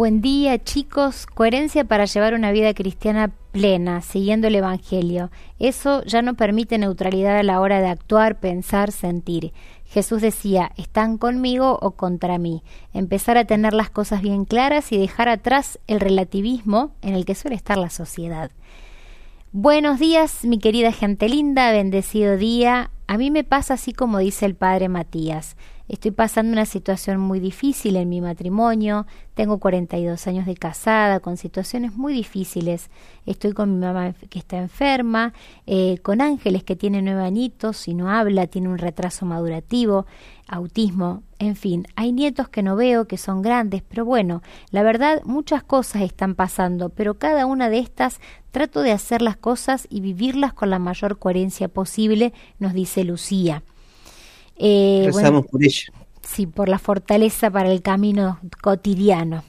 Buen 0.00 0.22
día 0.22 0.56
chicos, 0.58 1.26
coherencia 1.26 1.84
para 1.84 2.06
llevar 2.06 2.32
una 2.32 2.52
vida 2.52 2.72
cristiana 2.72 3.32
plena, 3.52 4.00
siguiendo 4.00 4.46
el 4.46 4.54
Evangelio. 4.54 5.30
Eso 5.58 6.02
ya 6.04 6.22
no 6.22 6.36
permite 6.36 6.78
neutralidad 6.78 7.36
a 7.36 7.42
la 7.42 7.60
hora 7.60 7.82
de 7.82 7.88
actuar, 7.88 8.40
pensar, 8.40 8.92
sentir. 8.92 9.52
Jesús 9.84 10.22
decía, 10.22 10.72
¿están 10.78 11.18
conmigo 11.18 11.78
o 11.82 11.90
contra 11.90 12.38
mí? 12.38 12.62
Empezar 12.94 13.36
a 13.36 13.44
tener 13.44 13.74
las 13.74 13.90
cosas 13.90 14.22
bien 14.22 14.46
claras 14.46 14.90
y 14.90 14.96
dejar 14.96 15.28
atrás 15.28 15.78
el 15.86 16.00
relativismo 16.00 16.92
en 17.02 17.14
el 17.14 17.26
que 17.26 17.34
suele 17.34 17.56
estar 17.56 17.76
la 17.76 17.90
sociedad. 17.90 18.50
Buenos 19.52 19.98
días, 19.98 20.46
mi 20.46 20.58
querida 20.58 20.92
gente 20.92 21.28
linda, 21.28 21.72
bendecido 21.72 22.38
día. 22.38 22.90
A 23.06 23.18
mí 23.18 23.30
me 23.30 23.44
pasa 23.44 23.74
así 23.74 23.92
como 23.92 24.16
dice 24.16 24.46
el 24.46 24.54
padre 24.54 24.88
Matías. 24.88 25.56
Estoy 25.90 26.12
pasando 26.12 26.52
una 26.52 26.66
situación 26.66 27.18
muy 27.18 27.40
difícil 27.40 27.96
en 27.96 28.08
mi 28.08 28.20
matrimonio, 28.20 29.08
tengo 29.34 29.58
42 29.58 30.24
años 30.28 30.46
de 30.46 30.54
casada, 30.54 31.18
con 31.18 31.36
situaciones 31.36 31.96
muy 31.96 32.12
difíciles. 32.12 32.90
Estoy 33.26 33.54
con 33.54 33.74
mi 33.74 33.84
mamá 33.84 34.14
que 34.28 34.38
está 34.38 34.58
enferma, 34.58 35.34
eh, 35.66 35.98
con 35.98 36.20
Ángeles 36.20 36.62
que 36.62 36.76
tiene 36.76 37.02
nueve 37.02 37.24
añitos 37.24 37.88
y 37.88 37.94
no 37.94 38.08
habla, 38.08 38.46
tiene 38.46 38.68
un 38.68 38.78
retraso 38.78 39.26
madurativo, 39.26 40.06
autismo, 40.46 41.24
en 41.40 41.56
fin, 41.56 41.88
hay 41.96 42.12
nietos 42.12 42.48
que 42.48 42.62
no 42.62 42.76
veo, 42.76 43.08
que 43.08 43.16
son 43.16 43.42
grandes, 43.42 43.82
pero 43.82 44.04
bueno, 44.04 44.42
la 44.70 44.84
verdad 44.84 45.22
muchas 45.24 45.64
cosas 45.64 46.02
están 46.02 46.36
pasando, 46.36 46.90
pero 46.90 47.14
cada 47.14 47.46
una 47.46 47.68
de 47.68 47.80
estas 47.80 48.20
trato 48.52 48.82
de 48.82 48.92
hacer 48.92 49.22
las 49.22 49.36
cosas 49.36 49.88
y 49.90 50.02
vivirlas 50.02 50.52
con 50.52 50.70
la 50.70 50.78
mayor 50.78 51.18
coherencia 51.18 51.66
posible, 51.66 52.32
nos 52.60 52.74
dice 52.74 53.02
Lucía. 53.02 53.64
Eh, 54.62 55.04
Rezamos 55.06 55.46
por 55.46 55.64
ella. 55.64 55.90
Sí, 56.22 56.46
por 56.46 56.68
la 56.68 56.78
fortaleza 56.78 57.50
para 57.50 57.72
el 57.72 57.80
camino 57.80 58.38
cotidiano. 58.62 59.42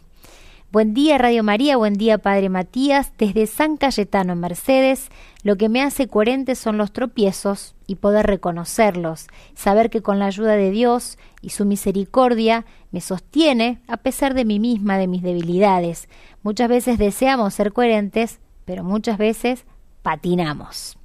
Buen 0.71 0.93
día 0.93 1.17
Radio 1.17 1.43
María, 1.43 1.75
buen 1.75 1.95
día 1.95 2.17
Padre 2.17 2.47
Matías. 2.47 3.11
Desde 3.17 3.45
San 3.45 3.75
Cayetano 3.75 4.31
en 4.31 4.39
Mercedes, 4.39 5.09
lo 5.43 5.57
que 5.57 5.67
me 5.67 5.81
hace 5.81 6.07
coherente 6.07 6.55
son 6.55 6.77
los 6.77 6.93
tropiezos 6.93 7.75
y 7.87 7.95
poder 7.95 8.25
reconocerlos, 8.25 9.27
saber 9.53 9.89
que 9.89 10.01
con 10.01 10.17
la 10.17 10.27
ayuda 10.27 10.55
de 10.55 10.71
Dios 10.71 11.17
y 11.41 11.49
su 11.49 11.65
misericordia 11.65 12.65
me 12.91 13.01
sostiene 13.01 13.81
a 13.89 13.97
pesar 13.97 14.33
de 14.33 14.45
mí 14.45 14.59
misma, 14.59 14.97
de 14.97 15.07
mis 15.07 15.23
debilidades. 15.23 16.07
Muchas 16.41 16.69
veces 16.69 16.97
deseamos 16.97 17.53
ser 17.53 17.73
coherentes, 17.73 18.39
pero 18.63 18.85
muchas 18.85 19.17
veces 19.17 19.65
patinamos. 20.03 20.97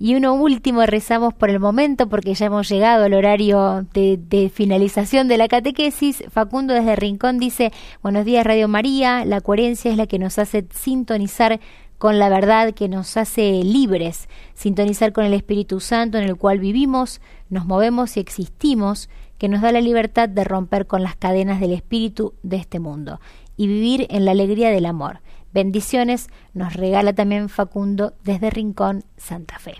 Y 0.00 0.14
uno 0.14 0.34
último, 0.34 0.86
rezamos 0.86 1.34
por 1.34 1.50
el 1.50 1.58
momento 1.58 2.08
porque 2.08 2.34
ya 2.34 2.46
hemos 2.46 2.68
llegado 2.68 3.04
al 3.04 3.14
horario 3.14 3.84
de, 3.92 4.50
finalización 4.54 5.26
de 5.26 5.38
la 5.38 5.48
catequesis. 5.48 6.22
Facundo 6.30 6.72
desde 6.72 6.94
Rincón 6.94 7.38
dice, 7.40 7.72
buenos 8.00 8.24
días 8.24 8.46
Radio 8.46 8.68
María, 8.68 9.24
la 9.24 9.40
coherencia 9.40 9.90
es 9.90 9.96
la 9.96 10.06
que 10.06 10.20
nos 10.20 10.38
hace 10.38 10.66
sintonizar 10.70 11.58
con 11.98 12.20
la 12.20 12.28
verdad, 12.28 12.74
que 12.74 12.88
nos 12.88 13.16
hace 13.16 13.64
libres, 13.64 14.28
sintonizar 14.54 15.12
con 15.12 15.24
el 15.24 15.34
Espíritu 15.34 15.80
Santo 15.80 16.16
en 16.16 16.24
el 16.24 16.36
cual 16.36 16.60
vivimos, 16.60 17.20
nos 17.50 17.66
movemos 17.66 18.16
y 18.16 18.20
existimos, 18.20 19.10
que 19.36 19.48
nos 19.48 19.62
da 19.62 19.72
la 19.72 19.80
libertad 19.80 20.28
de 20.28 20.44
romper 20.44 20.86
con 20.86 21.02
las 21.02 21.16
cadenas 21.16 21.58
del 21.58 21.72
espíritu 21.72 22.34
de 22.44 22.56
este 22.56 22.78
mundo 22.78 23.20
y 23.56 23.66
vivir 23.66 24.06
en 24.10 24.24
la 24.24 24.30
alegría 24.30 24.70
del 24.70 24.86
amor. 24.86 25.20
Bendiciones 25.52 26.28
nos 26.54 26.74
regala 26.74 27.14
también 27.14 27.48
Facundo 27.48 28.12
desde 28.24 28.50
Rincón, 28.50 29.04
Santa 29.16 29.58
Fe. 29.58 29.74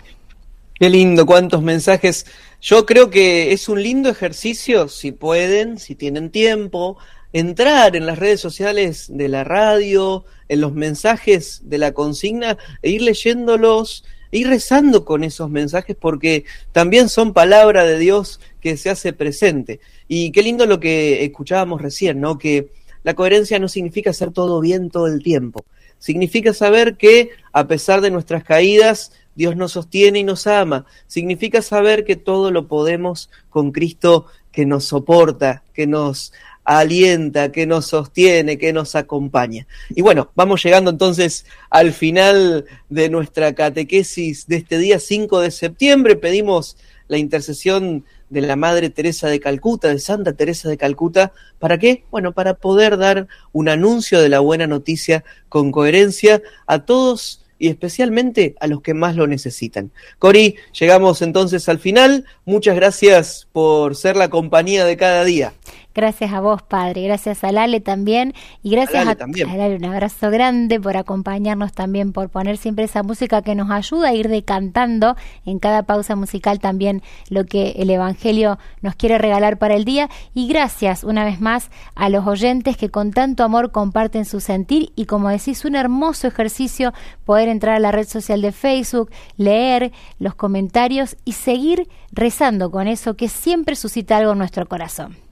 Qué 0.79 0.89
lindo, 0.89 1.25
cuántos 1.25 1.61
mensajes. 1.61 2.25
Yo 2.61 2.85
creo 2.85 3.09
que 3.09 3.51
es 3.51 3.67
un 3.67 3.83
lindo 3.83 4.09
ejercicio, 4.09 4.87
si 4.87 5.11
pueden, 5.11 5.77
si 5.77 5.93
tienen 5.93 6.29
tiempo, 6.29 6.97
entrar 7.33 7.95
en 7.95 8.05
las 8.05 8.17
redes 8.17 8.39
sociales 8.39 9.07
de 9.09 9.27
la 9.27 9.43
radio, 9.43 10.23
en 10.47 10.61
los 10.61 10.73
mensajes 10.73 11.61
de 11.65 11.77
la 11.77 11.91
consigna 11.91 12.57
e 12.81 12.91
ir 12.91 13.01
leyéndolos, 13.01 14.05
e 14.31 14.39
ir 14.39 14.47
rezando 14.47 15.05
con 15.05 15.23
esos 15.23 15.49
mensajes 15.49 15.95
porque 15.99 16.45
también 16.71 17.09
son 17.09 17.33
palabra 17.33 17.83
de 17.83 17.99
Dios 17.99 18.39
que 18.61 18.77
se 18.77 18.89
hace 18.89 19.13
presente. 19.13 19.79
Y 20.07 20.31
qué 20.31 20.43
lindo 20.43 20.65
lo 20.65 20.79
que 20.79 21.23
escuchábamos 21.25 21.81
recién, 21.81 22.21
¿no? 22.21 22.37
Que 22.37 22.71
la 23.03 23.13
coherencia 23.13 23.59
no 23.59 23.67
significa 23.67 24.09
hacer 24.09 24.31
todo 24.31 24.59
bien 24.59 24.89
todo 24.89 25.07
el 25.07 25.23
tiempo. 25.23 25.65
Significa 25.97 26.53
saber 26.53 26.95
que 26.95 27.29
a 27.51 27.67
pesar 27.67 28.01
de 28.01 28.11
nuestras 28.11 28.43
caídas, 28.43 29.11
Dios 29.35 29.55
nos 29.55 29.73
sostiene 29.73 30.19
y 30.19 30.23
nos 30.23 30.47
ama. 30.47 30.85
Significa 31.07 31.61
saber 31.61 32.05
que 32.05 32.15
todo 32.15 32.51
lo 32.51 32.67
podemos 32.67 33.29
con 33.49 33.71
Cristo 33.71 34.25
que 34.51 34.65
nos 34.65 34.85
soporta, 34.85 35.63
que 35.73 35.87
nos 35.87 36.33
alienta, 36.63 37.51
que 37.51 37.65
nos 37.65 37.87
sostiene, 37.87 38.57
que 38.57 38.73
nos 38.73 38.95
acompaña. 38.95 39.65
Y 39.89 40.01
bueno, 40.01 40.31
vamos 40.35 40.63
llegando 40.63 40.91
entonces 40.91 41.45
al 41.69 41.93
final 41.93 42.65
de 42.89 43.09
nuestra 43.09 43.53
catequesis 43.53 44.47
de 44.47 44.57
este 44.57 44.77
día 44.77 44.99
5 44.99 45.39
de 45.39 45.51
septiembre. 45.51 46.15
Pedimos 46.15 46.77
la 47.07 47.17
intercesión 47.17 48.05
de 48.29 48.41
la 48.41 48.55
Madre 48.55 48.89
Teresa 48.89 49.27
de 49.27 49.39
Calcuta, 49.39 49.89
de 49.89 49.99
Santa 49.99 50.33
Teresa 50.33 50.69
de 50.69 50.77
Calcuta, 50.77 51.33
¿para 51.57 51.77
qué? 51.77 52.03
Bueno, 52.11 52.33
para 52.33 52.53
poder 52.55 52.97
dar 52.97 53.27
un 53.51 53.69
anuncio 53.69 54.21
de 54.21 54.29
la 54.29 54.39
buena 54.39 54.67
noticia 54.67 55.23
con 55.49 55.71
coherencia 55.71 56.41
a 56.67 56.85
todos 56.85 57.45
y 57.59 57.67
especialmente 57.67 58.55
a 58.59 58.67
los 58.67 58.81
que 58.81 58.93
más 58.93 59.15
lo 59.15 59.27
necesitan. 59.27 59.91
Cori, 60.17 60.55
llegamos 60.79 61.21
entonces 61.21 61.67
al 61.67 61.77
final. 61.77 62.25
Muchas 62.45 62.75
gracias 62.75 63.47
por 63.51 63.95
ser 63.95 64.15
la 64.15 64.29
compañía 64.29 64.85
de 64.85 64.95
cada 64.95 65.25
día. 65.25 65.53
Gracias 65.95 66.31
a 66.33 66.39
vos, 66.39 66.61
Padre. 66.61 67.03
Gracias 67.03 67.43
a 67.43 67.51
Lale 67.51 67.81
también. 67.81 68.33
Y 68.61 68.71
gracias 68.71 69.07
a, 69.07 69.11
a, 69.11 69.57
Lale 69.57 69.75
un 69.75 69.85
abrazo 69.85 70.29
grande 70.29 70.79
por 70.79 70.97
acompañarnos 70.97 71.73
también, 71.73 72.13
por 72.13 72.29
poner 72.29 72.57
siempre 72.57 72.85
esa 72.85 73.01
música 73.01 73.41
que 73.41 73.55
nos 73.55 73.71
ayuda 73.71 74.09
a 74.09 74.13
ir 74.13 74.29
decantando 74.29 75.15
en 75.45 75.59
cada 75.59 75.83
pausa 75.83 76.15
musical 76.15 76.59
también 76.59 77.01
lo 77.29 77.45
que 77.45 77.71
el 77.77 77.89
Evangelio 77.89 78.59
nos 78.81 78.95
quiere 78.95 79.17
regalar 79.17 79.57
para 79.57 79.75
el 79.75 79.83
día. 79.83 80.09
Y 80.33 80.47
gracias 80.47 81.03
una 81.03 81.25
vez 81.25 81.41
más 81.41 81.71
a 81.95 82.09
los 82.09 82.25
oyentes 82.27 82.77
que 82.77 82.89
con 82.89 83.11
tanto 83.11 83.43
amor 83.43 83.71
comparten 83.71 84.25
su 84.25 84.39
sentir 84.39 84.91
y 84.95 85.05
como 85.05 85.29
decís, 85.29 85.65
un 85.65 85.75
hermoso 85.75 86.27
ejercicio 86.27 86.93
poder 87.25 87.49
entrar 87.49 87.75
a 87.75 87.79
la 87.79 87.91
red 87.91 88.07
social 88.07 88.41
de 88.41 88.51
Facebook, 88.51 89.11
leer 89.37 89.91
los 90.19 90.35
comentarios 90.35 91.17
y 91.25 91.33
seguir 91.33 91.89
rezando 92.11 92.71
con 92.71 92.87
eso 92.87 93.15
que 93.15 93.27
siempre 93.27 93.75
suscita 93.75 94.17
algo 94.17 94.33
en 94.33 94.37
nuestro 94.37 94.67
corazón. 94.67 95.28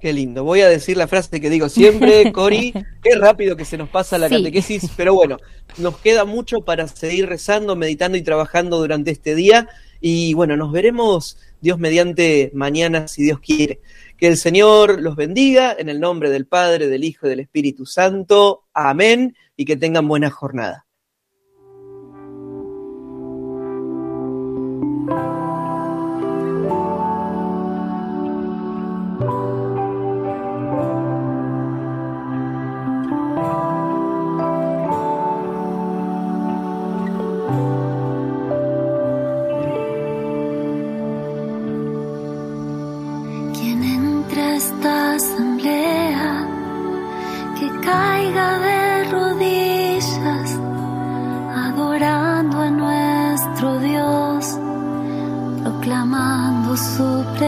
Qué 0.00 0.12
lindo. 0.12 0.44
Voy 0.44 0.60
a 0.60 0.68
decir 0.68 0.96
la 0.96 1.08
frase 1.08 1.40
que 1.40 1.48
digo 1.48 1.68
siempre, 1.68 2.30
Cori. 2.32 2.72
Qué 3.02 3.14
rápido 3.16 3.56
que 3.56 3.64
se 3.64 3.78
nos 3.78 3.88
pasa 3.88 4.18
la 4.18 4.28
catequesis, 4.28 4.90
pero 4.96 5.14
bueno, 5.14 5.38
nos 5.78 5.98
queda 5.98 6.24
mucho 6.24 6.58
para 6.60 6.86
seguir 6.86 7.26
rezando, 7.26 7.76
meditando 7.76 8.18
y 8.18 8.22
trabajando 8.22 8.78
durante 8.78 9.10
este 9.10 9.34
día. 9.34 9.68
Y 10.00 10.34
bueno, 10.34 10.56
nos 10.56 10.70
veremos 10.70 11.38
Dios 11.60 11.78
mediante 11.78 12.50
mañana, 12.54 13.08
si 13.08 13.22
Dios 13.22 13.40
quiere. 13.40 13.80
Que 14.18 14.28
el 14.28 14.36
Señor 14.36 15.00
los 15.00 15.16
bendiga 15.16 15.74
en 15.78 15.88
el 15.88 16.00
nombre 16.00 16.30
del 16.30 16.46
Padre, 16.46 16.88
del 16.88 17.04
Hijo 17.04 17.26
y 17.26 17.30
del 17.30 17.40
Espíritu 17.40 17.86
Santo. 17.86 18.64
Amén. 18.74 19.34
Y 19.56 19.64
que 19.64 19.76
tengan 19.76 20.06
buena 20.06 20.30
jornada. 20.30 20.85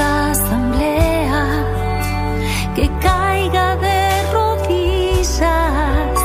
asamblea, 0.00 1.64
que 2.74 2.88
caiga 3.00 3.76
de 3.76 4.32
rodillas, 4.32 6.20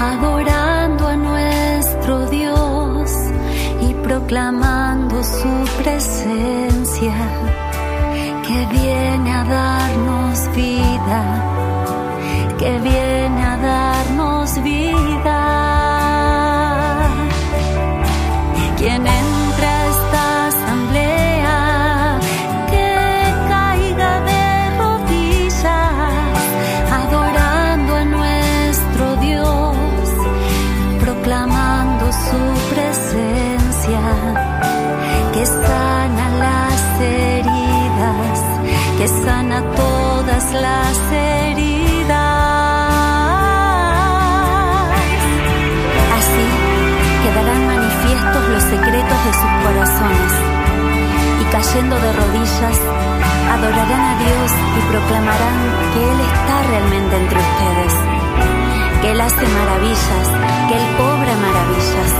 adorando 0.00 1.08
a 1.08 1.16
nuestro 1.16 2.26
Dios 2.26 3.10
y 3.88 3.94
proclamando 3.94 5.22
su 5.22 5.82
presencia 5.82 7.14
que 8.46 8.66
viene 8.78 9.32
a 9.32 9.44
darnos 9.44 10.54
vida, 10.54 11.55
y 51.76 51.78
cayendo 51.78 51.96
de 52.00 52.12
rodillas 52.12 52.78
adorarán 53.52 54.00
a 54.00 54.16
Dios 54.16 54.50
y 54.76 54.80
proclamarán 54.90 55.58
que 55.92 56.00
Él 56.10 56.20
está 56.20 56.62
realmente 56.70 57.16
entre 57.16 57.38
ustedes, 57.38 57.94
que 59.02 59.10
Él 59.12 59.20
hace 59.20 59.44
maravillas, 59.46 60.26
que 60.68 60.74
Él 60.74 60.86
obra 60.96 61.34
maravillas, 61.36 62.10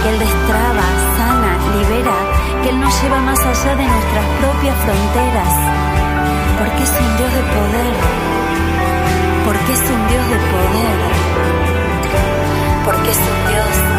que 0.00 0.08
Él 0.08 0.18
destraba, 0.18 0.86
sana, 1.18 1.52
libera, 1.76 2.16
que 2.62 2.68
Él 2.70 2.80
nos 2.80 3.02
lleva 3.02 3.20
más 3.20 3.40
allá 3.40 3.76
de 3.76 3.84
nuestras 3.84 4.26
propias 4.40 4.76
fronteras, 4.84 5.52
porque 6.58 6.82
es 6.82 6.92
un 6.96 7.16
Dios 7.18 7.32
de 7.36 7.44
poder, 7.52 7.94
porque 9.44 9.72
es 9.76 9.84
un 9.92 10.02
Dios 10.08 10.24
de 10.32 10.38
poder, 10.56 10.98
porque 12.86 13.10
es 13.10 13.18
un 13.18 13.40
Dios 13.52 13.95